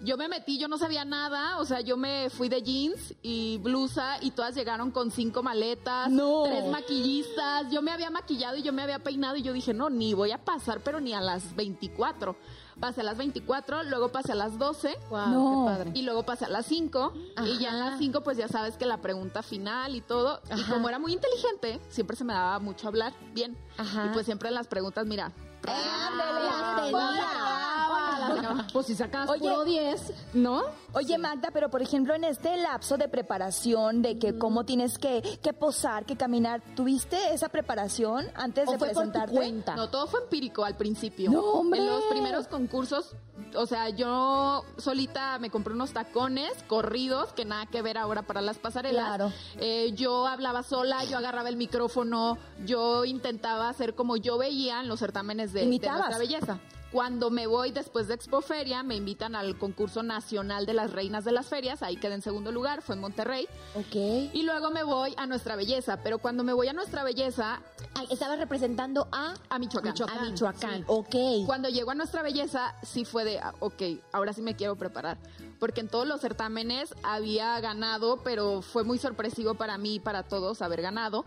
Yo 0.01 0.15
me 0.15 0.29
metí, 0.29 0.57
yo 0.57 0.67
no 0.69 0.77
sabía 0.77 1.03
nada, 1.03 1.57
o 1.59 1.65
sea, 1.65 1.81
yo 1.81 1.97
me 1.97 2.29
fui 2.29 2.47
de 2.47 2.61
jeans 2.61 3.13
y 3.21 3.57
blusa 3.57 4.17
y 4.21 4.31
todas 4.31 4.55
llegaron 4.55 4.91
con 4.91 5.11
cinco 5.11 5.43
maletas, 5.43 6.09
No. 6.09 6.43
tres 6.45 6.65
maquillistas. 6.67 7.69
Yo 7.69 7.81
me 7.81 7.91
había 7.91 8.09
maquillado 8.09 8.55
y 8.55 8.61
yo 8.61 8.71
me 8.71 8.81
había 8.81 8.99
peinado 8.99 9.35
y 9.35 9.41
yo 9.41 9.51
dije, 9.51 9.73
no, 9.73 9.89
ni 9.89 10.13
voy 10.13 10.31
a 10.31 10.37
pasar, 10.37 10.79
pero 10.81 11.01
ni 11.01 11.13
a 11.13 11.19
las 11.21 11.53
24. 11.55 12.35
Pasé 12.79 13.01
a 13.01 13.03
las 13.03 13.17
24, 13.17 13.83
luego 13.83 14.09
pasé 14.09 14.31
a 14.31 14.35
las 14.35 14.57
12. 14.57 14.97
Wow, 15.09 15.27
No. 15.27 15.65
qué 15.67 15.71
padre. 15.73 15.91
Y 15.95 16.03
luego 16.03 16.23
pasé 16.23 16.45
a 16.45 16.49
las 16.49 16.65
5 16.65 17.13
y 17.45 17.57
ya 17.59 17.71
en 17.71 17.79
las 17.79 17.97
5 17.99 18.21
pues 18.21 18.37
ya 18.37 18.47
sabes 18.47 18.77
que 18.77 18.85
la 18.85 19.01
pregunta 19.01 19.43
final 19.43 19.95
y 19.95 20.01
todo. 20.01 20.39
Y 20.57 20.61
como 20.63 20.87
era 20.87 20.97
muy 20.97 21.11
inteligente, 21.11 21.81
siempre 21.89 22.15
se 22.15 22.23
me 22.23 22.31
daba 22.31 22.57
mucho 22.59 22.87
hablar 22.87 23.11
bien. 23.33 23.57
Ajá. 23.77 24.05
Y 24.05 24.09
pues 24.13 24.25
siempre 24.25 24.47
en 24.47 24.55
las 24.55 24.67
preguntas, 24.67 25.05
mira. 25.05 25.33
Ándale, 25.67 26.93
Hola. 26.93 28.67
Pues 28.73 28.85
si 28.87 28.95
sacas 28.95 29.29
Oye. 29.29 29.39
puro 29.41 29.63
10, 29.65 30.13
¿no? 30.33 30.63
Oye, 30.93 31.17
Magda, 31.17 31.49
pero 31.53 31.69
por 31.69 31.81
ejemplo, 31.81 32.15
en 32.15 32.23
este 32.23 32.57
lapso 32.57 32.97
de 32.97 33.07
preparación, 33.07 34.01
de 34.01 34.17
que 34.17 34.37
cómo 34.37 34.65
tienes 34.65 34.97
que, 34.97 35.21
que 35.41 35.53
posar, 35.53 36.05
que 36.05 36.17
caminar, 36.17 36.61
¿tuviste 36.75 37.17
esa 37.33 37.49
preparación 37.49 38.25
antes 38.35 38.67
¿O 38.67 38.71
de 38.71 38.77
fue 38.79 38.87
por 38.89 38.95
tu 38.95 39.11
presentarte? 39.11 39.35
cuenta? 39.35 39.75
No, 39.75 39.89
todo 39.89 40.07
fue 40.07 40.21
empírico 40.21 40.65
al 40.65 40.75
principio. 40.77 41.29
No, 41.31 41.41
hombre. 41.41 41.79
En 41.79 41.87
los 41.87 42.03
primeros 42.05 42.47
concursos, 42.47 43.15
o 43.55 43.65
sea, 43.67 43.89
yo 43.89 44.63
solita 44.77 45.37
me 45.39 45.51
compré 45.51 45.73
unos 45.73 45.93
tacones 45.93 46.51
corridos 46.67 47.33
que 47.33 47.45
nada 47.45 47.67
que 47.67 47.81
ver 47.81 47.97
ahora 47.97 48.23
para 48.23 48.41
las 48.41 48.57
pasarelas. 48.57 49.05
Claro. 49.07 49.31
Eh, 49.59 49.91
yo 49.93 50.25
hablaba 50.25 50.63
sola, 50.63 51.03
yo 51.03 51.17
agarraba 51.17 51.49
el 51.49 51.55
micrófono, 51.55 52.37
yo 52.65 53.05
intentaba 53.05 53.69
hacer 53.69 53.93
como 53.93 54.17
yo 54.17 54.37
veía 54.37 54.79
en 54.79 54.87
los 54.87 54.99
certámenes 54.99 55.53
de, 55.53 55.61
de 55.61 55.67
nuestra 55.67 56.17
belleza. 56.17 56.59
Cuando 56.91 57.29
me 57.29 57.45
voy 57.45 57.71
después 57.71 58.07
de 58.07 58.15
Expoferia, 58.15 58.81
me 58.81 58.95
invitan 58.95 59.35
al 59.35 59.57
concurso 59.57 60.01
nacional 60.01 60.65
de 60.65 60.73
las 60.73 60.91
reinas 60.91 61.23
de 61.23 61.31
las 61.31 61.47
ferias, 61.47 61.83
ahí 61.83 61.97
quedé 61.97 62.15
en 62.15 62.21
segundo 62.23 62.51
lugar, 62.51 62.81
fue 62.81 62.95
en 62.95 63.01
Monterrey. 63.01 63.47
Ok. 63.75 63.95
Y 64.33 64.41
luego 64.43 64.71
me 64.71 64.83
voy 64.83 65.13
a 65.17 65.27
Nuestra 65.27 65.55
Belleza, 65.55 66.01
pero 66.01 66.17
cuando 66.17 66.43
me 66.43 66.53
voy 66.53 66.67
a 66.67 66.73
Nuestra 66.73 67.03
Belleza, 67.03 67.61
Ay, 67.95 68.07
Estabas 68.09 68.39
representando 68.39 69.07
a... 69.11 69.33
a 69.49 69.59
Michoacán. 69.59 69.93
A 70.09 70.23
Michoacán. 70.23 70.77
Sí. 70.79 70.83
Ok. 70.87 71.45
Cuando 71.45 71.69
llegó 71.69 71.91
a 71.91 71.95
Nuestra 71.95 72.21
Belleza, 72.21 72.73
sí 72.81 73.03
fue 73.03 73.25
de, 73.25 73.39
ah, 73.39 73.53
ok, 73.59 73.81
ahora 74.11 74.33
sí 74.33 74.41
me 74.41 74.55
quiero 74.55 74.75
preparar. 74.75 75.17
Porque 75.59 75.81
en 75.81 75.89
todos 75.89 76.07
los 76.07 76.21
certámenes 76.21 76.95
había 77.03 77.59
ganado, 77.59 78.21
pero 78.23 78.61
fue 78.61 78.83
muy 78.83 78.97
sorpresivo 78.97 79.55
para 79.55 79.77
mí 79.77 79.95
y 79.95 79.99
para 79.99 80.23
todos 80.23 80.61
haber 80.61 80.81
ganado. 80.81 81.25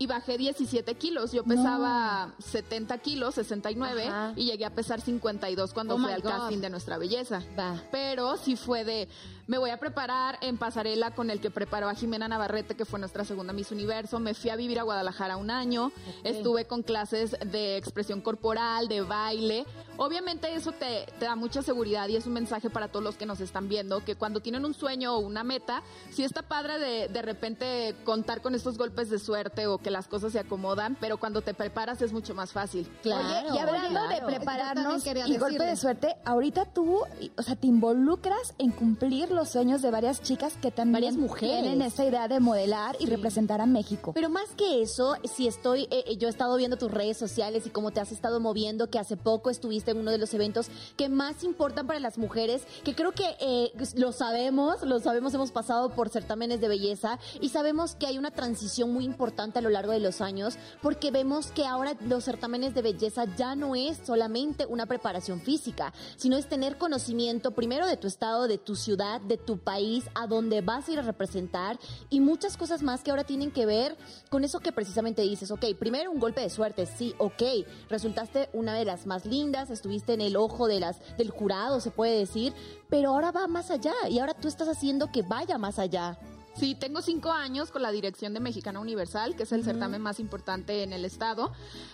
Y 0.00 0.06
bajé 0.06 0.38
17 0.38 0.94
kilos. 0.94 1.32
Yo 1.32 1.42
pesaba 1.44 2.32
70 2.38 2.98
kilos, 2.98 3.34
69, 3.34 4.06
Ajá. 4.06 4.32
y 4.36 4.44
llegué 4.44 4.64
a 4.64 4.70
pesar 4.74 5.00
52 5.00 5.72
cuando 5.74 5.96
Oh 5.96 5.98
fui 5.98 6.12
al 6.12 6.22
God. 6.22 6.30
casting 6.30 6.58
de 6.60 6.70
Nuestra 6.70 6.98
Belleza. 6.98 7.42
Va. 7.58 7.82
Pero 7.90 8.36
sí 8.36 8.54
fue 8.54 8.84
de, 8.84 9.08
Me 9.48 9.56
voy 9.56 9.70
a 9.70 9.78
preparar 9.78 10.36
en 10.42 10.58
pasarela 10.58 11.12
con 11.12 11.30
el 11.30 11.40
que 11.40 11.50
preparó 11.50 11.88
a 11.88 11.94
Jimena 11.94 12.28
Navarrete, 12.28 12.76
que 12.76 12.84
fue 12.84 13.00
nuestra 13.00 13.24
segunda 13.24 13.54
Miss 13.54 13.72
Universo. 13.72 14.20
Me 14.20 14.34
fui 14.34 14.50
a 14.50 14.56
vivir 14.56 14.78
a 14.78 14.82
Guadalajara 14.82 15.38
un 15.38 15.50
año. 15.50 15.90
Estuve 16.22 16.66
con 16.66 16.82
clases 16.82 17.34
de 17.46 17.78
expresión 17.78 18.20
corporal, 18.20 18.88
de 18.88 19.00
baile. 19.00 19.64
Obviamente 19.96 20.54
eso 20.54 20.72
te, 20.72 21.06
te 21.18 21.24
da 21.24 21.34
mucha 21.34 21.62
seguridad 21.62 22.08
y 22.08 22.16
es 22.16 22.26
un 22.26 22.34
mensaje 22.34 22.68
para 22.68 22.88
todos 22.88 23.02
los 23.02 23.16
que 23.16 23.24
nos 23.24 23.40
están 23.40 23.68
viendo, 23.68 24.04
que 24.04 24.16
cuando 24.16 24.40
tienen 24.40 24.66
un 24.66 24.74
sueño 24.74 25.16
o 25.16 25.18
una 25.18 25.42
meta, 25.44 25.82
sí 26.10 26.24
está 26.24 26.42
padre 26.42 26.78
de, 26.78 27.08
de 27.08 27.22
repente 27.22 27.96
contar 28.04 28.42
con 28.42 28.54
estos 28.54 28.76
golpes 28.76 29.08
de 29.08 29.18
suerte 29.18 29.66
o 29.66 29.78
que 29.78 29.90
las 29.90 30.08
cosas 30.08 30.32
se 30.32 30.40
acomodan, 30.40 30.96
pero 31.00 31.16
cuando 31.16 31.40
te 31.40 31.54
preparas 31.54 32.02
es 32.02 32.12
mucho 32.12 32.34
más 32.34 32.52
fácil. 32.52 32.88
Oye, 33.02 33.54
y 33.54 33.58
hablando 33.58 33.88
claro. 33.88 34.08
de 34.08 34.36
prepararnos 34.36 35.06
y 35.06 35.38
golpe 35.38 35.64
de 35.64 35.76
suerte, 35.76 36.16
ahorita 36.26 36.66
tú, 36.66 37.00
o 37.36 37.42
sea, 37.42 37.56
te 37.56 37.66
involucras 37.66 38.54
en 38.58 38.72
cumplir 38.72 39.30
los 39.38 39.50
sueños 39.50 39.82
de 39.82 39.92
varias 39.92 40.20
chicas 40.20 40.54
que 40.60 40.72
también 40.72 40.94
Varias 40.94 41.16
mujeres. 41.16 41.62
tienen 41.62 41.80
esa 41.80 42.04
idea 42.04 42.26
de 42.26 42.40
modelar 42.40 42.96
y 42.98 43.06
representar 43.06 43.60
a 43.60 43.66
México. 43.66 44.10
Pero 44.12 44.28
más 44.28 44.48
que 44.56 44.82
eso, 44.82 45.14
si 45.22 45.46
estoy, 45.46 45.82
eh, 45.92 46.02
eh, 46.08 46.16
yo 46.16 46.26
he 46.26 46.30
estado 46.30 46.56
viendo 46.56 46.76
tus 46.76 46.90
redes 46.90 47.18
sociales 47.18 47.64
y 47.64 47.70
cómo 47.70 47.92
te 47.92 48.00
has 48.00 48.10
estado 48.10 48.40
moviendo, 48.40 48.90
que 48.90 48.98
hace 48.98 49.16
poco 49.16 49.48
estuviste 49.48 49.92
en 49.92 49.98
uno 49.98 50.10
de 50.10 50.18
los 50.18 50.34
eventos 50.34 50.70
que 50.96 51.08
más 51.08 51.44
importan 51.44 51.86
para 51.86 52.00
las 52.00 52.18
mujeres, 52.18 52.62
que 52.82 52.96
creo 52.96 53.12
que 53.12 53.36
eh, 53.38 53.70
lo 53.94 54.10
sabemos, 54.10 54.82
lo 54.82 54.98
sabemos, 54.98 55.32
hemos 55.34 55.52
pasado 55.52 55.90
por 55.90 56.08
certámenes 56.08 56.60
de 56.60 56.66
belleza 56.66 57.20
y 57.40 57.50
sabemos 57.50 57.94
que 57.94 58.08
hay 58.08 58.18
una 58.18 58.32
transición 58.32 58.92
muy 58.92 59.04
importante 59.04 59.60
a 59.60 59.62
lo 59.62 59.70
largo 59.70 59.92
de 59.92 60.00
los 60.00 60.20
años, 60.20 60.58
porque 60.82 61.12
vemos 61.12 61.52
que 61.52 61.64
ahora 61.64 61.94
los 62.00 62.24
certámenes 62.24 62.74
de 62.74 62.82
belleza 62.82 63.24
ya 63.36 63.54
no 63.54 63.76
es 63.76 63.98
solamente 64.04 64.66
una 64.66 64.86
preparación 64.86 65.40
física, 65.40 65.92
sino 66.16 66.36
es 66.36 66.48
tener 66.48 66.76
conocimiento 66.76 67.52
primero 67.52 67.86
de 67.86 67.96
tu 67.96 68.08
estado, 68.08 68.48
de 68.48 68.58
tu 68.58 68.74
ciudad, 68.74 69.20
de 69.28 69.36
tu 69.36 69.58
país, 69.58 70.04
a 70.14 70.26
donde 70.26 70.60
vas 70.60 70.88
a 70.88 70.92
ir 70.92 70.98
a 70.98 71.02
representar 71.02 71.78
y 72.10 72.20
muchas 72.20 72.56
cosas 72.56 72.82
más 72.82 73.02
que 73.02 73.10
ahora 73.10 73.24
tienen 73.24 73.50
que 73.50 73.66
ver 73.66 73.96
con 74.30 74.44
eso 74.44 74.60
que 74.60 74.72
precisamente 74.72 75.22
dices, 75.22 75.50
ok, 75.50 75.66
primero 75.78 76.10
un 76.10 76.18
golpe 76.18 76.40
de 76.40 76.50
suerte, 76.50 76.86
sí, 76.86 77.14
ok, 77.18 77.42
resultaste 77.88 78.48
una 78.52 78.74
de 78.74 78.84
las 78.84 79.06
más 79.06 79.26
lindas, 79.26 79.70
estuviste 79.70 80.14
en 80.14 80.20
el 80.20 80.36
ojo 80.36 80.66
de 80.66 80.80
las, 80.80 81.00
del 81.16 81.30
jurado, 81.30 81.80
se 81.80 81.90
puede 81.90 82.18
decir, 82.18 82.52
pero 82.88 83.10
ahora 83.10 83.30
va 83.30 83.46
más 83.46 83.70
allá 83.70 83.94
y 84.08 84.18
ahora 84.18 84.34
tú 84.34 84.48
estás 84.48 84.68
haciendo 84.68 85.12
que 85.12 85.22
vaya 85.22 85.58
más 85.58 85.78
allá. 85.78 86.18
Sí, 86.58 86.74
tengo 86.74 87.02
cinco 87.02 87.30
años 87.30 87.70
con 87.70 87.82
la 87.82 87.92
dirección 87.92 88.34
de 88.34 88.40
Mexicana 88.40 88.80
Universal, 88.80 89.36
que 89.36 89.44
es 89.44 89.52
el 89.52 89.62
certamen 89.62 90.02
más 90.02 90.18
importante 90.18 90.82
en 90.82 90.92
el 90.92 91.04
estado. 91.04 91.52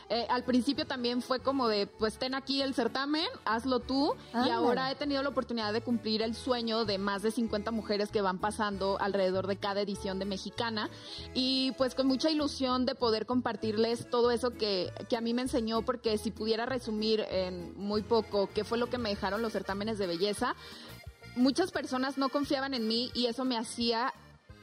Eh, 0.09 0.27
al 0.31 0.42
principio 0.44 0.87
también 0.87 1.20
fue 1.20 1.40
como 1.40 1.68
de, 1.68 1.87
pues 1.87 2.18
ten 2.18 2.35
aquí 2.35 2.62
el 2.62 2.72
certamen, 2.72 3.27
hazlo 3.44 3.81
tú. 3.81 4.14
Y 4.46 4.48
ahora 4.48 4.90
he 4.90 4.94
tenido 4.94 5.22
la 5.22 5.29
oportunidad 5.29 5.74
de 5.74 5.83
cumplir 5.83 6.22
el 6.22 6.35
sueño 6.35 6.87
de 6.87 6.96
más 6.96 7.22
de 7.22 7.31
50 7.31 7.72
mujeres 7.72 8.11
que 8.11 8.22
van 8.22 8.38
pasando 8.38 8.96
alrededor 9.00 9.48
de 9.48 9.57
cada 9.57 9.83
edición 9.83 10.18
de 10.18 10.24
Mexicana. 10.24 10.88
Y 11.35 11.72
pues 11.72 11.94
con 11.94 12.07
mucha 12.07 12.31
ilusión 12.31 12.87
de 12.87 12.94
poder 12.94 13.27
compartirles 13.27 14.09
todo 14.09 14.31
eso 14.31 14.53
que, 14.53 14.90
que 15.11 15.16
a 15.18 15.20
mí 15.20 15.35
me 15.35 15.42
enseñó, 15.42 15.83
porque 15.83 16.16
si 16.16 16.31
pudiera 16.31 16.64
resumir 16.64 17.20
en 17.31 17.77
muy 17.77 18.00
poco 18.00 18.48
qué 18.55 18.64
fue 18.64 18.79
lo 18.79 18.88
que 18.88 18.96
me 18.96 19.11
dejaron 19.11 19.42
los 19.42 19.53
certámenes 19.53 19.98
de 19.98 20.07
belleza, 20.07 20.57
muchas 21.37 21.70
personas 21.70 22.16
no 22.16 22.29
confiaban 22.29 22.74
en 22.74 22.88
mí 22.88 23.11
y 23.14 23.27
eso 23.27 23.44
me 23.44 23.59
hacía 23.59 24.12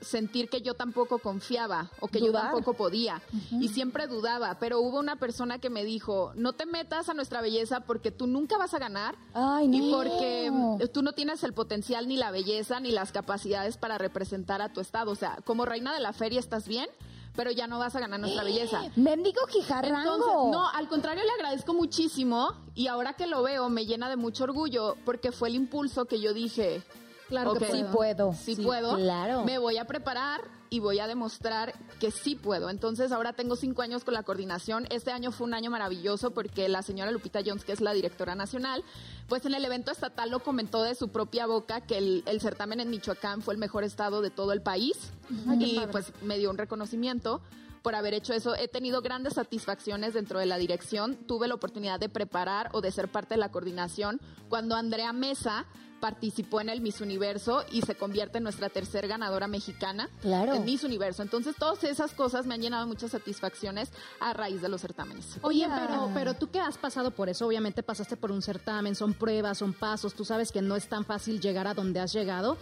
sentir 0.02 0.50
que 0.50 0.62
yo 0.62 0.74
tampoco 0.74 1.20
confiaba 1.20 1.90
o 2.00 2.08
que 2.08 2.20
yo 2.20 2.32
tampoco 2.32 2.74
podía 2.74 3.22
y 3.52 3.70
siempre 3.70 4.08
dudaba, 4.08 4.58
pero 4.60 4.80
hubo 4.82 5.00
una 5.00 5.16
persona 5.16 5.60
que 5.60 5.70
me 5.70 5.86
dijo, 5.86 6.32
no 6.36 6.54
te 6.54 6.66
metas 6.66 7.10
a 7.10 7.14
nuestra 7.14 7.42
belleza 7.42 7.82
porque 7.82 8.12
tú 8.12 8.28
nunca 8.28 8.58
vas 8.58 8.74
a 8.74 8.80
ganar 8.80 9.16
Ay, 9.34 9.68
no. 9.68 9.78
y 9.78 9.92
porque 9.92 10.50
mm, 10.52 10.88
tú 10.92 11.04
no 11.04 11.14
tienes 11.14 11.44
el 11.44 11.54
potencial 11.54 12.08
ni 12.08 12.18
la 12.18 12.32
belleza 12.32 12.80
ni 12.80 12.92
las 12.92 13.12
capacidades 13.12 13.78
para 13.78 13.98
representar 13.98 14.62
a 14.62 14.74
tu 14.74 14.82
estado, 14.82 15.12
o 15.12 15.16
sea, 15.16 15.38
como 15.46 15.66
reina 15.66 15.94
de 15.94 16.00
la 16.00 16.14
feria 16.14 16.40
estás 16.40 16.68
bien, 16.68 16.90
pero 17.36 17.52
ya 17.52 17.68
no 17.68 17.80
vas 17.80 17.96
a 17.96 18.00
ganar 18.00 18.20
nuestra 18.20 18.44
belleza. 18.44 18.82
Mendigo 18.96 19.42
Quijarrango. 19.48 20.16
Entonces, 20.16 20.34
no, 20.52 20.68
al 20.68 20.88
contrario, 20.88 21.24
le 21.24 21.32
agradezco 21.32 21.74
muchísimo 21.74 22.54
y 22.76 22.88
ahora 22.88 23.14
que 23.14 23.28
lo 23.28 23.42
veo 23.44 23.70
me 23.70 23.86
llena 23.86 24.10
de 24.10 24.18
mucho 24.18 24.44
orgullo 24.44 24.98
porque 25.06 25.32
fue 25.32 25.50
el 25.50 25.56
impulso 25.56 26.06
que 26.06 26.20
yo 26.20 26.34
dije. 26.34 26.84
Claro 27.32 27.54
que 27.56 27.66
"Ok, 27.66 27.72
Sí 27.72 27.84
puedo. 27.92 28.34
sí, 28.34 28.56
Sí, 28.56 28.64
puedo, 28.64 28.96
claro. 28.98 29.44
me 29.46 29.58
voy 29.58 29.78
a 29.78 29.86
preparar 29.86 30.42
y 30.70 30.80
voy 30.80 31.00
a 31.00 31.08
demostrar 31.08 31.74
que 32.00 32.12
sí 32.12 32.36
puedo. 32.36 32.70
Entonces 32.70 33.12
ahora 33.12 33.34
tengo 33.34 33.56
cinco 33.56 33.82
años 33.82 34.04
con 34.04 34.14
la 34.14 34.24
coordinación. 34.24 34.86
Este 34.90 35.12
año 35.12 35.32
fue 35.32 35.48
un 35.48 35.54
año 35.54 35.70
maravilloso 35.72 36.32
porque 36.32 36.70
la 36.70 36.82
señora 36.82 37.12
Lupita 37.12 37.40
Jones, 37.46 37.66
que 37.66 37.72
es 37.74 37.82
la 37.82 37.92
directora 37.94 38.36
nacional, 38.36 38.84
pues 39.28 39.46
en 39.46 39.54
el 39.54 39.66
evento 39.66 39.92
estatal 39.92 40.30
lo 40.30 40.40
comentó 40.42 40.84
de 40.84 40.94
su 40.96 41.10
propia 41.10 41.46
boca 41.46 41.82
que 41.82 41.98
el, 41.98 42.24
el 42.26 42.40
certamen 42.42 42.80
en 42.80 42.90
Michoacán 42.90 43.42
fue 43.42 43.54
el 43.54 43.60
mejor 43.60 43.84
estado 43.84 44.22
de 44.22 44.30
todo 44.30 44.54
el 44.54 44.62
país 44.62 45.12
y 45.60 45.80
pues 45.92 46.14
me 46.22 46.38
dio 46.38 46.50
un 46.50 46.58
reconocimiento 46.58 47.42
por 47.82 47.96
haber 47.96 48.14
hecho 48.14 48.34
eso. 48.34 48.56
He 48.56 48.68
tenido 48.68 49.02
grandes 49.02 49.34
satisfacciones 49.34 50.14
dentro 50.14 50.40
de 50.40 50.46
la 50.46 50.58
dirección. 50.58 51.16
Tuve 51.16 51.48
la 51.48 51.56
oportunidad 51.56 52.00
de 52.00 52.10
preparar 52.10 52.70
o 52.74 52.80
de 52.82 52.92
ser 52.92 53.10
parte 53.10 53.34
de 53.34 53.40
la 53.40 53.50
coordinación 53.52 54.22
cuando 54.50 54.76
Andrea 54.76 55.12
Mesa 55.14 55.66
participó 56.02 56.60
en 56.60 56.68
el 56.68 56.82
Miss 56.82 57.00
Universo 57.00 57.64
y 57.72 57.82
se 57.84 57.96
convierte 57.96 58.40
en 58.40 58.44
nuestra 58.44 58.68
tercer 58.68 59.08
ganadora 59.08 59.48
mexicana 59.48 60.10
Claro. 60.22 60.54
en 60.56 60.66
Miss 60.66 60.84
Universo. 60.84 61.22
Entonces, 61.22 61.56
todas 61.58 61.82
esas 61.86 62.12
cosas 62.12 62.46
me 62.46 62.56
han 62.56 62.62
llenado 62.62 62.86
muchas 62.88 63.12
satisfacciones 63.12 63.90
a 64.20 64.34
raíz 64.34 64.62
de 64.62 64.68
los 64.68 64.82
certámenes. 64.82 65.38
Oye, 65.44 65.66
pero, 65.74 66.12
pero 66.14 66.34
tú 66.34 66.50
que 66.52 66.60
has 66.60 66.78
pasado 66.78 67.12
por 67.12 67.30
eso, 67.30 67.48
obviamente 67.48 67.84
pasaste 67.84 68.18
por 68.18 68.32
un 68.32 68.42
certamen, 68.42 68.96
son 68.96 69.14
pruebas, 69.14 69.60
son 69.60 69.72
pasos, 69.72 70.14
tú 70.14 70.26
sabes 70.26 70.52
que 70.52 70.62
no 70.62 70.76
es 70.76 70.88
tan 70.90 71.06
fácil 71.06 71.40
llegar 71.40 71.68
a 71.68 71.74
donde 71.74 72.02
has 72.02 72.12
llegado. 72.12 72.58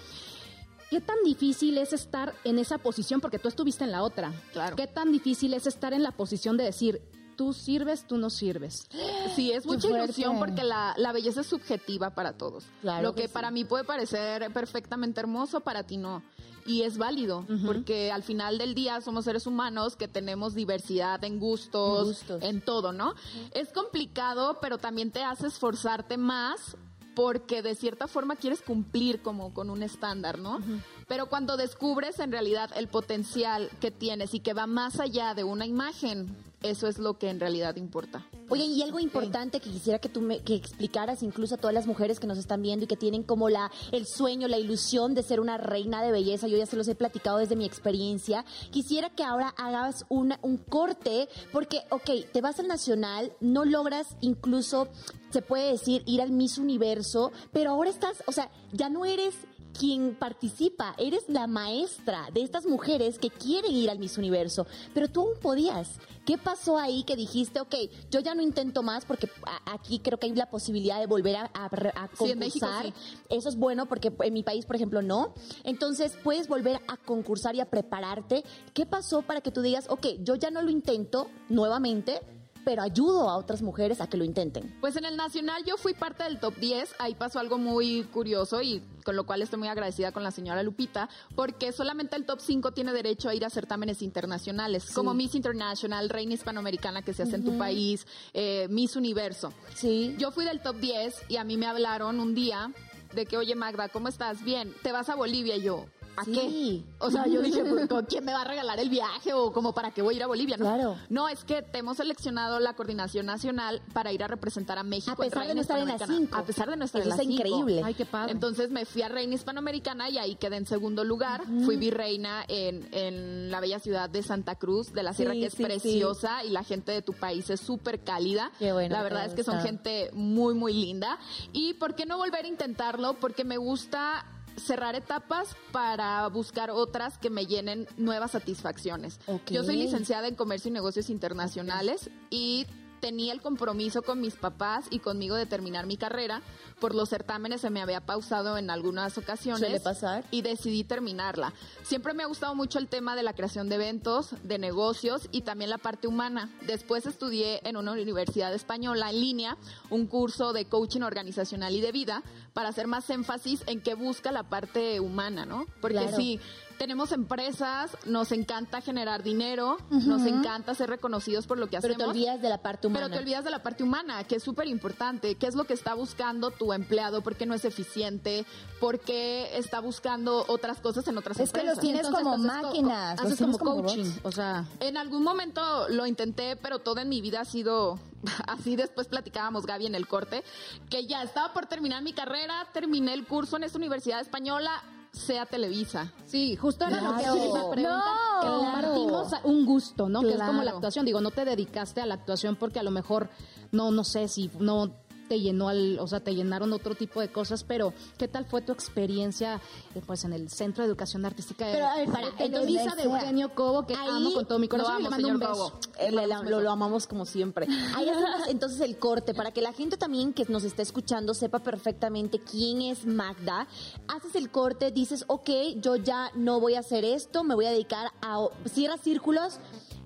¿Qué 0.90 1.00
tan 1.02 1.18
difícil 1.24 1.78
es 1.78 1.94
estar 1.94 2.34
en 2.44 2.58
esa 2.60 2.80
posición? 2.80 3.22
Porque 3.22 3.38
tú 3.40 3.48
estuviste 3.48 3.84
en 3.84 3.92
la 3.92 4.04
otra. 4.04 4.34
Claro. 4.52 4.76
¿Qué 4.76 4.88
tan 4.88 5.12
difícil 5.12 5.54
es 5.54 5.68
estar 5.68 5.94
en 5.94 6.04
la 6.04 6.12
posición 6.12 6.58
de 6.58 6.64
decir, 6.66 7.02
tú 7.40 7.54
sirves, 7.54 8.04
tú 8.06 8.18
no 8.18 8.30
sirves? 8.30 8.86
Sí, 9.36 9.52
es 9.54 9.66
mucha 9.66 9.88
ilusión 9.88 10.38
porque 10.38 10.64
la, 10.64 10.94
la 10.98 11.14
belleza 11.14 11.42
es 11.42 11.48
subjetiva 11.48 12.10
para 12.10 12.34
todos. 12.34 12.66
Claro 12.82 13.04
Lo 13.04 13.16
que 13.16 13.22
que, 13.22 13.28
sí. 13.30 13.34
para 13.34 13.52
mí 13.52 13.64
puede 13.64 13.86
parecer 13.86 14.52
perfectamente 14.52 15.22
hermoso, 15.22 15.62
para 15.62 15.84
ti 15.84 15.96
no. 15.96 16.22
Y 16.66 16.82
es 16.82 16.98
válido, 16.98 17.46
porque 17.66 18.12
al 18.12 18.22
final 18.24 18.58
del 18.58 18.76
día 18.76 19.00
somos 19.02 19.24
seres 19.26 19.48
humanos 19.48 19.96
que 19.96 20.08
tenemos 20.10 20.54
diversidad 20.56 21.24
en 21.24 21.40
gustos, 21.40 22.00
En 22.00 22.06
gustos. 22.06 22.44
en 22.44 22.62
todo, 22.62 22.92
¿no? 22.92 23.14
Es 23.52 23.72
complicado, 23.72 24.58
pero 24.62 24.78
también 24.78 25.12
te 25.12 25.24
hace 25.24 25.48
esforzarte 25.48 26.18
más 26.18 26.76
porque 27.16 27.62
de 27.62 27.76
cierta 27.76 28.08
forma 28.08 28.36
quieres 28.36 28.62
cumplir 28.62 29.22
como 29.22 29.54
con 29.54 29.70
un 29.70 29.84
estándar, 29.84 30.38
¿no? 30.40 30.60
Pero 31.08 31.28
cuando 31.28 31.56
descubres 31.56 32.20
en 32.20 32.32
realidad 32.32 32.70
el 32.76 32.88
potencial 32.88 33.70
que 33.80 33.92
tienes 33.92 34.34
y 34.34 34.40
que 34.42 34.54
va 34.54 34.68
más 34.68 35.00
allá 35.00 35.34
de 35.34 35.44
una 35.44 35.66
imagen, 35.66 36.36
eso 36.62 36.88
es 36.88 37.00
lo 37.00 37.18
que 37.18 37.30
en 37.30 37.40
realidad 37.40 37.76
importa. 37.78 38.26
Oye, 38.50 38.66
y 38.66 38.82
algo 38.82 39.00
importante 39.00 39.60
que 39.60 39.70
quisiera 39.70 40.00
que 40.00 40.10
tú 40.10 40.22
me 40.22 40.40
que 40.40 40.56
explicaras 40.56 41.24
incluso 41.24 41.56
a 41.56 41.58
todas 41.58 41.74
las 41.74 41.88
mujeres 41.88 42.20
que 42.20 42.28
nos 42.28 42.38
están 42.38 42.62
viendo 42.62 42.86
y 42.86 42.88
que 42.88 42.98
tienen 42.98 43.24
como 43.24 43.50
la 43.50 43.72
el 43.92 44.06
sueño, 44.08 44.48
la 44.48 44.58
ilusión 44.58 45.14
de 45.14 45.24
ser 45.24 45.40
una 45.40 45.58
reina 45.58 46.02
de 46.02 46.12
belleza, 46.12 46.48
yo 46.48 46.58
ya 46.58 46.66
se 46.66 46.76
los 46.76 46.88
he 46.88 46.96
platicado 46.96 47.38
desde 47.38 47.56
mi 47.56 47.66
experiencia. 47.66 48.44
Quisiera 48.72 49.10
que 49.10 49.24
ahora 49.24 49.54
hagas 49.58 50.06
una, 50.10 50.40
un 50.42 50.58
corte 50.58 51.30
porque, 51.52 51.82
ok, 51.90 52.10
te 52.32 52.42
vas 52.42 52.60
al 52.60 52.68
nacional, 52.68 53.32
no 53.40 53.66
logras 53.66 54.08
incluso, 54.22 54.88
se 55.30 55.42
puede 55.42 55.72
decir, 55.72 56.04
ir 56.06 56.22
al 56.22 56.32
Miss 56.32 56.58
Universo, 56.58 57.32
pero 57.52 57.72
ahora 57.72 57.90
estás, 57.90 58.24
o 58.26 58.32
sea, 58.32 58.50
ya 58.72 58.90
no 58.90 59.06
eres 59.06 59.36
quien 59.78 60.16
participa, 60.16 60.94
eres 60.98 61.26
la 61.28 61.48
maestra 61.48 62.30
de 62.34 62.42
estas 62.42 62.66
mujeres 62.66 63.20
que 63.20 63.30
quieren 63.30 63.72
ir 63.72 63.90
al 63.90 64.00
Miss 64.00 64.18
Universo, 64.18 64.66
pero 64.94 65.08
tú 65.10 65.22
aún 65.22 65.40
podías. 65.42 66.00
¿Qué 66.26 66.38
pasó 66.38 66.78
ahí 66.78 67.04
que 67.04 67.16
dijiste, 67.16 67.60
ok, 67.60 67.74
yo 68.12 68.20
ya 68.20 68.36
no 68.36 68.44
intento 68.44 68.84
más 68.84 69.04
porque 69.06 69.30
aquí 69.66 70.00
creo 70.00 70.20
que 70.20 70.28
hay 70.28 70.36
la 70.36 70.50
posibilidad 70.50 71.00
de 71.00 71.08
volver 71.08 71.36
a, 71.38 71.50
a, 71.54 71.66
a 71.66 72.10
Sí, 72.16 72.32
en 72.32 72.38
México 72.40 72.68
concursar? 72.68 72.94
sí. 72.94 73.18
Eso 73.30 73.50
es 73.50 73.56
bueno 73.56 73.88
porque 73.88 74.14
en 74.20 74.34
mi 74.34 74.44
país, 74.44 74.66
por 74.68 74.76
ejemplo, 74.76 75.02
no. 75.02 75.34
Entonces, 75.64 76.16
puedes 76.24 76.48
volver 76.48 76.82
a 76.88 76.98
concursar 76.98 77.56
y 77.56 77.62
a 77.62 77.66
prepararte. 77.70 78.44
¿Qué 78.76 78.86
pasó 78.86 79.24
para 79.24 79.42
que 79.42 79.50
tú 79.50 79.62
digas, 79.62 79.86
ok, 79.90 80.06
yo 80.22 80.36
ya 80.36 80.52
no 80.52 80.62
lo 80.62 80.70
intento 80.70 81.30
nuevamente, 81.48 82.22
pero 82.70 82.84
ayudo 82.84 83.28
a 83.32 83.36
otras 83.36 83.64
mujeres 83.64 84.00
a 84.00 84.06
que 84.06 84.16
lo 84.16 84.24
intenten? 84.24 84.78
Pues 84.80 84.96
en 84.96 85.04
el 85.04 85.18
nacional 85.18 85.64
yo 85.66 85.76
fui 85.76 85.96
parte 85.96 86.24
del 86.24 86.40
top 86.40 86.56
10, 86.58 86.98
ahí 87.00 87.16
pasó 87.16 87.40
algo 87.40 87.58
muy 87.58 88.04
curioso 88.04 88.62
y 88.62 88.84
con 89.04 89.16
lo 89.16 89.26
cual 89.26 89.42
estoy 89.42 89.58
muy 89.58 89.70
agradecida 89.70 90.12
con 90.12 90.22
la 90.22 90.30
señora 90.30 90.62
Lupita, 90.62 91.10
porque 91.34 91.72
solamente 91.72 92.16
el 92.16 92.28
top 92.28 92.40
5 92.40 92.72
tiene 92.74 92.94
derecho 92.94 93.28
a 93.28 93.34
ir 93.34 93.44
a 93.44 93.50
certámenes 93.50 94.04
internacionales, 94.04 94.92
como 94.94 95.16
Miss 95.16 95.34
International, 95.34 96.10
Reina 96.10 96.36
Hispanoamericana 96.36 97.02
que 97.02 97.12
se 97.12 97.24
hace 97.24 97.38
en 97.38 97.44
tu 97.44 97.58
país, 97.58 98.06
eh, 98.36 98.68
Miss 98.70 98.96
Universo. 98.96 99.52
Sí. 99.74 100.14
Yo 100.20 100.30
fui 100.30 100.46
del 100.46 100.62
top 100.62 100.76
10 100.76 101.24
y 101.28 101.38
a 101.38 101.44
mí 101.44 101.58
me 101.58 101.66
hablaron 101.66 102.20
un 102.20 102.36
día 102.36 102.72
de 103.16 103.26
que, 103.26 103.36
oye 103.36 103.56
Magda, 103.56 103.90
¿cómo 103.90 104.10
estás? 104.10 104.44
Bien, 104.44 104.76
te 104.84 104.92
vas 104.92 105.10
a 105.10 105.16
Bolivia 105.16 105.56
y 105.56 105.64
yo. 105.64 105.88
¿A 106.20 106.24
Sí. 106.26 106.32
qué? 106.34 106.94
O 107.00 107.10
sea, 107.12 107.26
yo 107.28 107.42
dije, 107.42 107.64
pues, 107.64 107.88
¿con 107.88 108.06
¿quién 108.06 108.26
me 108.26 108.34
va 108.34 108.42
a 108.42 108.46
regalar 108.46 108.80
el 108.80 108.90
viaje 108.90 109.34
o 109.34 109.52
como 109.54 109.74
para 109.74 109.92
qué 109.92 110.02
voy 110.02 110.16
a 110.16 110.18
ir 110.18 110.24
a 110.24 110.28
Bolivia? 110.28 110.58
No, 110.58 110.66
Claro. 110.66 110.96
no 111.10 111.30
es 111.30 111.44
que 111.44 111.62
te 111.62 111.80
hemos 111.80 111.98
seleccionado 111.98 112.60
la 112.60 112.74
coordinación 112.74 113.26
nacional 113.26 113.82
para 113.94 114.12
ir 114.12 114.24
a 114.24 114.28
representar 114.28 114.78
a 114.78 114.84
México. 114.84 115.12
A 115.12 115.16
pesar 115.16 115.44
en 115.44 115.48
de 115.50 115.56
no 115.56 115.62
estar 115.62 115.80
en 115.80 115.88
la 115.88 115.94
Hispanoamericana. 115.96 116.28
cinco. 116.28 116.38
A 116.38 116.46
pesar 116.46 116.70
de 116.70 116.76
no 116.78 116.86
estar 116.86 117.02
Eso 117.02 117.10
en 117.12 117.18
la 117.18 117.24
cinco. 117.24 117.34
increíble. 117.34 117.82
Ay, 117.86 117.94
qué 117.94 118.06
padre. 118.06 118.32
Entonces 118.32 118.70
me 118.72 118.86
fui 118.86 119.02
a 119.02 119.10
Reina 119.10 119.36
Hispanoamericana 119.36 120.10
y 120.10 120.18
ahí 120.18 120.36
quedé 120.36 120.58
en 120.58 120.66
segundo 120.66 121.04
lugar. 121.04 121.44
Fui 121.66 121.78
virreina 121.78 122.44
en, 122.48 122.88
en 122.92 123.52
la 123.52 123.60
bella 123.60 123.80
ciudad 123.80 124.10
de 124.10 124.22
Santa 124.24 124.56
Cruz 124.56 124.92
de 124.94 125.04
la 125.04 125.14
Sierra, 125.14 125.34
Sí, 125.34 125.40
que 125.42 125.46
es 125.48 125.54
sí, 125.54 125.64
preciosa 125.64 126.44
y 126.44 126.50
la 126.50 126.64
gente 126.64 126.92
de 126.92 127.02
tu 127.02 127.14
país 127.14 127.50
es 127.50 127.60
súper 127.62 128.04
cálida. 128.04 128.52
Qué 128.60 128.72
bueno 128.74 128.94
La 128.96 129.04
verdad 129.04 129.26
es 129.26 129.34
que 129.34 129.44
son 129.44 129.60
gente 129.62 130.10
muy, 130.14 130.54
muy 130.54 130.74
linda. 130.74 131.18
¿Y 131.54 131.76
por 131.76 131.96
qué 131.96 132.06
no 132.06 132.18
volver 132.18 132.46
a 132.46 132.48
intentarlo? 132.48 133.14
Porque 133.16 133.44
me 133.44 133.58
gusta 133.58 134.26
cerrar 134.60 134.96
etapas 134.96 135.56
para 135.72 136.28
buscar 136.28 136.72
otras 136.72 137.18
que 137.18 137.30
me 137.30 137.46
llenen 137.46 137.88
nuevas 137.98 138.32
satisfacciones. 138.32 139.20
Yo 139.48 139.64
soy 139.64 139.78
licenciada 139.78 140.28
en 140.28 140.36
Comercio 140.36 140.70
y 140.70 140.74
Negocios 140.74 141.10
Internacionales 141.10 142.10
y 142.30 142.66
tenía 143.00 143.34
el 143.34 143.42
compromiso 143.42 144.02
con 144.02 144.22
mis 144.22 144.36
papás 144.36 144.86
y 144.90 145.00
conmigo 145.00 145.36
de 145.36 145.46
terminar 145.46 145.86
mi 145.88 145.98
carrera. 145.98 146.42
Por 146.80 146.96
los 146.96 147.10
certámenes 147.10 147.62
se 147.62 147.70
me 147.70 147.82
había 147.82 148.02
pausado 148.02 148.58
en 148.58 148.70
algunas 148.70 149.18
ocasiones. 149.18 149.60
Suele 149.60 149.80
pasar. 149.80 150.24
Y 150.32 150.42
decidí 150.42 150.84
terminarla. 150.84 151.54
Siempre 151.84 152.14
me 152.14 152.24
ha 152.24 152.28
gustado 152.28 152.56
mucho 152.56 152.80
el 152.80 152.88
tema 152.88 153.16
de 153.16 153.24
la 153.24 153.34
creación 153.34 153.70
de 153.70 153.76
eventos, 153.76 154.36
de 154.44 154.60
negocios 154.60 155.28
y 155.32 155.42
también 155.42 155.70
la 155.70 155.78
parte 155.78 156.08
humana. 156.08 156.54
Después 156.68 157.06
estudié 157.06 157.62
en 157.68 157.78
una 157.78 157.92
universidad 157.92 158.54
española 158.54 159.10
en 159.10 159.20
línea 159.20 159.58
un 159.90 160.06
curso 160.06 160.54
de 160.54 160.66
coaching 160.66 161.02
organizacional 161.02 161.76
y 161.76 161.82
de 161.82 161.92
vida 161.92 162.24
para 162.60 162.68
hacer 162.72 162.88
más 162.88 163.10
énfasis 163.10 163.64
en 163.68 163.80
que 163.80 163.94
busca 163.94 164.34
la 164.34 164.44
parte 164.44 165.00
humana, 165.00 165.46
¿no? 165.46 165.66
Porque 165.80 165.96
Claro. 166.00 166.18
sí, 166.18 166.42
tenemos 166.78 167.14
empresas, 167.14 167.92
nos 168.06 168.34
encanta 168.34 168.82
generar 168.82 169.24
dinero, 169.24 169.78
nos 169.90 170.26
encanta 170.26 170.76
ser 170.76 170.90
reconocidos 170.90 171.48
por 171.48 171.58
lo 171.58 171.68
que 171.68 171.80
Pero 171.80 171.94
hacemos. 171.94 171.98
te 172.14 172.20
olvidas 172.20 172.42
de 172.42 172.50
la 172.50 172.58
parte 172.62 172.88
humana. 172.88 173.06
Pero 173.06 173.16
te 173.18 173.24
olvidas 173.24 173.46
de 173.46 173.50
la 173.52 173.64
parte 173.64 173.84
humana, 173.84 174.26
que 174.26 174.36
es 174.36 174.44
súper 174.44 174.68
importante. 174.68 175.36
¿Qué 175.36 175.48
es 175.48 175.56
lo 175.56 175.64
que 175.64 175.74
está 175.74 175.94
buscando 175.94 176.52
tu 176.52 176.74
empleado? 176.74 177.22
¿Por 177.22 177.38
qué 177.38 177.46
no 177.46 177.54
es 177.54 177.64
eficiente? 177.64 178.46
¿Por 178.82 179.00
qué 179.00 179.58
está 179.58 179.80
buscando 179.80 180.44
otras 180.50 180.82
cosas 180.82 181.08
en 181.08 181.18
otras 181.18 181.40
Es 181.40 181.52
que 181.54 181.60
empresas? 181.60 181.78
los 181.78 181.82
tienes 181.82 182.06
Entonces, 182.08 182.24
como 182.26 182.36
co- 182.36 182.44
máquinas, 182.44 183.18
los 183.24 183.26
Haces 183.34 183.40
como 183.46 183.58
como 183.58 183.84
coaching. 183.84 184.04
robots. 184.04 184.20
O 184.24 184.32
sea, 184.34 184.66
En 184.82 184.98
algún 184.98 185.24
momento 185.24 185.88
lo 185.88 186.06
intenté, 186.06 186.58
pero 186.58 186.80
todo 186.80 187.00
en 187.00 187.08
mi 187.08 187.22
vida 187.22 187.40
ha 187.42 187.46
sido 187.46 188.00
así. 188.48 188.76
Después 188.76 189.08
platicábamos, 189.08 189.66
Gaby, 189.66 189.86
en 189.88 189.96
el 189.96 190.08
corte, 190.08 190.44
que 190.90 191.06
ya 191.08 191.24
estaba 191.24 191.54
por 191.54 191.66
terminar 191.66 192.02
mi 192.04 192.14
carrera, 192.14 192.68
terminé 192.74 193.14
el 193.14 193.26
curso 193.26 193.58
en 193.58 193.64
esta 193.64 193.78
universidad 193.78 194.20
española, 194.22 194.72
sea 195.12 195.46
Televisa. 195.46 196.14
Sí, 196.26 196.56
justo 196.56 196.86
era 196.86 197.02
lo 197.02 197.16
que 197.16 197.24
Claro. 197.24 197.36
iba 197.38 197.60
a 197.62 197.72
preguntar. 197.72 197.80
No, 197.82 198.42
que 198.42 198.48
compartimos 198.48 199.34
un 199.44 199.66
gusto, 199.66 200.08
¿no? 200.10 200.22
Que 200.22 200.34
es 200.34 200.42
como 200.42 200.64
la 200.64 200.72
actuación. 200.72 201.06
Digo, 201.06 201.20
no 201.22 201.32
te 201.32 201.46
dedicaste 201.46 202.02
a 202.02 202.06
la 202.06 202.14
actuación 202.16 202.56
porque 202.56 202.80
a 202.80 202.84
lo 202.84 202.92
mejor, 202.92 203.30
no, 203.72 203.90
no 203.92 204.04
sé 204.04 204.28
si 204.28 204.52
no 204.60 204.92
te 205.30 205.40
llenó 205.40 205.70
al, 205.70 205.98
o 206.00 206.08
sea, 206.08 206.20
te 206.20 206.36
llenaron 206.36 206.74
otro 206.74 206.96
tipo 206.96 207.22
de 207.22 207.32
cosas, 207.32 207.64
pero 207.64 207.94
¿qué 208.18 208.28
tal 208.28 208.46
fue 208.46 208.62
tu 208.62 208.74
experiencia 208.74 209.62
eh, 209.96 210.02
pues 210.06 210.26
en 210.26 210.34
el 210.34 210.50
Centro 210.50 210.84
de 210.84 210.90
Educación 210.90 211.26
Artística 211.26 211.66
de, 211.68 211.74
Pero, 211.74 211.88
a 211.88 211.96
ver, 211.96 212.08
de 212.08 212.12
para, 212.12 213.04
Eugenio 213.04 213.54
Cobo, 213.56 213.86
que 213.88 213.94
ahí 213.96 214.10
amo 214.10 214.34
con 214.34 214.46
todo 214.46 214.60
mi 214.60 214.68
corazón 214.68 214.96
lo 214.96 215.00
y 215.00 215.04
le 215.04 215.08
amo, 215.08 215.12
mando 215.16 215.28
un 215.30 215.34
señor 215.40 215.50
beso. 215.52 215.72
Cobo. 215.72 215.96
Eh, 216.00 216.12
le- 216.12 216.28
la- 216.28 216.44
lo, 216.44 216.60
lo 216.62 216.72
amamos 216.72 217.08
como 217.08 217.26
siempre. 217.26 217.68
Ahí 217.96 218.10
hacemos 218.10 218.48
entonces 218.50 218.82
el 218.82 218.98
corte 218.98 219.34
para 219.34 219.52
que 219.52 219.62
la 219.62 219.72
gente 219.74 219.96
también 219.98 220.34
que 220.34 220.46
nos 220.50 220.64
está 220.64 220.82
escuchando 220.82 221.34
sepa 221.34 221.60
perfectamente 221.60 222.40
quién 222.40 222.82
es 222.82 223.06
Magda. 223.06 223.68
Haces 224.08 224.34
el 224.36 224.50
corte, 224.50 224.92
dices, 224.92 225.26
ok, 225.28 225.50
yo 225.78 225.96
ya 225.96 226.32
no 226.36 226.60
voy 226.60 226.74
a 226.76 226.80
hacer 226.80 227.06
esto, 227.06 227.44
me 227.44 227.54
voy 227.56 227.66
a 227.66 227.72
dedicar 227.72 228.12
a... 228.22 228.48
Cierras 228.68 229.02
círculos, 229.02 229.60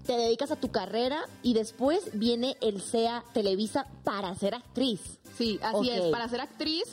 te 0.06 0.14
dedicas 0.14 0.52
a 0.52 0.56
tu 0.56 0.72
carrera 0.72 1.22
y 1.42 1.54
después 1.54 2.10
viene 2.14 2.58
el 2.62 2.82
SEA 2.82 3.24
Televisa 3.34 3.88
para 4.04 4.34
ser 4.36 4.56
actriz. 4.56 5.20
Sí, 5.38 5.60
así 5.64 5.90
es. 5.90 6.04
Para 6.06 6.28
ser 6.30 6.42
actriz, 6.42 6.84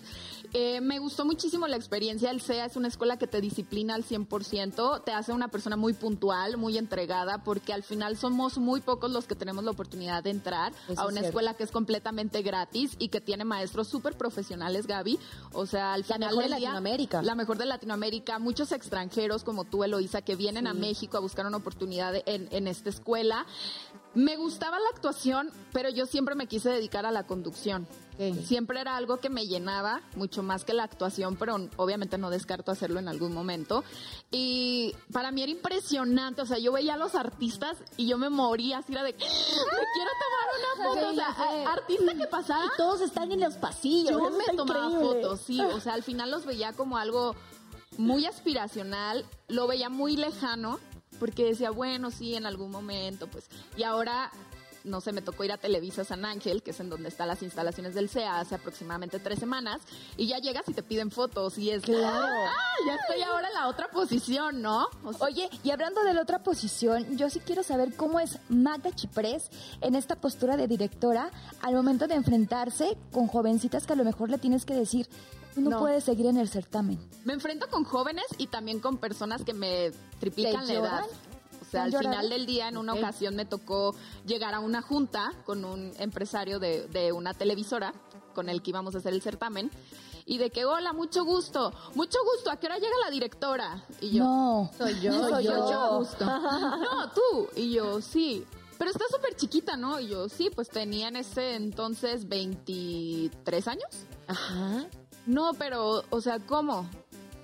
eh, 0.53 0.81
me 0.81 0.99
gustó 0.99 1.25
muchísimo 1.25 1.67
la 1.67 1.77
experiencia. 1.77 2.31
El 2.31 2.41
CEA 2.41 2.67
es 2.67 2.77
una 2.77 2.89
escuela 2.89 3.17
que 3.17 3.27
te 3.27 3.41
disciplina 3.41 3.95
al 3.95 4.05
100%, 4.05 5.05
te 5.05 5.13
hace 5.13 5.33
una 5.33 5.49
persona 5.49 5.77
muy 5.77 5.93
puntual, 5.93 6.57
muy 6.57 6.79
entregada, 6.79 7.39
porque 7.45 7.73
al 7.73 7.83
final 7.83 8.17
somos 8.17 8.59
muy 8.59 8.81
pocos 8.81 9.11
los 9.11 9.27
que 9.27 9.35
tenemos 9.35 9.65
la 9.65 9.71
oportunidad 9.71 10.23
de 10.25 10.31
entrar 10.31 10.73
Eso 10.89 11.01
a 11.01 11.07
una 11.07 11.21
escuela 11.21 11.55
que 11.55 11.65
es 11.65 11.71
completamente 11.71 12.43
gratis 12.43 12.97
y 12.99 13.09
que 13.09 13.21
tiene 13.21 13.45
maestros 13.45 13.89
súper 13.89 14.17
profesionales, 14.17 14.87
Gaby. 14.87 15.19
O 15.53 15.67
sea, 15.67 15.93
al 15.93 16.01
La 16.01 16.15
final 16.15 16.31
mejor 16.31 16.43
de 16.43 16.49
día, 16.49 16.59
Latinoamérica. 16.59 17.23
La 17.23 17.35
mejor 17.35 17.59
de 17.59 17.67
Latinoamérica. 17.67 18.39
Muchos 18.39 18.73
extranjeros 18.73 19.45
como 19.45 19.65
tú, 19.65 19.85
Eloisa, 19.85 20.23
que 20.23 20.37
vienen 20.37 20.67
a 20.67 20.75
México 20.75 21.17
a 21.17 21.21
buscar 21.21 21.47
una 21.47 21.59
oportunidad 21.59 22.15
en, 22.27 22.49
en 22.51 22.67
esta 22.67 22.91
escuela. 22.91 23.47
Me 24.15 24.37
gustaba 24.37 24.79
la 24.79 24.89
actuación, 24.93 25.51
pero 25.73 25.89
yo 25.89 26.07
siempre 26.07 26.35
me 26.35 26.47
quise 26.47 26.71
dedicar 26.71 27.07
a 27.07 27.11
la 27.11 27.27
conducción. 27.27 27.87
Siempre 28.45 28.79
era 28.79 28.99
algo 28.99 29.17
que 29.17 29.31
me 29.31 29.47
llenaba 29.47 30.03
mucho 30.15 30.43
más 30.43 30.67
que 30.67 30.75
la 30.75 30.85
actuación, 30.85 31.37
pero 31.37 31.57
obviamente 31.77 32.19
no 32.19 32.29
descarto 32.29 32.71
hacerlo 32.71 32.99
en 32.99 33.09
algún 33.09 33.33
momento. 33.33 33.83
Y 34.31 34.95
para 35.11 35.31
mí 35.31 35.43
era 35.43 35.51
impresionante, 35.51 36.43
o 36.43 36.47
sea, 36.47 36.59
yo 36.59 36.71
veía 36.71 36.95
a 36.95 36.97
los 36.99 37.15
artistas 37.15 37.79
y 37.97 38.07
yo 38.07 38.19
me 38.19 38.29
moría 38.29 38.79
así 38.79 38.93
era 38.93 39.05
de, 39.05 39.13
me 39.13 39.19
quiero 39.19 40.11
tomar 40.21 40.51
una 40.59 40.85
foto, 40.85 41.09
o 41.09 41.15
sea, 41.15 41.73
artista 41.73 42.15
que 42.15 42.27
pasaba. 42.27 42.67
Y 42.67 42.77
todos 42.77 43.01
están 43.01 43.33
en 43.33 43.41
los 43.41 43.55
pasillos. 43.55 44.11
Yo 44.11 44.31
me 44.31 44.45
tomaba 44.55 44.91
increíble. 44.91 45.23
fotos, 45.23 45.41
sí, 45.41 45.59
o 45.59 45.81
sea, 45.81 45.95
al 45.95 46.03
final 46.03 46.31
los 46.31 46.45
veía 46.45 46.75
como 46.75 46.99
algo 46.99 47.35
muy 47.97 48.27
aspiracional, 48.27 49.25
lo 49.49 49.67
veía 49.67 49.89
muy 49.89 50.17
lejano, 50.17 50.79
porque 51.21 51.45
decía, 51.45 51.71
bueno, 51.71 52.11
sí, 52.11 52.35
en 52.35 52.47
algún 52.47 52.73
momento, 52.73 53.29
pues, 53.29 53.45
y 53.77 53.85
ahora, 53.85 54.33
no 54.83 55.03
sé, 55.03 55.13
me 55.13 55.21
tocó 55.21 55.45
ir 55.45 55.53
a 55.53 55.59
Televisa 55.59 56.05
San 56.05 56.25
Ángel, 56.25 56.63
que 56.63 56.71
es 56.71 56.81
en 56.81 56.89
donde 56.89 57.11
están 57.11 57.29
las 57.29 57.43
instalaciones 57.43 57.95
del 57.95 58.09
CEA, 58.09 58.41
hace 58.41 58.55
aproximadamente 58.55 59.19
tres 59.21 59.39
semanas, 59.39 59.83
y 60.17 60.27
ya 60.27 60.39
llegas 60.39 60.65
y 60.69 60.73
te 60.73 60.83
piden 60.83 61.11
fotos, 61.11 61.59
y 61.59 61.71
es, 61.71 61.83
Claro. 61.83 62.27
ah, 62.27 62.75
ya 62.87 62.95
estoy 62.95 63.23
ahora 63.23 63.47
en 63.49 63.55
la 63.55 63.69
otra 63.69 63.91
posición, 63.91 64.63
¿no? 64.63 64.89
O 65.05 65.13
sea, 65.13 65.27
Oye, 65.27 65.51
y 65.63 65.71
hablando 65.71 66.03
de 66.03 66.15
la 66.15 66.23
otra 66.23 66.43
posición, 66.43 67.17
yo 67.19 67.29
sí 67.29 67.41
quiero 67.41 67.63
saber 67.63 67.95
cómo 67.95 68.19
es 68.21 68.39
Magda 68.49 68.91
Chiprés 68.91 69.51
en 69.83 69.95
esta 69.95 70.17
postura 70.17 70.57
de 70.57 70.67
directora 70.67 71.31
al 71.61 71.75
momento 71.75 72.07
de 72.09 72.15
enfrentarse 72.15 72.97
con 73.13 73.27
jovencitas 73.27 73.87
que 73.87 73.93
a 73.93 73.97
lo 73.97 74.05
mejor 74.05 74.31
le 74.31 74.39
tienes 74.39 74.65
que 74.65 74.75
decir, 74.75 75.07
tú 75.55 75.61
no, 75.61 75.71
No. 75.71 75.79
puedes 75.81 76.05
seguir 76.05 76.27
en 76.27 76.37
el 76.37 76.49
certamen. 76.49 76.99
Me 77.25 77.33
enfrento 77.33 77.69
con 77.69 77.85
jóvenes 77.85 78.25
y 78.39 78.47
también 78.49 78.81
con 78.81 78.99
personas 78.99 79.45
que 79.45 79.53
me 79.55 79.93
triplican 80.19 80.67
¿Te 80.67 80.75
la 80.75 80.79
edad. 80.81 81.05
O 81.61 81.65
sea, 81.65 81.71
¿Te 81.71 81.79
han 81.79 81.85
al 81.87 81.91
llorado? 81.93 82.11
final 82.15 82.31
del 82.31 82.47
día, 82.47 82.69
en 82.69 82.77
una 82.77 82.95
ocasión 82.95 83.37
me 83.37 83.45
tocó 83.45 83.95
llegar 84.27 84.55
a 84.55 84.61
una 84.61 84.83
junta 84.83 85.33
con 85.45 85.65
un 85.65 85.93
empresario 85.99 86.59
de, 86.59 86.89
de 86.89 87.13
una 87.13 87.35
televisora 87.35 87.93
con 88.35 88.49
el 88.49 88.63
que 88.63 88.71
íbamos 88.71 88.95
a 88.95 88.99
hacer 88.99 89.13
el 89.13 89.23
certamen. 89.23 89.71
Y 90.27 90.39
de 90.39 90.51
que, 90.51 90.65
hola, 90.65 90.93
mucho 90.93 91.25
gusto, 91.25 91.73
mucho 91.97 92.19
gusto, 92.35 92.51
¿a 92.51 92.57
qué 92.57 92.67
hora 92.67 92.77
llega 92.79 92.95
la 93.05 93.11
directora? 93.11 93.85
Y 94.01 94.11
yo, 94.11 94.25
No. 94.25 94.71
Soy 94.79 95.01
yo, 95.01 95.13
Soy 95.29 95.45
yo. 95.45 95.63
Mucho 95.63 95.99
gusto. 95.99 96.25
no, 96.25 97.11
tú. 97.13 97.49
Y 97.57 97.73
yo, 97.73 98.01
sí. 98.01 98.45
Pero 98.79 98.91
está 98.93 99.05
súper 99.11 99.35
chiquita, 99.37 99.77
¿no? 99.77 99.99
Y 100.01 100.09
yo, 100.09 100.29
sí, 100.29 100.49
pues 100.55 100.69
tenía 100.69 101.09
en 101.09 101.17
ese 101.17 101.55
entonces 101.57 102.29
23 102.29 103.69
años. 103.69 103.91
Ajá. 104.29 104.87
No, 105.27 105.55
pero, 105.55 106.05
o 106.11 106.21
sea, 106.21 106.39
¿cómo? 106.41 106.89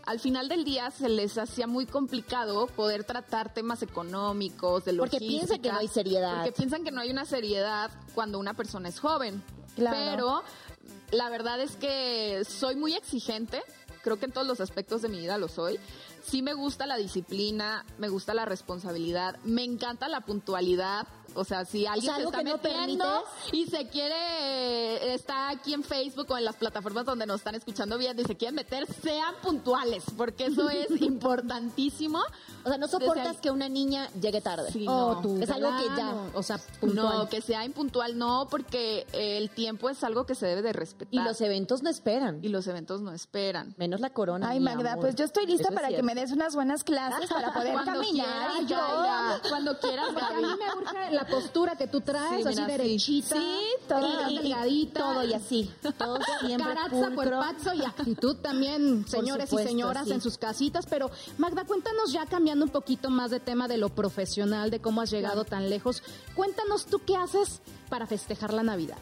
Al 0.05 0.21
final 0.21 0.49
del 0.49 0.65
día 0.65 0.91
se 0.91 1.09
les 1.09 1.37
hacía 1.37 1.67
muy 1.67 1.85
complicado 1.85 2.69
poder 2.69 3.05
tratar 3.05 3.53
temas 3.53 3.83
económicos, 3.83 4.85
de 4.85 4.95
Porque 4.95 5.17
logística. 5.17 5.47
piensan 5.47 5.63
que 5.63 5.73
no 5.73 5.79
hay 5.79 5.89
seriedad. 5.89 6.37
Porque 6.37 6.53
piensan 6.53 6.85
que 6.85 6.91
no 6.93 7.01
hay 7.01 7.11
una 7.11 7.25
seriedad 7.25 7.91
cuando 8.15 8.39
una 8.39 8.55
persona 8.55 8.89
es 8.89 9.01
joven. 9.01 9.43
Claro. 9.75 9.97
Pero 9.97 10.43
la 11.11 11.29
verdad 11.29 11.61
es 11.61 11.77
que 11.77 12.45
soy 12.49 12.77
muy 12.77 12.95
exigente. 12.95 13.63
Creo 14.03 14.19
que 14.19 14.27
en 14.27 14.33
todos 14.33 14.47
los 14.47 14.61
aspectos 14.61 15.03
de 15.03 15.09
mi 15.09 15.19
vida 15.19 15.39
lo 15.39 15.49
soy. 15.49 15.81
Sí 16.27 16.43
me 16.43 16.55
gusta 16.55 16.87
la 16.87 16.97
disciplina, 16.97 17.85
me 17.99 18.09
gusta 18.09 18.35
la 18.35 18.45
responsabilidad, 18.45 19.37
me 19.45 19.63
encanta 19.65 20.09
la 20.09 20.21
puntualidad. 20.23 21.07
O 21.39 21.45
sea, 21.45 21.67
si 21.67 21.85
alguien 21.87 22.15
se 22.17 22.23
está 22.23 22.43
no 22.43 22.55
metiendo 22.55 23.25
y 23.53 23.67
se 23.67 23.89
quiere, 23.89 25.13
está 25.15 25.51
aquí 25.51 25.75
en 25.75 25.83
Facebook 25.85 26.27
o 26.31 26.39
en 26.39 26.45
las 26.47 26.57
plataformas 26.57 27.05
donde 27.05 27.27
nos 27.27 27.37
están 27.41 27.55
escuchando 27.55 27.99
bien 27.99 28.19
y 28.19 28.25
se 28.25 28.37
quieren 28.37 28.55
meter, 28.55 28.87
sean 29.03 29.35
puntuales, 29.43 30.03
porque 30.17 30.47
eso 30.47 30.69
es 30.71 30.91
importantísimo. 31.03 32.21
O 32.65 32.69
sea, 32.69 32.79
no 32.79 32.89
soportas 32.89 33.27
Desde- 33.29 33.41
que 33.41 33.51
una 33.51 33.69
niña 33.69 34.09
llegue 34.21 34.41
tarde. 34.41 34.71
Sí, 34.73 34.87
O 34.89 35.15
no. 35.15 35.21
tu 35.21 35.43
Es 35.43 35.51
algo 35.51 35.69
que 35.77 35.85
ya- 35.97 36.15
O, 36.35 36.39
o 36.39 36.43
sea, 36.43 36.59
puntual. 36.81 37.19
No, 37.19 37.29
que 37.29 37.41
sea 37.43 37.65
impuntual, 37.65 38.17
no, 38.19 38.49
porque 38.51 39.07
el 39.13 39.51
tiempo 39.51 39.91
es 39.91 40.03
algo 40.05 40.25
que 40.25 40.35
se 40.35 40.47
debe 40.47 40.63
de 40.63 40.73
respetar. 40.73 41.15
Y 41.15 41.19
los 41.23 41.41
eventos 41.43 41.83
no 41.83 41.91
esperan. 41.91 42.39
Y 42.43 42.49
los 42.49 42.67
eventos 42.67 43.03
no 43.03 43.13
esperan. 43.13 43.75
Menos 43.77 44.01
la 44.01 44.11
corona. 44.11 44.49
Ay, 44.49 44.59
mi 44.59 44.65
Magda, 44.65 44.93
amor. 44.93 45.05
pues 45.05 45.15
yo 45.17 45.25
estoy 45.27 45.45
lista 45.47 45.65
Eso 45.65 45.73
es 45.75 45.81
para 45.83 45.89
que 45.95 46.03
me 46.03 46.15
des 46.17 46.33
unas 46.33 46.55
buenas 46.57 46.83
clases 46.83 47.31
para 47.31 47.53
poder 47.53 47.73
Cuando 47.75 47.93
caminar 47.93 48.27
quieras, 48.51 48.63
y 48.63 48.67
yo. 48.67 48.77
Gaby, 48.77 49.49
cuando 49.49 49.79
quieras, 49.79 50.07
Porque 50.13 50.35
a 50.35 50.37
mí 50.39 50.43
me 50.59 50.75
urge 50.75 51.11
la 51.13 51.27
postura 51.27 51.77
que 51.77 51.87
tú 51.87 52.01
traes, 52.01 52.43
Sí, 52.43 52.49
así 52.49 52.61
mira, 52.61 52.67
derechita. 52.67 53.37
Sí, 53.37 53.65
todo 53.89 54.29
y- 54.31 54.39
delgadita. 54.39 55.01
todo 55.01 55.25
y 55.25 55.33
así. 55.35 55.71
Todo 55.97 56.19
siempre 56.41 56.75
pulcro. 56.91 57.15
cuerpazo 57.15 57.73
y 57.75 57.85
actitud 57.85 58.37
también, 58.37 59.07
señores 59.07 59.49
supuesto, 59.49 59.69
y 59.71 59.73
señoras 59.73 60.07
sí. 60.09 60.13
en 60.15 60.21
sus 60.21 60.37
casitas. 60.39 60.87
Pero, 60.87 61.11
Magda, 61.39 61.65
cuéntanos 61.65 62.11
ya 62.13 62.27
cambiando 62.27 62.65
un 62.65 62.71
poquito 62.73 63.11
más 63.11 63.31
de 63.31 63.39
tema 63.39 63.69
de 63.69 63.77
lo 63.77 63.89
profesional, 63.91 64.71
de 64.71 64.81
cómo 64.81 65.01
has 65.03 65.11
llegado 65.11 65.45
tan 65.45 65.71
lejos. 65.71 66.03
Cuéntanos 66.35 66.87
tú 66.87 67.01
qué 67.07 67.17
haces 67.17 67.61
para 67.89 68.07
festejar 68.07 68.53
la 68.53 68.63
Navidad. 68.65 68.97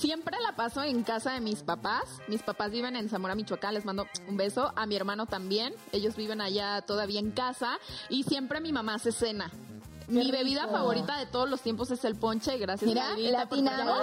Siempre 0.00 0.38
la 0.40 0.56
paso 0.56 0.82
en 0.82 1.02
casa 1.02 1.32
de 1.32 1.40
mis 1.40 1.62
papás. 1.62 2.04
Mis 2.26 2.42
papás 2.42 2.70
viven 2.70 2.96
en 2.96 3.10
Zamora, 3.10 3.34
Michoacán. 3.34 3.74
Les 3.74 3.84
mando 3.84 4.06
un 4.28 4.36
beso. 4.38 4.72
A 4.74 4.86
mi 4.86 4.96
hermano 4.96 5.26
también. 5.26 5.74
Ellos 5.92 6.16
viven 6.16 6.40
allá 6.40 6.80
todavía 6.80 7.20
en 7.20 7.32
casa. 7.32 7.78
Y 8.08 8.22
siempre 8.22 8.60
mi 8.60 8.72
mamá 8.72 8.94
hace 8.94 9.12
cena. 9.12 9.50
Mi 10.08 10.30
bebida 10.30 10.66
favorita 10.68 11.18
de 11.18 11.26
todos 11.26 11.50
los 11.50 11.60
tiempos 11.60 11.90
es 11.90 12.02
el 12.06 12.16
ponche. 12.16 12.56
Gracias, 12.56 12.88
Mira, 12.88 13.10
Mayrita, 13.10 13.46
por 13.46 13.58
latinamos. 13.58 13.98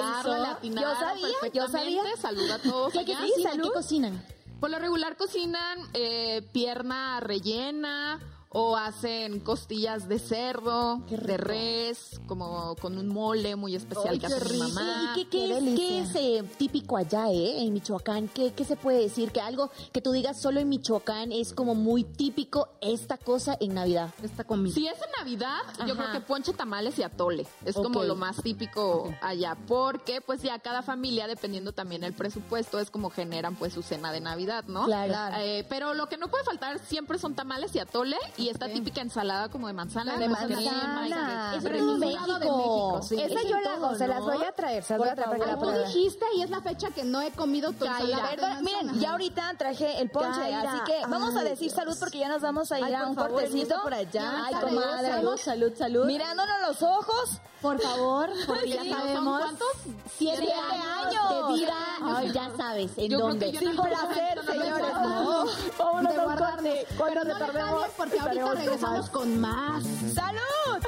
Yo 0.64 0.96
sabía, 1.00 1.28
yo 1.52 1.68
sabía. 1.68 2.04
Saluda 2.22 2.56
a 2.56 2.60
todos 2.60 2.94
¿Qué, 2.94 3.00
allá. 3.00 3.18
cocinan? 3.20 3.62
¿Qué 3.62 3.70
cocinan? 3.72 4.26
Por 4.60 4.70
lo 4.70 4.80
regular 4.80 5.18
cocinan 5.18 5.80
eh, 5.94 6.48
pierna 6.54 7.20
rellena 7.22 8.20
o 8.50 8.78
hacen 8.78 9.40
costillas 9.40 10.08
de 10.08 10.20
cerdo, 10.20 11.02
de 11.10 11.38
res, 11.38 12.22
como 12.28 12.76
con 12.76 12.98
un 12.98 13.08
mole 13.08 13.56
muy 13.56 13.76
especial 13.76 14.20
que 14.20 14.28
hace 14.28 14.54
mi 14.54 14.60
mamá. 14.60 15.14
¿Y 15.16 15.26
qué, 15.26 15.30
qué 15.30 15.48
Qué 15.48 15.58
es, 15.58 15.64
qué 15.76 16.00
es, 16.00 16.16
eh, 16.16 16.44
típico 16.58 16.98
allá, 16.98 17.30
eh, 17.30 17.64
en 17.64 17.74
Michoacán? 17.74 18.28
¿Qué, 18.28 18.54
¿Qué 18.54 18.64
se 18.64 18.76
puede 18.76 19.02
decir? 19.02 19.32
Que 19.32 19.42
algo 19.42 19.72
que 19.92 20.02
tú 20.02 20.12
digas 20.12 20.42
solo 20.42 20.60
en 20.60 20.70
Michoacán 20.70 21.32
es 21.32 21.54
como 21.54 21.76
muy 21.76 22.04
típico 22.04 22.70
esta 22.82 23.18
cosa 23.18 23.58
en 23.60 23.74
Navidad. 23.74 24.14
Esta 24.24 24.44
comida. 24.44 24.74
Si 24.74 24.88
es 24.88 24.96
en 24.96 25.12
Navidad, 25.20 25.62
yo 25.86 25.96
creo 25.96 26.12
que 26.12 26.22
ponche, 26.22 26.54
tamales 26.54 26.98
y 27.00 27.04
atole. 27.04 27.46
Es 27.66 27.76
como 27.76 28.04
lo 28.04 28.16
más 28.16 28.42
típico 28.42 29.14
allá. 29.22 29.58
Porque, 29.68 30.22
pues 30.22 30.42
ya 30.42 30.60
cada 30.60 30.82
familia, 30.82 31.28
dependiendo 31.28 31.74
también 31.74 32.04
el 32.04 32.14
presupuesto, 32.14 32.80
es 32.80 32.90
como 32.90 33.10
generan 33.10 33.56
pues 33.56 33.74
su 33.74 33.82
cena 33.84 34.12
de 34.12 34.22
Navidad, 34.22 34.66
¿no? 34.68 34.86
Claro. 34.86 35.38
Eh, 35.40 35.66
pero 35.70 35.94
lo 35.94 36.08
que 36.08 36.18
no 36.18 36.30
puede 36.30 36.44
faltar 36.44 36.80
siempre 36.80 37.20
son 37.20 37.36
tamales 37.36 37.76
y 37.76 37.80
atole 37.80 38.18
y 38.38 38.50
esta 38.50 38.68
típica 38.70 39.02
ensalada 39.02 39.50
como 39.50 39.68
de 39.68 39.74
manzana. 39.74 40.18
De 40.18 40.26
con 40.26 40.34
manzana. 40.34 41.58
lado 41.58 42.40
de 42.40 42.46
México, 42.46 43.00
sí. 43.02 43.22
Esa 43.22 43.40
Es 43.42 43.50
yo 43.50 43.60
la 43.60 43.74
hago, 43.74 43.96
se 43.96 44.08
las 44.08 44.22
voy 44.22 44.44
a 44.44 44.52
traer, 44.52 44.84
se 44.84 44.94
las 44.94 45.00
voy 45.00 45.10
a 45.10 45.16
traer 45.16 45.40
la 45.40 45.46
Ay, 45.46 45.56
tú 45.60 45.72
dijiste 45.72 46.26
y 46.36 46.42
es 46.42 46.50
la 46.50 46.62
fecha 46.62 46.90
que 46.92 47.04
no 47.04 47.22
he 47.22 47.32
comido 47.32 47.72
tu 47.72 47.86
ensalada 47.86 48.30
de 48.32 48.38
Perdón, 48.38 48.64
miren, 48.64 49.00
ya 49.00 49.12
ahorita 49.12 49.54
traje 49.58 50.00
el 50.02 50.10
ponche, 50.10 50.54
así 50.54 50.78
que 50.86 51.02
vamos 51.08 51.36
a 51.36 51.44
decir 51.44 51.72
salud 51.72 51.96
porque 52.00 52.20
ya 52.20 52.30
nos 52.30 52.42
vamos 52.42 52.72
a 52.72 52.80
ir 52.80 52.96
a 52.96 53.08
un 53.08 53.16
cortecito. 53.16 53.82
por 53.82 53.94
allá. 53.94 54.46
Ay, 54.46 54.54
Salud, 54.54 54.68
comadre. 54.70 55.08
salud, 55.08 55.38
salud, 55.38 55.74
salud. 55.78 56.06
Mirándonos 56.06 56.56
los 56.68 56.84
ojos. 56.84 57.42
Por 57.62 57.82
favor, 57.82 58.30
porque 58.48 58.70
ya 58.70 58.84
sabemos. 58.84 59.42
¿son 59.42 59.58
cuántos? 59.58 59.68
Siete 60.16 60.54
años 60.54 61.48
de 61.50 61.54
vida. 61.56 61.76
Ay, 62.04 62.32
ya 62.32 62.52
sabes, 62.56 62.92
¿en 62.98 63.12
dónde? 63.12 63.58
Sin 63.58 63.76
placer, 63.76 64.46
señores. 64.46 64.94
no. 64.94 65.46
Vámonos 65.78 66.14
de 66.14 66.20
a 66.22 66.26
un 66.28 66.36
corte. 66.36 66.88
Cuando 66.98 67.20
retardemos, 67.22 67.70
cambien 67.72 67.92
porque 67.98 68.20
ahorita 68.28 68.46
con 68.46 68.58
regresamos 68.58 69.00
más. 69.00 69.10
con 69.10 69.40
más. 69.42 69.84
¡Salud! 70.14 70.82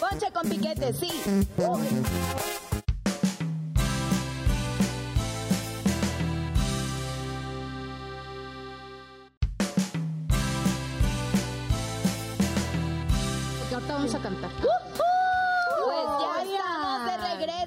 Ponche 0.00 0.32
con 0.32 0.48
piquete, 0.48 0.92
sí. 0.92 1.10
Porque 13.58 13.74
ahorita 13.74 13.94
vamos 13.94 14.14
a 14.14 14.18
cantar. 14.18 14.50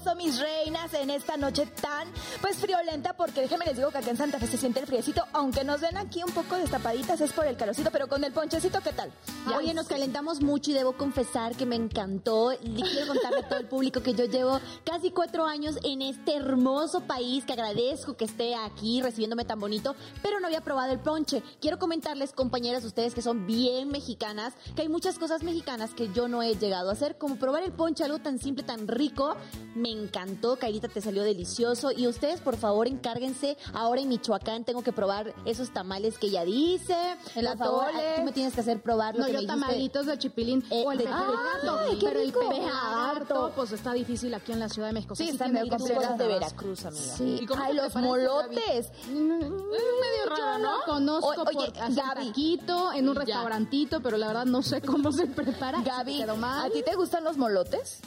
Ya 0.09 0.15
regreso, 0.15 0.15
mis 0.15 0.39
reinas, 0.39 0.93
en 0.93 1.09
esta 1.09 1.37
noche 1.37 1.65
tan, 1.81 2.07
pues, 2.41 2.57
friolenta, 2.57 3.13
porque 3.13 3.41
déjenme 3.41 3.65
les 3.65 3.77
digo 3.77 3.91
que 3.91 3.97
acá 3.97 4.09
en 4.09 4.17
Santa 4.17 4.39
Fe 4.39 4.47
se 4.47 4.57
siente 4.57 4.79
el 4.79 4.87
friecito, 4.87 5.23
aunque 5.33 5.63
nos 5.63 5.81
ven 5.81 5.97
aquí 5.97 6.23
un 6.23 6.31
poco 6.31 6.55
destapaditas, 6.55 7.21
es 7.21 7.31
por 7.31 7.45
el 7.45 7.57
calorcito, 7.57 7.91
pero 7.91 8.07
con 8.07 8.23
el 8.23 8.31
ponchecito, 8.31 8.81
¿qué 8.81 8.91
tal? 8.91 9.11
Oye, 9.55 9.73
nos 9.73 9.87
calentamos 9.87 10.41
mucho 10.41 10.71
y 10.71 10.73
debo 10.73 10.93
confesar 10.93 11.55
que 11.55 11.65
me 11.65 11.75
encantó. 11.75 12.51
Quiero 12.59 13.07
contarle 13.07 13.39
a 13.39 13.47
todo 13.47 13.59
el 13.59 13.67
público 13.67 14.01
que 14.01 14.13
yo 14.13 14.25
llevo 14.25 14.59
casi 14.83 15.11
cuatro 15.11 15.45
años 15.45 15.77
en 15.83 16.01
este 16.01 16.35
hermoso 16.35 17.01
país, 17.01 17.45
que 17.45 17.53
agradezco 17.53 18.15
que 18.15 18.25
esté 18.25 18.55
aquí 18.55 19.01
recibiéndome 19.01 19.45
tan 19.45 19.59
bonito, 19.59 19.95
pero 20.21 20.39
no 20.39 20.47
había 20.47 20.61
probado 20.61 20.91
el 20.91 20.99
ponche. 20.99 21.43
Quiero 21.61 21.79
comentarles, 21.79 22.33
compañeras, 22.33 22.83
ustedes 22.83 23.13
que 23.13 23.21
son 23.21 23.45
bien 23.45 23.89
mexicanas, 23.89 24.53
que 24.75 24.83
hay 24.83 24.89
muchas 24.89 25.19
cosas 25.19 25.43
mexicanas 25.43 25.93
que 25.93 26.11
yo 26.13 26.27
no 26.27 26.41
he 26.41 26.55
llegado 26.55 26.89
a 26.89 26.93
hacer, 26.93 27.17
como 27.17 27.37
probar 27.37 27.63
el 27.63 27.71
ponche, 27.71 28.03
algo 28.03 28.19
tan 28.19 28.39
simple, 28.39 28.63
tan 28.63 28.87
rico. 28.87 29.35
Me 29.75 29.98
encantó, 30.03 30.55
Kairita, 30.57 30.87
te 30.87 31.01
salió 31.01 31.23
delicioso. 31.23 31.91
Y 31.91 32.07
ustedes, 32.07 32.39
por 32.41 32.57
favor, 32.57 32.87
encárguense. 32.87 33.57
Ahora 33.73 34.01
en 34.01 34.09
Michoacán 34.09 34.63
tengo 34.63 34.81
que 34.81 34.91
probar 34.91 35.33
esos 35.45 35.71
tamales 35.71 36.17
que 36.17 36.27
ella 36.27 36.43
dice. 36.45 36.95
El 37.35 37.45
Por 37.47 37.57
favor, 37.57 37.85
tú 38.15 38.21
me 38.23 38.31
tienes 38.31 38.53
que 38.53 38.61
hacer 38.61 38.81
probar 38.81 39.15
lo 39.15 39.21
No, 39.21 39.25
que 39.27 39.33
yo 39.33 39.41
me 39.41 39.47
tamalitos 39.47 40.05
de 40.05 40.17
chipilín 40.17 40.63
Eh, 40.69 40.83
o 40.85 40.91
el 40.91 40.97
de- 40.99 41.03
pejagarto. 41.05 41.79
¡Ay, 41.79 41.97
qué 41.99 42.07
pero 42.07 42.19
rico! 42.21 42.41
el 42.41 42.47
Pejagarto. 42.61 43.51
pues 43.55 43.71
está 43.71 43.93
difícil 43.93 44.33
aquí 44.33 44.51
en 44.51 44.59
la 44.59 44.69
Ciudad 44.69 44.87
de 44.89 44.93
México. 44.93 45.15
Sí, 45.15 45.31
tiene 45.37 45.61
medio 45.63 45.77
de. 45.77 46.27
Veracruz, 46.27 46.85
amiga. 46.85 47.15
Sí. 47.17 47.39
¿Y 47.41 47.45
cómo 47.45 47.63
Ay, 47.63 47.73
los 47.73 47.85
preparan 47.91 48.03
esos, 48.09 48.33
molotes. 48.33 48.91
medio 49.09 50.25
raro, 50.29 50.57
¿no? 50.59 50.71
Conozco 50.85 51.43
por 51.43 51.53
Gaby. 51.73 51.95
taquito 52.27 52.93
en 52.93 53.09
un 53.09 53.15
restaurantito, 53.15 54.01
pero 54.01 54.17
la 54.17 54.27
verdad 54.27 54.45
no 54.45 54.61
sé 54.61 54.81
cómo 54.81 55.11
se 55.11 55.27
prepara. 55.27 55.81
Gaby. 55.81 56.23
¿a 56.23 56.69
ti 56.71 56.83
te 56.83 56.95
gustan 56.95 57.23
los 57.23 57.37
molotes? 57.37 57.99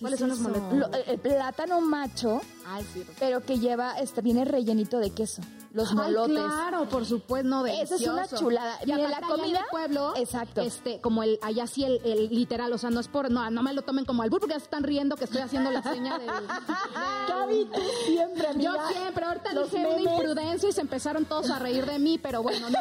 ¿Cuáles 0.00 0.20
son 0.20 0.28
los 0.28 0.38
molotes? 0.38 0.78
Lo- 0.78 0.90
el 0.92 1.18
plátano 1.18 1.80
macho, 1.80 2.40
Ay, 2.66 2.86
sí. 2.92 3.04
pero 3.18 3.40
que 3.44 3.58
lleva, 3.58 3.98
este, 3.98 4.20
viene 4.22 4.44
rellenito 4.44 4.98
de 4.98 5.10
queso. 5.10 5.42
Los 5.72 5.90
Ay, 5.90 5.96
molotes. 5.96 6.36
claro, 6.38 6.88
por 6.88 7.04
supuesto, 7.04 7.48
no, 7.48 7.66
Esa 7.66 7.96
es 7.96 8.06
una 8.06 8.26
chulada. 8.26 8.78
Y 8.86 8.92
aparte 8.92 9.02
la 9.10 9.16
allá 9.16 9.18
en 9.18 9.26
comida- 9.40 9.60
mi 9.60 9.66
pueblo, 9.70 10.12
Exacto. 10.16 10.60
este, 10.62 11.00
como 11.00 11.22
el, 11.22 11.38
allá 11.42 11.66
sí 11.66 11.84
el, 11.84 12.00
el 12.04 12.28
literal, 12.30 12.72
o 12.72 12.78
sea, 12.78 12.90
no 12.90 13.00
es 13.00 13.08
por, 13.08 13.30
no, 13.30 13.50
no 13.50 13.62
me 13.62 13.72
lo 13.74 13.82
tomen 13.82 14.04
como 14.04 14.22
albur 14.22 14.40
porque 14.40 14.54
ya 14.54 14.60
se 14.60 14.64
están 14.64 14.82
riendo 14.84 15.16
que 15.16 15.24
estoy 15.24 15.40
haciendo 15.42 15.70
la 15.70 15.82
seña 15.82 16.18
del... 16.18 16.28
Gaby, 17.28 17.68
tú 17.72 17.80
siempre, 18.06 18.42
Yo 18.58 18.70
amiga. 18.70 18.88
siempre, 18.88 19.24
ahorita 19.24 19.52
Los 19.52 19.70
dije 19.70 19.86
una 19.86 19.96
memes. 19.96 20.12
imprudencia 20.12 20.68
y 20.68 20.72
se 20.72 20.80
empezaron 20.80 21.24
todos 21.26 21.50
a 21.50 21.58
reír 21.58 21.84
de 21.86 21.98
mí, 21.98 22.18
pero 22.18 22.42
bueno, 22.42 22.70
no. 22.70 22.78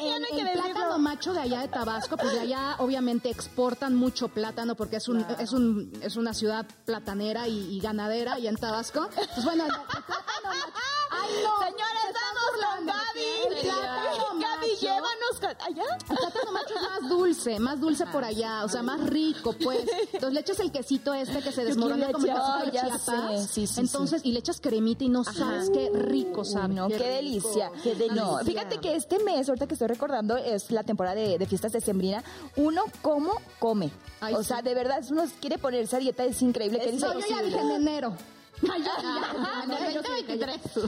El, 0.00 0.26
que 0.26 0.52
plátano 0.52 0.98
macho 0.98 1.32
de 1.32 1.40
allá 1.40 1.60
de 1.60 1.68
Tabasco, 1.68 2.16
pues 2.16 2.32
de 2.32 2.40
allá 2.40 2.76
obviamente 2.78 3.30
exportan 3.30 3.94
mucho 3.94 4.28
plátano 4.28 4.74
porque 4.74 4.96
es 4.96 5.08
un, 5.08 5.24
es 5.38 5.52
un, 5.52 5.92
es 6.02 6.16
una 6.16 6.34
ciudad 6.34 6.66
platanera 6.84 7.48
y, 7.48 7.76
y 7.76 7.80
ganadera 7.80 8.34
allá 8.34 8.50
en 8.50 8.56
Tabasco. 8.56 9.08
Pues 9.34 9.44
bueno, 9.44 9.64
el, 9.64 9.70
el 9.70 10.04
plátano 10.04 10.48
macho. 10.48 10.72
¡Ay, 11.10 11.30
no! 11.42 11.58
Señores, 11.58 12.10
burlando. 12.50 12.92
Gaby. 12.92 13.62
Plátano 13.62 14.40
Gaby, 14.40 14.76
llévanos 14.80 15.60
allá. 15.66 15.82
el 16.08 16.16
plátano 16.16 16.52
macho 16.52 16.74
es 16.74 16.82
más 16.82 17.08
dulce, 17.08 17.60
más 17.60 17.80
dulce 17.80 18.06
por 18.06 18.24
allá, 18.24 18.64
o 18.64 18.68
sea, 18.68 18.82
más 18.82 19.00
rico, 19.08 19.54
pues. 19.62 19.84
Entonces 20.12 20.32
le 20.32 20.40
echas 20.40 20.60
el 20.60 20.72
quesito 20.72 21.14
este 21.14 21.42
que 21.42 21.52
se 21.52 21.64
desmorona 21.64 22.10
como 22.12 22.26
el 22.26 22.32
quesito 22.32 22.64
de 22.64 22.70
Chiapas. 22.72 23.46
sé, 23.46 23.48
sí, 23.48 23.66
sí, 23.66 23.80
Entonces, 23.80 24.22
y 24.24 24.32
le 24.32 24.40
echas 24.40 24.60
cremita 24.60 25.04
y 25.04 25.08
no 25.08 25.24
sabes 25.24 25.70
qué 25.70 25.90
rico 25.92 26.44
sabe. 26.44 26.74
No, 26.74 26.88
qué, 26.88 26.98
rico. 26.98 27.08
delicia. 27.08 27.72
qué 27.82 27.94
delicia. 27.94 28.22
No, 28.22 28.38
fíjate 28.38 28.78
que 28.78 28.96
este 28.96 29.18
mes, 29.22 29.48
ahorita 29.48 29.66
que 29.66 29.74
estoy 29.74 29.88
recordando, 29.90 30.36
es 30.36 30.70
la 30.70 30.82
temporada 30.82 31.16
de, 31.16 31.38
de 31.38 31.46
fiestas 31.46 31.72
de 31.72 31.80
Sembrina. 31.80 32.24
Uno 32.56 32.82
como 33.02 33.32
come. 33.58 33.90
Ay, 34.20 34.34
o 34.34 34.42
sí. 34.42 34.48
sea, 34.48 34.62
de 34.62 34.74
verdad, 34.74 35.02
uno 35.10 35.24
quiere 35.40 35.58
ponerse 35.58 35.96
a 35.96 35.98
dieta, 35.98 36.24
es 36.24 36.40
increíble. 36.42 36.80
que 36.80 36.92
dice, 36.92 37.06
No, 37.06 37.14
yo 37.14 37.26
ya 37.28 37.42
dije 37.42 37.58
en 37.58 37.70
enero. 37.70 38.16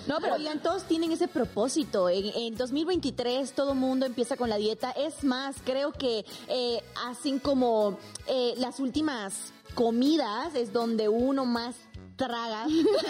No, 0.06 0.16
pero 0.20 0.34
oigan, 0.34 0.60
todos 0.60 0.84
tienen 0.84 1.12
ese 1.12 1.28
propósito. 1.28 2.08
En, 2.08 2.26
en 2.34 2.54
2023 2.56 3.52
todo 3.52 3.74
mundo 3.74 4.04
empieza 4.06 4.36
con 4.36 4.50
la 4.50 4.56
dieta. 4.56 4.90
Es 4.90 5.24
más, 5.24 5.56
creo 5.64 5.92
que 5.92 6.24
eh, 6.48 6.82
hacen 7.06 7.38
como 7.38 7.98
eh, 8.26 8.54
las 8.58 8.78
últimas 8.80 9.52
comidas 9.74 10.54
es 10.54 10.72
donde 10.72 11.08
uno 11.08 11.46
más 11.46 11.74
traga. 12.26 12.66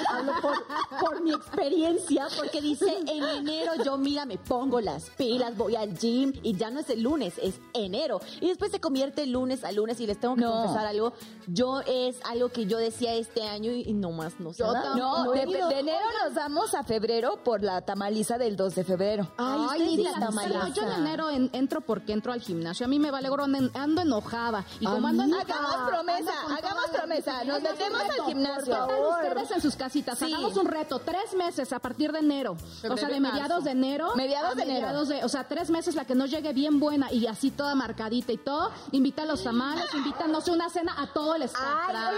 Hablo 0.08 0.32
por, 0.40 0.64
por 1.00 1.22
mi 1.22 1.32
experiencia, 1.32 2.26
porque 2.36 2.60
dice, 2.60 2.98
en 3.06 3.22
enero 3.24 3.72
yo, 3.84 3.96
mira, 3.98 4.24
me 4.24 4.38
pongo 4.38 4.80
las 4.80 5.10
pilas, 5.10 5.56
voy 5.56 5.76
al 5.76 5.96
gym 5.98 6.32
y 6.42 6.56
ya 6.56 6.70
no 6.70 6.80
es 6.80 6.90
el 6.90 7.02
lunes, 7.02 7.34
es 7.42 7.60
enero. 7.74 8.20
Y 8.40 8.48
después 8.48 8.70
se 8.70 8.80
convierte 8.80 9.22
el 9.24 9.32
lunes 9.32 9.64
a 9.64 9.72
lunes 9.72 10.00
y 10.00 10.06
les 10.06 10.18
tengo 10.18 10.34
que 10.34 10.42
No. 10.42 10.52
confesar 10.62 10.86
algo. 10.86 11.12
Yo 11.46 11.80
es 11.86 12.16
algo 12.24 12.48
que 12.48 12.66
yo 12.66 12.78
decía 12.78 13.14
este 13.14 13.42
año 13.46 13.70
y, 13.72 13.82
y 13.82 13.92
no 13.92 14.10
más, 14.12 14.38
no 14.40 14.52
sé. 14.52 14.62
Nada. 14.62 14.94
no, 14.96 15.30
de, 15.32 15.46
de 15.46 15.78
enero 15.80 16.06
nos 16.24 16.34
vamos 16.34 16.74
a 16.74 16.82
febrero 16.84 17.38
por 17.44 17.62
la 17.62 17.82
tamaliza 17.82 18.38
del 18.38 18.56
2 18.56 18.74
de 18.74 18.84
febrero. 18.84 19.28
Ay, 19.36 19.66
Ay, 19.70 19.96
sí, 19.96 20.02
la 20.02 20.12
tamaliza. 20.18 20.68
Yo 20.68 20.82
en 20.82 20.92
enero 20.92 21.30
en- 21.30 21.50
entro 21.52 21.80
porque 21.80 22.12
entro 22.12 22.32
al 22.32 22.40
gimnasio. 22.40 22.86
A 22.86 22.88
mí 22.88 22.98
me 22.98 23.10
vale 23.10 23.28
gorro, 23.28 23.44
ando, 23.44 24.02
enojada. 24.02 24.64
Y 24.80 24.86
como 24.86 25.08
ando 25.08 25.24
enojada, 25.24 25.42
Hagamos 25.52 25.90
promesa, 25.90 26.32
hagamos 26.56 26.84
promesa. 26.92 27.44
Nos 27.52 27.60
metemos 27.62 28.00
al 28.00 28.24
gimnasio. 28.26 28.74
Ustedes 29.10 29.50
en 29.50 29.60
sus 29.60 29.76
casitas. 29.76 30.18
Sí. 30.18 30.24
Hagamos 30.26 30.56
un 30.56 30.66
reto, 30.66 30.98
tres 31.00 31.34
meses 31.36 31.72
a 31.72 31.78
partir 31.78 32.12
de 32.12 32.20
enero. 32.20 32.56
o 32.88 32.96
sea, 32.96 33.08
de 33.08 33.20
mediados 33.20 33.64
de 33.64 33.70
enero. 33.72 34.14
Mediados 34.16 34.56
de 34.56 34.62
enero. 34.62 35.04
de- 35.04 35.24
o 35.24 35.28
sea, 35.28 35.44
tres 35.48 35.70
meses 35.70 35.94
la 35.94 36.04
que 36.04 36.14
nos 36.14 36.30
llegue 36.30 36.52
bien 36.52 36.80
buena 36.80 37.10
y 37.12 37.26
así 37.26 37.50
toda 37.50 37.74
marcadita 37.74 38.32
y 38.32 38.38
todo. 38.38 38.70
Invita 38.92 39.22
a 39.22 39.26
los 39.26 39.42
tamales, 39.44 39.86
invita, 39.94 40.26
no 40.26 40.40
sé, 40.40 40.50
una 40.50 40.68
cena 40.70 40.94
a 41.00 41.06
todo 41.12 41.34
el 41.34 41.42
staff. 41.42 41.62
enojada. 41.90 42.12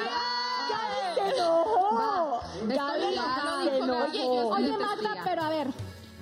se 1.15 1.37
enojó. 1.37 2.41
Oye, 4.09 4.23
Oye, 4.27 4.73
Magda, 4.79 5.17
pero 5.25 5.43
a 5.43 5.49
ver, 5.49 5.69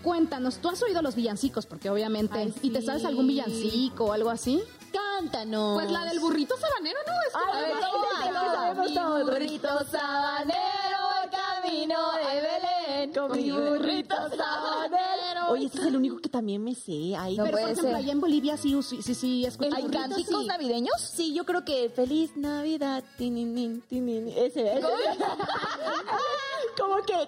cuéntanos, 0.03 0.57
¿tú 0.59 0.69
has 0.69 0.83
oído 0.83 1.03
los 1.03 1.15
villancicos? 1.15 1.67
Porque 1.67 1.91
obviamente, 1.91 2.39
Ay, 2.39 2.55
¿y 2.63 2.71
te 2.71 2.83
sabes 2.83 3.05
algún 3.05 3.27
villancico 3.29 4.07
o 4.07 4.13
algo 4.13 4.31
así? 4.31 4.63
Cántanos. 4.93 5.75
Pues 5.81 5.91
la 5.91 6.05
del 6.05 6.21
burrito 6.21 6.55
sabanero, 6.57 6.99
¿no? 7.07 7.13
Es 7.27 7.33
como- 7.33 7.53
Ay, 7.53 7.65
ese 7.65 7.73
es 7.73 8.53
sabemos 8.55 8.95
todos. 8.95 9.23
burrito 9.25 9.69
sabanero, 9.91 10.99
camino 11.31 11.99
de 12.13 12.41
Belén. 12.41 13.13
Con 13.13 13.33
mi 13.33 13.51
burrito 13.51 14.15
sabanero. 14.37 15.49
Oye, 15.51 15.67
ese 15.67 15.79
es 15.81 15.87
el 15.87 15.97
único 15.97 16.19
que 16.19 16.29
también 16.29 16.63
me 16.63 16.75
sé. 16.75 17.15
No 17.37 17.45
pero 17.45 17.51
por 17.51 17.61
ejemplo, 17.61 17.83
ser. 17.85 17.95
allá 17.95 18.13
en 18.13 18.21
Bolivia 18.21 18.57
sí, 18.57 18.75
sí, 18.83 19.03
sí, 19.03 19.15
sí 19.15 19.45
escucho 19.45 19.75
¿Hay 19.75 19.83
cánticos 19.83 20.09
¿Cánticos 20.09 20.47
navideños? 20.47 21.01
Sí, 21.01 21.35
yo 21.35 21.45
creo 21.45 21.65
que 21.65 21.91
Feliz 21.91 22.37
Navidad. 22.37 23.03
tininin, 23.19 23.83
tininin, 23.83 24.29
Ese, 24.29 24.79
ese. 24.79 24.87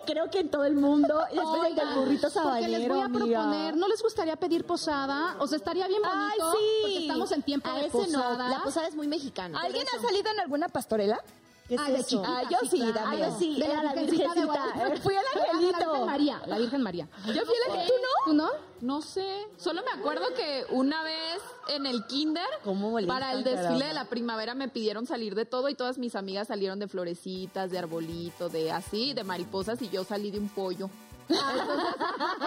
Que 0.01 0.13
creo 0.13 0.31
que 0.31 0.41
en 0.41 0.51
todo 0.51 0.65
el 0.65 0.75
mundo. 0.75 1.21
Y 1.33 1.35
después 1.37 1.63
el 1.69 1.75
del 1.75 1.95
burrito 1.95 2.29
Porque 2.33 2.69
les 2.69 2.89
voy 2.89 2.89
sabanero, 2.89 2.95
a 3.01 3.05
amiga. 3.05 3.41
proponer, 3.43 3.77
¿no 3.77 3.89
les 3.89 4.03
gustaría 4.03 4.37
pedir 4.37 4.65
posada? 4.65 5.37
O 5.39 5.47
sea, 5.47 5.57
estaría 5.59 5.87
bien 5.89 6.01
Ay, 6.05 6.39
bonito. 6.39 6.53
sí. 6.53 6.59
Porque 6.83 6.99
estamos 6.99 7.33
en 7.33 7.43
tiempo 7.43 7.69
a 7.71 7.75
de 7.75 7.81
ese 7.87 7.91
posada. 7.91 8.37
no. 8.39 8.49
La 8.49 8.63
posada 8.63 8.89
es 8.89 8.95
muy 8.95 9.07
mexicana. 9.09 9.61
¿Alguien 9.61 9.87
ha 9.97 10.01
salido 10.03 10.31
en 10.31 10.41
alguna 10.41 10.69
pastorela? 10.69 11.21
¿Qué 11.67 11.77
es 11.77 11.81
Ah, 11.81 11.91
eso? 11.93 12.23
Ah, 12.27 12.43
yo 12.51 12.59
sí, 12.69 12.79
también. 12.93 12.95
Ah, 12.99 13.17
yo 13.31 13.39
sí, 13.39 13.55
De 13.59 13.69
la 13.69 13.81
Virgencita 13.95 14.05
de 14.05 14.11
virgencita. 14.11 14.45
Guadalupe. 14.45 15.01
Fui 15.01 15.15
el 15.15 15.21
Era 15.21 15.47
La 15.53 15.59
Virgen 15.59 15.75
angelito. 15.75 16.07
María, 16.07 16.43
la 16.47 16.59
Virgen 16.59 16.83
María. 16.83 17.09
Yo 17.27 17.33
fui 17.47 17.55
la 17.67 17.75
que... 17.75 17.87
¿Tú 17.87 17.93
no? 18.03 18.25
¿Tú 18.27 18.33
no? 18.35 18.51
No 18.83 19.01
sé, 19.01 19.47
solo 19.57 19.83
me 19.83 19.99
acuerdo 19.99 20.27
que 20.37 20.67
una 20.71 21.03
vez 21.03 21.41
en 21.69 21.87
el 21.87 22.05
kinder, 22.07 22.45
¿Cómo 22.65 22.91
molestan, 22.91 23.17
para 23.17 23.33
el 23.33 23.43
desfile 23.45 23.63
caramba? 23.63 23.87
de 23.87 23.93
la 23.95 24.05
primavera 24.11 24.55
me 24.55 24.69
pidieron 24.69 25.07
salir 25.07 25.35
de 25.35 25.47
todo 25.47 25.71
y 25.71 25.75
todas 25.75 25.97
mis 25.97 26.15
amigas 26.17 26.49
salieron 26.49 26.79
de 26.81 26.87
florecitas, 26.87 27.71
de 27.71 27.79
arbolito, 27.79 28.51
de 28.51 28.71
así, 28.71 29.15
de 29.15 29.25
mariposas 29.25 29.81
y 29.81 29.89
yo 29.89 30.05
salí 30.05 30.31
de 30.31 30.39
un 30.41 30.51
pollo. 30.51 30.91
Entonces, 31.29 31.95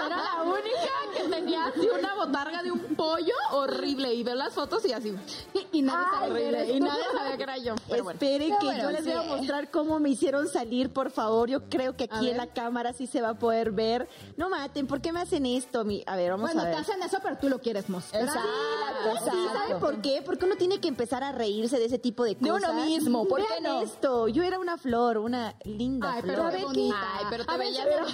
era 0.05 0.17
la 0.17 0.41
única 0.43 0.93
que 1.15 1.23
tenía 1.29 1.65
así 1.65 1.87
una 1.97 2.13
botarga 2.15 2.61
de 2.63 2.71
un 2.71 2.79
pollo 2.95 3.33
horrible 3.51 4.13
y 4.13 4.23
veo 4.23 4.35
las 4.35 4.53
fotos 4.53 4.85
y 4.85 4.93
así 4.93 5.13
Y, 5.71 5.81
nadie 5.81 6.47
eres 6.47 6.69
y 6.75 6.79
nadie 6.79 7.03
sabía 7.15 7.37
que 7.37 7.43
era 7.43 7.57
yo. 7.57 7.75
Pero 7.89 8.03
bueno. 8.03 8.19
Esperen 8.19 8.57
que 8.59 8.65
bueno, 8.65 8.83
yo 8.83 8.91
les 8.91 9.03
voy 9.05 9.13
a 9.13 9.21
mostrar 9.23 9.71
cómo 9.71 9.99
me 9.99 10.09
hicieron 10.09 10.47
salir, 10.47 10.91
por 10.91 11.11
favor. 11.11 11.49
Yo 11.49 11.69
creo 11.69 11.95
que 11.95 12.05
aquí 12.05 12.29
en 12.29 12.37
la 12.37 12.47
cámara 12.47 12.93
sí 12.93 13.07
se 13.07 13.21
va 13.21 13.29
a 13.29 13.33
poder 13.39 13.71
ver. 13.71 14.07
No 14.37 14.49
maten, 14.49 14.87
¿por 14.87 15.01
qué 15.01 15.11
me 15.11 15.21
hacen 15.21 15.45
esto? 15.45 15.83
Mi- 15.83 16.03
A 16.05 16.15
ver, 16.15 16.31
vamos 16.31 16.47
Bueno, 16.53 16.61
a 16.61 16.65
ver. 16.65 16.73
te 16.75 16.79
hacen 16.81 17.01
eso, 17.03 17.17
pero 17.21 17.37
tú 17.37 17.49
lo 17.49 17.59
quieres 17.59 17.89
mostrar. 17.89 18.23
Exacto, 18.23 19.31
sí, 19.31 19.37
¿sabe 19.53 19.75
por 19.79 20.01
qué? 20.01 20.21
Porque 20.25 20.45
uno 20.45 20.55
tiene 20.55 20.79
que 20.79 20.87
empezar 20.87 21.23
a 21.23 21.31
reírse 21.31 21.77
de 21.79 21.85
ese 21.85 21.99
tipo 21.99 22.23
de 22.23 22.35
De 22.35 22.49
cosas. 22.49 22.69
uno 22.71 22.85
mismo, 22.85 23.27
¿por 23.27 23.41
qué 23.45 23.61
no? 23.61 23.81
esto, 23.81 24.27
yo 24.27 24.43
era 24.43 24.59
una 24.59 24.77
flor, 24.77 25.17
una 25.17 25.55
linda 25.63 26.13
Ay, 26.13 26.21
flor. 26.21 26.35
pero 26.35 26.47
A 26.47 26.51
ver. 26.51 26.65
Ay, 26.67 27.25
pero 27.29 27.45
te 27.45 27.51
A 27.53 27.57
ver, 27.57 27.67
veías 27.67 27.85
pero- 27.85 28.05
de 28.05 28.13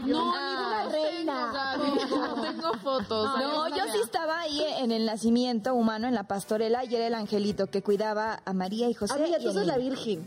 tu 0.00 0.03
No, 0.06 0.30
una 0.30 0.88
reina. 0.90 1.52
No 2.08 2.42
tengo 2.42 2.72
fotos. 2.74 3.40
No, 3.40 3.68
yo 3.68 3.84
sí 3.92 3.98
estaba 4.02 4.40
ahí 4.40 4.62
en 4.78 4.92
el 4.92 5.06
nacimiento 5.06 5.74
humano, 5.74 6.06
en 6.06 6.14
la 6.14 6.24
pastorela, 6.24 6.84
y 6.84 6.94
era 6.94 7.06
el 7.06 7.14
angelito 7.14 7.68
que 7.68 7.82
cuidaba 7.82 8.40
a 8.44 8.52
María 8.52 8.88
y 8.88 8.94
José. 8.94 9.14
Amiga, 9.14 9.38
y 9.40 9.44
tú 9.44 9.52
sos 9.52 9.66
la 9.66 9.76
virgen. 9.76 10.26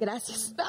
Gracias. 0.00 0.54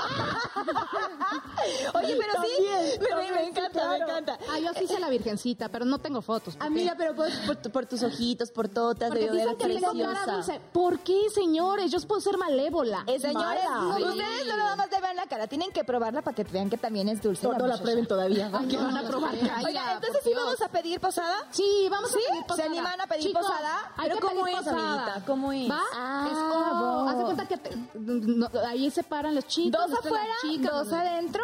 Oye, 1.93 2.17
pero 2.17 2.33
sí, 2.43 2.99
me, 2.99 3.15
me- 3.15 3.31
me 3.31 3.43
encanta, 3.47 3.89
me 3.89 3.97
encanta. 3.97 4.37
Ah, 4.49 4.59
yo 4.59 4.69
sí 4.77 4.87
sé 4.87 4.99
la 4.99 5.09
virgencita, 5.09 5.69
pero 5.69 5.85
no 5.85 5.99
tengo 5.99 6.21
fotos. 6.21 6.55
Amiga, 6.59 6.95
pero 6.97 7.15
por, 7.15 7.27
por, 7.45 7.71
por 7.71 7.85
tus 7.85 8.03
ojitos, 8.03 8.51
por 8.51 8.67
todas, 8.69 9.09
Porque 9.09 9.29
de 9.29 9.55
que 9.57 9.67
tengo 9.67 9.91
cara 9.91 9.91
preciosa. 9.91 10.31
dulce. 10.33 10.61
¿Por 10.71 10.99
qué, 10.99 11.29
señores? 11.33 11.91
Yo 11.91 11.99
puedo 12.01 12.21
ser 12.21 12.37
malévola. 12.37 13.03
Eh, 13.07 13.19
señores, 13.19 13.63
mala. 13.69 13.95
ustedes 14.09 14.47
no 14.47 14.57
nada 14.57 14.75
más 14.75 14.89
le 14.91 15.01
vean 15.01 15.15
la 15.15 15.25
cara, 15.27 15.47
tienen 15.47 15.71
que 15.71 15.83
probarla 15.83 16.21
para 16.21 16.35
que 16.35 16.43
vean 16.45 16.69
que 16.69 16.77
también 16.77 17.09
es 17.09 17.21
dulce. 17.21 17.47
No, 17.47 17.53
no 17.53 17.67
la 17.67 17.77
prueben 17.77 18.07
todavía. 18.07 18.49
Ay, 18.53 18.67
no, 18.67 18.83
van 18.85 18.97
a 18.97 19.03
probar? 19.03 19.35
Ay, 19.55 19.65
Oiga, 19.65 19.93
entonces 19.93 20.21
sí 20.23 20.31
vamos 20.35 20.61
a 20.61 20.69
pedir 20.69 20.99
posada. 20.99 21.45
Sí, 21.51 21.87
vamos 21.89 22.11
¿Sí? 22.11 22.19
a 22.27 22.31
pedir 22.31 22.45
posada. 22.45 22.63
¿Se 22.63 22.69
animan 22.69 23.01
a 23.01 23.07
pedir 23.07 23.23
Chicos, 23.27 23.41
posada? 23.45 23.91
Hay 23.97 24.09
¿Pero 24.09 24.15
que 24.15 24.27
cómo 24.27 24.43
pedir 24.43 24.57
es, 24.57 24.63
posada. 24.63 24.93
amiguita? 24.93 25.25
¿Cómo 25.25 25.51
es? 25.51 25.69
¿Va? 25.71 25.81
Ah, 25.93 26.27
es 26.31 26.37
como, 26.37 27.17
de 27.19 27.23
cuenta 27.25 27.47
que 27.47 27.57
te- 27.57 27.75
no, 27.95 28.47
ahí 28.67 28.89
se 28.91 29.03
paran 29.19 29.35
los 29.35 29.47
chicos. 29.47 29.81
Dos 29.81 29.89
las 29.89 29.99
afuera, 29.99 30.33
chicas, 30.41 30.71
dos 30.71 30.93
adentro. 30.93 31.43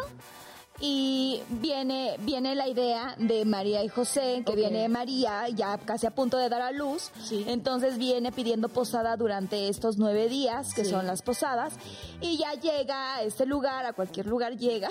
Y 0.80 1.42
viene, 1.50 2.16
viene 2.20 2.54
la 2.54 2.68
idea 2.68 3.16
de 3.18 3.46
María 3.46 3.84
y 3.84 3.88
José, 3.88 4.44
que 4.46 4.52
Ok. 4.52 4.58
viene 4.58 4.90
María 4.90 5.48
ya 5.50 5.78
casi 5.78 6.06
a 6.06 6.12
punto 6.12 6.38
de 6.38 6.50
dar 6.50 6.62
a 6.62 6.72
luz. 6.72 7.12
Sí. 7.24 7.46
Entonces 7.48 7.98
viene 7.98 8.32
pidiendo 8.34 8.68
posada 8.68 9.16
durante 9.16 9.70
estos 9.70 9.98
nueve 9.98 10.28
días, 10.28 10.74
que 10.74 10.84
Sí. 10.84 10.92
son 10.92 11.08
las 11.08 11.22
posadas. 11.22 11.74
Y 12.20 12.38
ya 12.38 12.54
llega 12.54 13.16
a 13.16 13.22
este 13.24 13.46
lugar, 13.46 13.86
a 13.86 13.94
cualquier 13.94 14.26
lugar 14.28 14.58
llega. 14.58 14.90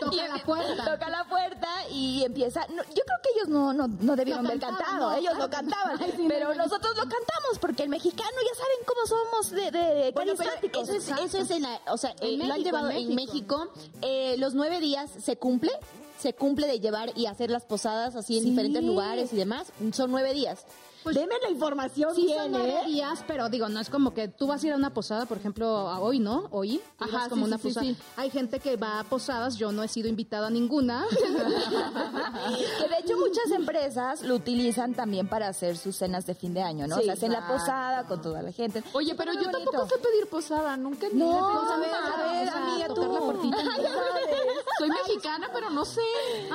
Toca 0.00 0.12
Y 0.14 0.16
la 0.16 0.42
puerta. 0.44 0.84
Toca 0.84 1.10
la 1.10 1.24
puerta 1.24 1.68
y 1.90 2.24
empieza. 2.24 2.60
no, 2.68 2.82
yo 2.84 3.02
creo 3.04 3.18
que 3.22 3.28
ellos 3.36 3.48
no, 3.48 3.72
no, 3.74 3.86
no 3.88 4.16
debieron 4.16 4.46
haber 4.46 4.58
cantado, 4.60 5.10
no. 5.10 5.16
ellos 5.16 5.34
no 5.38 5.50
cantaban. 5.50 5.98
Ay, 6.02 6.12
sí, 6.16 6.24
pero 6.28 6.48
no, 6.48 6.54
no. 6.54 6.62
nosotros 6.64 6.92
lo 6.96 7.02
cantamos 7.02 7.58
porque 7.60 7.82
el 7.82 7.90
mexicano 7.90 8.30
ya 8.30 8.54
saben 8.56 8.78
cómo 8.86 9.06
somos 9.06 9.50
de, 9.50 9.70
de 9.70 10.12
Bueno, 10.12 10.34
carismáticos. 10.36 10.88
eso 10.88 11.12
es, 11.14 11.20
eso 11.20 11.38
es 11.38 11.50
en 11.50 11.62
la, 11.62 11.78
o 11.88 11.98
sea, 11.98 12.10
eh, 12.20 12.32
En 12.34 12.38
lo 12.38 12.44
han 12.44 12.50
México, 12.50 12.64
llevado 12.64 12.90
en 12.90 12.96
en 13.10 13.14
México. 13.14 13.68
Eh, 14.00 14.36
los 14.38 14.54
nueve 14.54 14.80
días 14.80 14.93
se 15.22 15.36
cumple, 15.36 15.70
se 16.18 16.34
cumple 16.34 16.66
de 16.66 16.80
llevar 16.80 17.10
y 17.16 17.26
hacer 17.26 17.50
las 17.50 17.64
posadas 17.64 18.16
así 18.16 18.36
en 18.38 18.44
Sí. 18.44 18.50
diferentes 18.50 18.82
lugares 18.82 19.32
y 19.32 19.36
demás. 19.36 19.68
Son 19.92 20.10
nueve 20.10 20.32
días. 20.34 20.64
Deme 21.12 21.34
la 21.42 21.50
información 21.50 22.14
Sí, 22.14 22.26
bien, 22.26 22.38
son 22.38 22.52
nueve 22.52 22.74
¿eh? 22.82 22.86
días, 22.86 23.24
pero 23.26 23.48
digo, 23.48 23.68
no 23.68 23.78
es 23.80 23.90
como 23.90 24.14
que 24.14 24.28
tú 24.28 24.46
vas 24.46 24.62
a 24.62 24.66
ir 24.66 24.72
a 24.72 24.76
una 24.76 24.92
posada, 24.94 25.26
por 25.26 25.36
ejemplo, 25.38 25.66
a 25.88 26.00
hoy, 26.00 26.18
¿no? 26.18 26.48
Hoy. 26.50 26.80
Ajá, 26.98 27.28
como 27.28 27.44
sí, 27.44 27.48
una 27.48 27.58
sí, 27.58 27.68
posada. 27.68 27.86
sí. 27.86 27.96
Hay 28.16 28.30
gente 28.30 28.58
que 28.60 28.76
va 28.76 29.00
a 29.00 29.04
posadas, 29.04 29.56
yo 29.56 29.70
no 29.72 29.82
he 29.82 29.88
sido 29.88 30.08
invitada 30.08 30.46
a 30.46 30.50
ninguna. 30.50 31.04
Que 32.78 32.88
de 32.88 32.98
hecho 33.00 33.16
muchas 33.18 33.50
empresas 33.52 34.22
lo 34.22 34.34
utilizan 34.34 34.94
también 34.94 35.28
para 35.28 35.48
hacer 35.48 35.76
sus 35.76 35.96
cenas 35.96 36.26
de 36.26 36.34
fin 36.34 36.52
de 36.54 36.62
año, 36.62 36.86
¿no? 36.86 36.96
Sí, 36.96 37.02
o 37.02 37.04
sea, 37.04 37.14
hacen 37.14 37.32
la 37.32 37.46
posada 37.46 38.04
con 38.06 38.20
toda 38.20 38.42
la 38.42 38.52
gente. 38.52 38.82
Oye, 38.92 39.14
pero 39.14 39.32
yo 39.32 39.50
tampoco 39.50 39.86
sé 39.88 39.98
pedir 39.98 40.26
posada, 40.28 40.76
nunca 40.76 41.06
ni 41.12 41.18
No, 41.20 41.32
he 41.32 41.72
a 41.72 41.76
ver, 41.78 41.90
a 41.94 42.32
ver, 42.32 42.46
Vamos 42.46 42.54
a 42.54 42.72
amiga, 42.72 42.88
tocar 42.88 43.04
tú. 43.06 43.12
la 43.14 43.20
puertita. 43.20 43.56
Soy 44.78 44.90
mexicana, 44.90 45.50
pero 45.52 45.70
no 45.70 45.84
sé. 45.84 46.00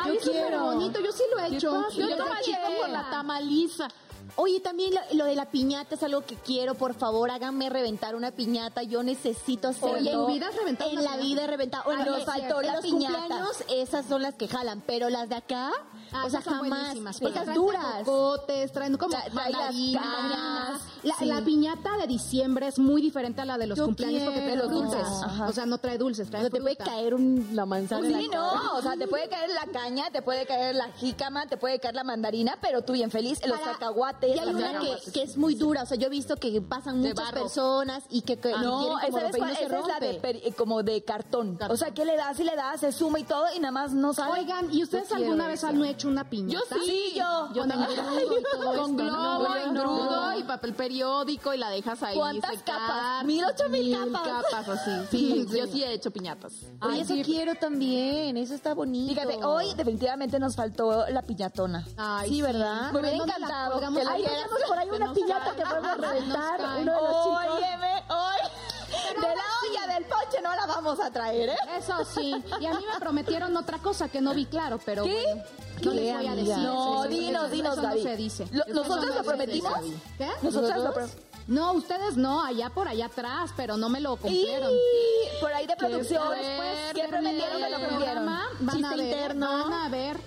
Ay, 0.01 0.17
es 0.17 0.23
súper 0.23 0.57
bonito, 0.59 0.99
yo 0.99 1.11
sí 1.11 1.23
lo 1.31 1.39
he 1.39 1.47
hecho. 1.55 1.89
Yo 1.91 2.07
chica. 2.41 2.59
por 2.79 2.89
la 2.89 3.09
tamaliza. 3.09 3.87
Oye, 4.35 4.59
también 4.59 4.93
lo, 4.93 5.01
lo 5.13 5.25
de 5.25 5.35
la 5.35 5.45
piñata 5.49 5.95
es 5.95 6.03
algo 6.03 6.21
que 6.25 6.35
quiero, 6.35 6.75
por 6.75 6.93
favor, 6.93 7.29
háganme 7.31 7.69
reventar 7.69 8.15
una 8.15 8.31
piñata. 8.31 8.83
Yo 8.83 9.03
necesito 9.03 9.69
hacerlo. 9.69 9.97
Oye, 9.97 10.11
¿en 10.11 10.27
vida 10.27 10.47
has 10.47 10.55
reventado 10.55 10.91
En 10.91 11.03
la 11.03 11.17
vida 11.17 11.43
he 11.43 11.47
reventado. 11.47 11.83
Bueno, 11.85 12.01
Ay, 12.03 12.09
nos 12.09 12.19
es 12.19 12.25
faltó 12.25 12.61
en 12.61 12.67
la 12.67 12.73
los 12.75 12.81
piñata. 12.81 13.45
esas 13.69 14.05
son 14.05 14.21
las 14.21 14.35
que 14.35 14.47
jalan, 14.47 14.81
pero 14.85 15.09
las 15.09 15.29
de 15.29 15.35
acá, 15.35 15.71
Ah, 16.11 16.25
o 16.25 16.29
sea, 16.29 16.41
jamás. 16.41 16.93
traen 17.19 17.53
duras. 17.53 17.85
cocotes, 18.05 18.71
traen 18.71 18.97
como 18.97 19.13
las 19.15 19.33
mandarinas. 19.33 20.03
cañas, 20.03 20.81
La, 21.03 21.15
sí. 21.15 21.25
la 21.25 21.41
piñata 21.41 21.97
de 21.97 22.07
diciembre 22.07 22.67
es 22.67 22.79
muy 22.79 23.01
diferente 23.01 23.41
a 23.41 23.45
la 23.45 23.57
de 23.57 23.67
los 23.67 23.77
Yo 23.77 23.85
cumpleaños 23.85 24.23
porque 24.23 24.41
trae 24.41 24.59
frutas. 24.61 25.23
Ajá. 25.23 25.47
O 25.47 25.51
sea, 25.51 25.65
no 25.65 25.77
trae 25.77 25.97
dulces, 25.97 26.27
O 26.27 26.31
trae 26.31 26.41
sea, 26.43 26.49
te 26.49 26.59
puede 26.61 26.75
caer 26.75 27.13
un- 27.13 27.49
la 27.53 27.65
manzana 27.65 28.07
en 28.07 28.13
Sí, 28.19 28.27
la 28.27 28.31
cara. 28.31 28.61
no, 28.63 28.73
o 28.77 28.81
sea, 28.81 28.95
te 28.97 29.07
puede 29.07 29.29
caer 29.29 29.49
la 29.51 29.65
caña, 29.71 30.09
te 30.11 30.21
puede 30.21 30.45
caer 30.45 30.75
la 30.75 30.89
jícama, 30.93 31.45
te 31.47 31.57
puede 31.57 31.79
caer 31.79 31.95
la 31.95 32.03
mandarina, 32.03 32.57
pero 32.61 32.81
tú 32.83 32.93
bien 32.93 33.11
feliz, 33.11 33.39
los 33.45 33.59
Para- 33.59 33.73
cacahuates. 33.73 34.35
Y 34.35 34.39
hay 34.39 34.49
una 34.49 34.79
que, 34.79 35.11
que 35.11 35.23
es 35.23 35.37
muy 35.37 35.55
dura, 35.55 35.83
o 35.83 35.85
sea, 35.85 35.97
yo 35.97 36.07
he 36.07 36.09
visto 36.09 36.35
que 36.35 36.59
pasan 36.61 37.01
De 37.01 37.09
muchas 37.09 37.25
barro. 37.25 37.41
personas 37.43 38.03
y 38.09 38.21
que, 38.21 38.37
que 38.37 38.51
No, 38.51 38.99
esa 38.99 39.07
es, 39.27 39.37
no 39.37 39.47
esa 39.47 39.87
la 39.87 39.99
de 39.99 40.21
peri- 40.21 40.41
eh, 40.43 40.53
como 40.53 40.83
de 40.83 41.01
cartón. 41.03 41.57
O 41.69 41.77
sea, 41.77 41.91
que 41.91 42.05
le 42.05 42.15
das 42.17 42.39
y 42.39 42.43
le 42.43 42.55
das, 42.55 42.81
se 42.81 42.91
suma 42.91 43.19
y 43.19 43.23
todo 43.23 43.45
y 43.55 43.59
nada 43.59 43.71
más 43.71 43.91
no 43.93 44.13
sale. 44.13 44.33
Oigan, 44.41 44.73
¿y 44.73 44.83
ustedes 44.83 45.11
alguna 45.11 45.47
vez 45.47 45.63
han 45.63 45.77
hecho 45.99 46.07
una 46.07 46.29
piñata? 46.29 46.75
Yo 46.77 46.81
sí, 46.83 47.13
yo. 47.15 47.49
Con 47.61 47.71
engrudo 47.71 48.39
y 48.39 48.43
todo 48.51 48.71
esto, 48.71 48.81
Con 48.81 48.95
globo, 48.97 49.43
¿no? 49.49 49.55
engrudo 49.57 50.39
y 50.39 50.43
papel 50.43 50.73
periódico 50.73 51.53
y 51.53 51.57
la 51.57 51.69
dejas 51.69 52.01
ahí 52.03 52.17
¿Cuántas 52.17 52.51
secar. 52.55 52.77
capas? 52.79 53.25
Mil, 53.25 53.43
ocho 53.43 53.69
mil 53.69 53.97
capas. 54.13 54.43
capas 54.51 54.69
así. 54.79 54.91
Sí, 55.11 55.45
yo 55.55 55.67
sí 55.67 55.83
he 55.83 55.91
hecho 55.93 56.11
piñatas. 56.11 56.53
Oye, 56.81 57.01
eso 57.01 57.13
quiero 57.23 57.55
también, 57.55 58.37
eso 58.37 58.53
está 58.53 58.73
bonito. 58.73 59.13
Fíjate, 59.13 59.43
hoy 59.43 59.73
definitivamente 59.75 60.39
nos 60.39 60.55
faltó 60.55 61.05
la 61.09 61.21
piñatona. 61.21 61.85
Ay, 61.97 62.29
Sí, 62.29 62.41
¿verdad? 62.41 62.91
Me 62.93 62.99
hubiera 63.01 63.17
¿Dónde 63.17 63.33
la 63.33 63.35
encantado 63.37 63.71
colgamos? 63.73 63.99
que 63.99 64.05
la 64.05 64.11
Ay, 64.11 64.21
hicieras. 64.21 64.43
Tenemos 64.49 64.67
por 64.69 64.77
ahí 64.77 64.89
una 64.89 65.13
piñata 65.13 65.55
que 65.55 65.61
podemos 65.63 65.97
reventar, 65.97 66.59
uno 66.81 66.93
de 66.93 67.01
los 67.01 67.23
chicos. 67.23 67.55
Óyeme, 67.57 68.03
hoy. 68.09 68.49
De 68.89 69.21
la 69.27 69.43
olla 69.85 69.93
del 69.93 70.05
ponche 70.05 70.41
no 70.41 70.55
la 70.55 70.65
vamos 70.65 70.99
a 70.99 71.11
traer, 71.11 71.49
¿eh? 71.49 71.57
Eso 71.77 72.03
sí. 72.05 72.33
Y 72.59 72.65
a 72.65 72.73
mí 72.73 72.85
me 72.91 72.99
prometieron 72.99 73.55
otra 73.57 73.77
cosa 73.79 74.09
que 74.09 74.21
no 74.21 74.33
vi 74.33 74.45
claro, 74.45 74.79
pero 74.85 75.03
¿Qué? 75.03 75.23
bueno. 75.23 75.43
No 75.83 75.91
¿Qué, 75.91 75.97
les 75.97 76.17
voy 76.17 76.27
a 76.27 76.35
decir. 76.35 76.57
No, 76.57 77.03
Eso- 77.05 77.09
dinos, 77.09 77.43
eso- 77.43 77.51
dinos, 77.53 77.73
eso 77.73 77.81
Gaby. 77.81 77.97
no 78.03 78.09
se 78.09 78.15
dice. 78.17 78.47
Lo- 78.51 78.65
¿Nosotros 78.73 79.05
no 79.07 79.15
lo 79.15 79.23
prometimos? 79.23 79.73
¿Qué? 80.17 80.27
Nosotras 80.41 80.77
lo 80.77 80.83
¿Nosotros? 80.85 81.11
pro- 81.11 81.23
No, 81.47 81.71
ustedes 81.73 82.15
no, 82.17 82.43
allá 82.43 82.69
por 82.69 82.87
allá 82.87 83.05
atrás, 83.07 83.51
pero 83.57 83.75
no 83.77 83.89
me 83.89 83.99
lo 84.01 84.17
cumplieron. 84.17 84.71
Y 84.71 85.39
por 85.41 85.51
ahí 85.53 85.65
de 85.67 85.75
producción, 85.75 86.29
después 86.35 86.93
¿qué 86.93 87.07
prometieron 87.07 87.57
que 87.61 87.69
lo 87.69 87.89
cumplieron? 87.89 88.25
Van 88.59 88.85
a 88.85 88.89
ver, 88.95 88.99
interno. 88.99 89.69
van 89.69 89.73
a 89.73 89.89
ver. 89.89 90.17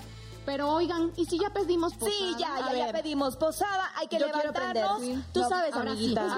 Pero 0.45 0.73
oigan, 0.73 1.13
¿y 1.17 1.25
si 1.27 1.39
ya 1.39 1.51
pedimos 1.51 1.95
posada? 1.95 2.11
Sí, 2.19 2.35
ya, 2.39 2.73
ya, 2.73 2.87
ya 2.87 2.93
pedimos 2.93 3.37
posada, 3.37 3.93
hay 3.97 4.09
que 4.09 4.19
Yo 4.19 4.27
levantarnos. 4.27 4.99
prender. 4.99 5.25
Tú 5.33 5.41
sabes, 5.49 5.73
Ahora 5.73 5.93
sí, 5.93 5.97
amiguita. 5.99 6.37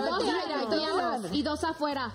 pues, 0.69 1.21
dos 1.23 1.33
y 1.33 1.43
dos 1.43 1.65
afuera. 1.65 2.13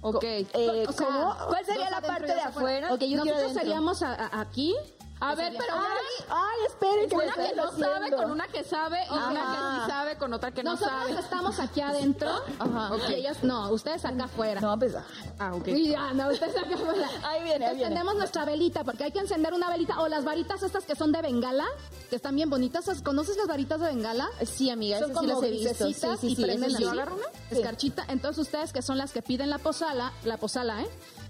Ok. 0.00 0.24
Eh, 0.24 0.84
O 0.88 0.92
sea, 0.92 1.06
¿Cómo? 1.06 1.36
¿Cuál 1.48 1.64
sería 1.64 1.90
la 1.90 2.00
parte 2.00 2.26
de 2.26 2.34
dos 2.34 2.44
afuera? 2.46 2.92
Ok, 2.92 3.00
yo 3.02 3.24
Nosotros 3.24 3.52
seríamos 3.52 4.02
a- 4.02 4.14
a- 4.14 4.40
aquí. 4.40 4.74
A 5.20 5.34
ver, 5.34 5.54
pero 5.58 5.76
una, 5.76 5.86
Ay, 6.30 6.58
esperen 6.66 7.08
que 7.08 7.16
me 7.16 7.24
una 7.24 7.34
que 7.34 7.54
no 7.56 7.72
sabe 7.72 8.10
con 8.12 8.30
una 8.30 8.46
que 8.46 8.64
sabe 8.64 8.98
y 9.10 9.14
una 9.14 9.30
que 9.30 9.80
sí 9.84 9.90
sabe 9.90 10.16
con 10.16 10.32
otra 10.32 10.50
que 10.52 10.62
no 10.62 10.72
Nosotros 10.72 11.00
sabe. 11.08 11.20
estamos 11.20 11.58
aquí 11.58 11.80
adentro. 11.80 12.30
Ajá, 12.58 12.94
ok. 12.94 13.02
Y 13.08 13.14
ellas, 13.14 13.42
no, 13.42 13.70
ustedes 13.70 14.04
acá 14.04 14.24
afuera. 14.24 14.60
No, 14.60 14.78
pues, 14.78 14.94
ah. 14.94 15.04
Ah, 15.38 15.54
ok. 15.54 15.68
Y 15.68 15.90
ya, 15.90 16.12
no, 16.12 16.28
ustedes 16.28 16.56
acá 16.56 16.74
afuera. 16.74 17.08
Ahí 17.24 17.42
viene, 17.42 17.66
ahí 17.66 17.74
viene. 17.74 17.82
Encendemos 17.82 18.14
nuestra 18.16 18.44
velita, 18.44 18.84
porque 18.84 19.04
hay 19.04 19.12
que 19.12 19.18
encender 19.18 19.52
una 19.54 19.68
velita. 19.70 20.00
O 20.00 20.08
las 20.08 20.24
varitas 20.24 20.62
estas 20.62 20.84
que 20.84 20.94
son 20.94 21.12
de 21.12 21.22
bengala, 21.22 21.66
que 22.10 22.16
están 22.16 22.36
bien 22.36 22.48
bonitas. 22.50 22.84
¿Conoces 23.02 23.36
las 23.36 23.46
varitas 23.46 23.80
de 23.80 23.86
bengala? 23.86 24.28
Sí, 24.44 24.70
amiga, 24.70 24.98
son 24.98 25.10
esas 25.10 25.22
sí 25.22 25.26
como 25.28 25.40
las 25.40 25.48
he 25.48 25.50
visto. 25.50 25.74
Sí, 25.74 25.84
grisecitas 25.84 26.20
sí, 26.20 26.26
y 26.28 26.36
sí, 26.36 26.76
sí. 26.76 27.56
Escarchita. 27.56 28.04
Entonces 28.08 28.42
ustedes 28.42 28.72
que 28.72 28.82
son 28.82 28.98
las 28.98 29.12
que 29.12 29.22
piden 29.22 29.50
la 29.50 29.58
posala, 29.58 30.12
la 30.24 30.36
posala, 30.36 30.82
¿eh? 30.82 30.88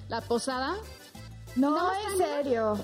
La 0.08 0.20
posada. 0.20 0.76
No, 1.56 1.92
en 1.92 2.18
serio. 2.18 2.78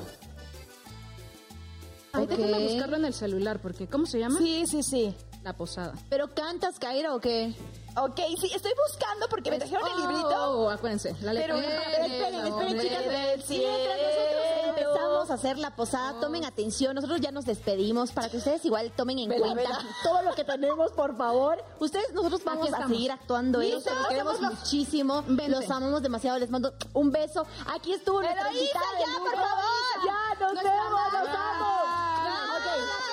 Ay, 2.15 2.25
Ok. 2.25 2.31
déjenme 2.31 2.59
buscarlo 2.61 2.97
en 2.97 3.05
el 3.05 3.13
celular, 3.15 3.61
porque 3.61 3.87
¿cómo 3.89 4.07
se 4.07 4.19
llama? 4.21 4.39
Sí, 4.39 4.65
sí, 4.67 4.83
sí. 4.83 5.15
La 5.43 5.53
posada. 5.55 5.95
¿Pero 6.09 6.33
cantas, 6.35 6.79
Kaira, 6.79 7.15
o 7.15 7.21
qué? 7.21 7.53
Ok, 7.97 8.21
sí, 8.41 8.51
estoy 8.53 8.73
buscando 8.89 9.29
porque 9.29 9.51
me 9.53 9.59
trajeron 9.59 9.87
el 9.89 10.01
librito. 10.01 10.29
Oh, 10.51 10.69
acuérdense, 10.71 11.15
la 11.21 11.33
Pero, 11.33 11.57
letra. 11.57 11.81
pero 11.93 12.05
esperen, 12.07 12.47
esperen, 12.47 12.81
chicas. 12.81 13.03
Mientras 13.07 13.45
cielo. 13.47 13.69
nosotros 13.69 14.65
empezamos 14.67 15.31
a 15.31 15.35
hacer 15.35 15.59
la 15.59 15.77
posada, 15.77 16.19
tomen 16.21 16.45
atención. 16.45 16.95
Nosotros 16.97 17.21
ya 17.21 17.31
nos 17.31 17.45
despedimos 17.45 18.11
para 18.11 18.29
que 18.29 18.39
ustedes 18.39 18.65
igual 18.65 18.91
tomen 18.97 19.21
en 19.21 19.29
Vela, 19.29 19.47
cuenta 19.47 19.63
vela. 19.63 19.79
todo 20.03 20.23
lo 20.23 20.35
que 20.35 20.43
tenemos, 20.43 20.91
por 20.91 21.17
favor. 21.17 21.63
Ustedes, 21.79 22.13
nosotros 22.15 22.43
vamos 22.45 22.73
a 22.73 22.87
seguir 22.89 23.13
actuando 23.13 23.61
esto. 23.61 23.95
Los 23.95 24.07
queremos 24.09 24.41
los- 24.41 24.53
muchísimo. 24.55 25.23
Vente. 25.29 25.49
Los 25.51 25.71
amamos 25.71 26.03
demasiado. 26.03 26.39
Les 26.41 26.51
mando 26.51 26.75
un 26.95 27.13
beso. 27.13 27.47
Aquí 27.73 27.93
estuvo 27.93 28.21
nuestra 28.23 28.53
invitada 28.53 28.85
ya, 28.99 29.07
del 29.07 29.19
por 29.23 29.35
favor. 29.35 29.65
Ya, 30.05 30.41
nos 30.45 30.53
Nuestra 30.55 30.73
vemos, 30.73 30.91
nos 30.91 31.13
dama. 31.13 31.33
vamos. 31.61 31.85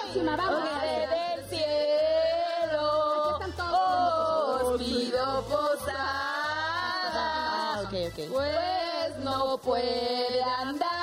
Próxima, 0.02 0.36
vamos. 0.36 0.60
Ok, 0.60 0.82
del 0.82 1.50
cielo. 1.50 1.91
Os 4.74 4.82
pido 4.82 5.44
posada. 5.50 6.00
Ah. 7.14 7.84
Pues 7.92 9.18
no 9.22 9.58
puede 9.58 10.42
andar 10.62 11.01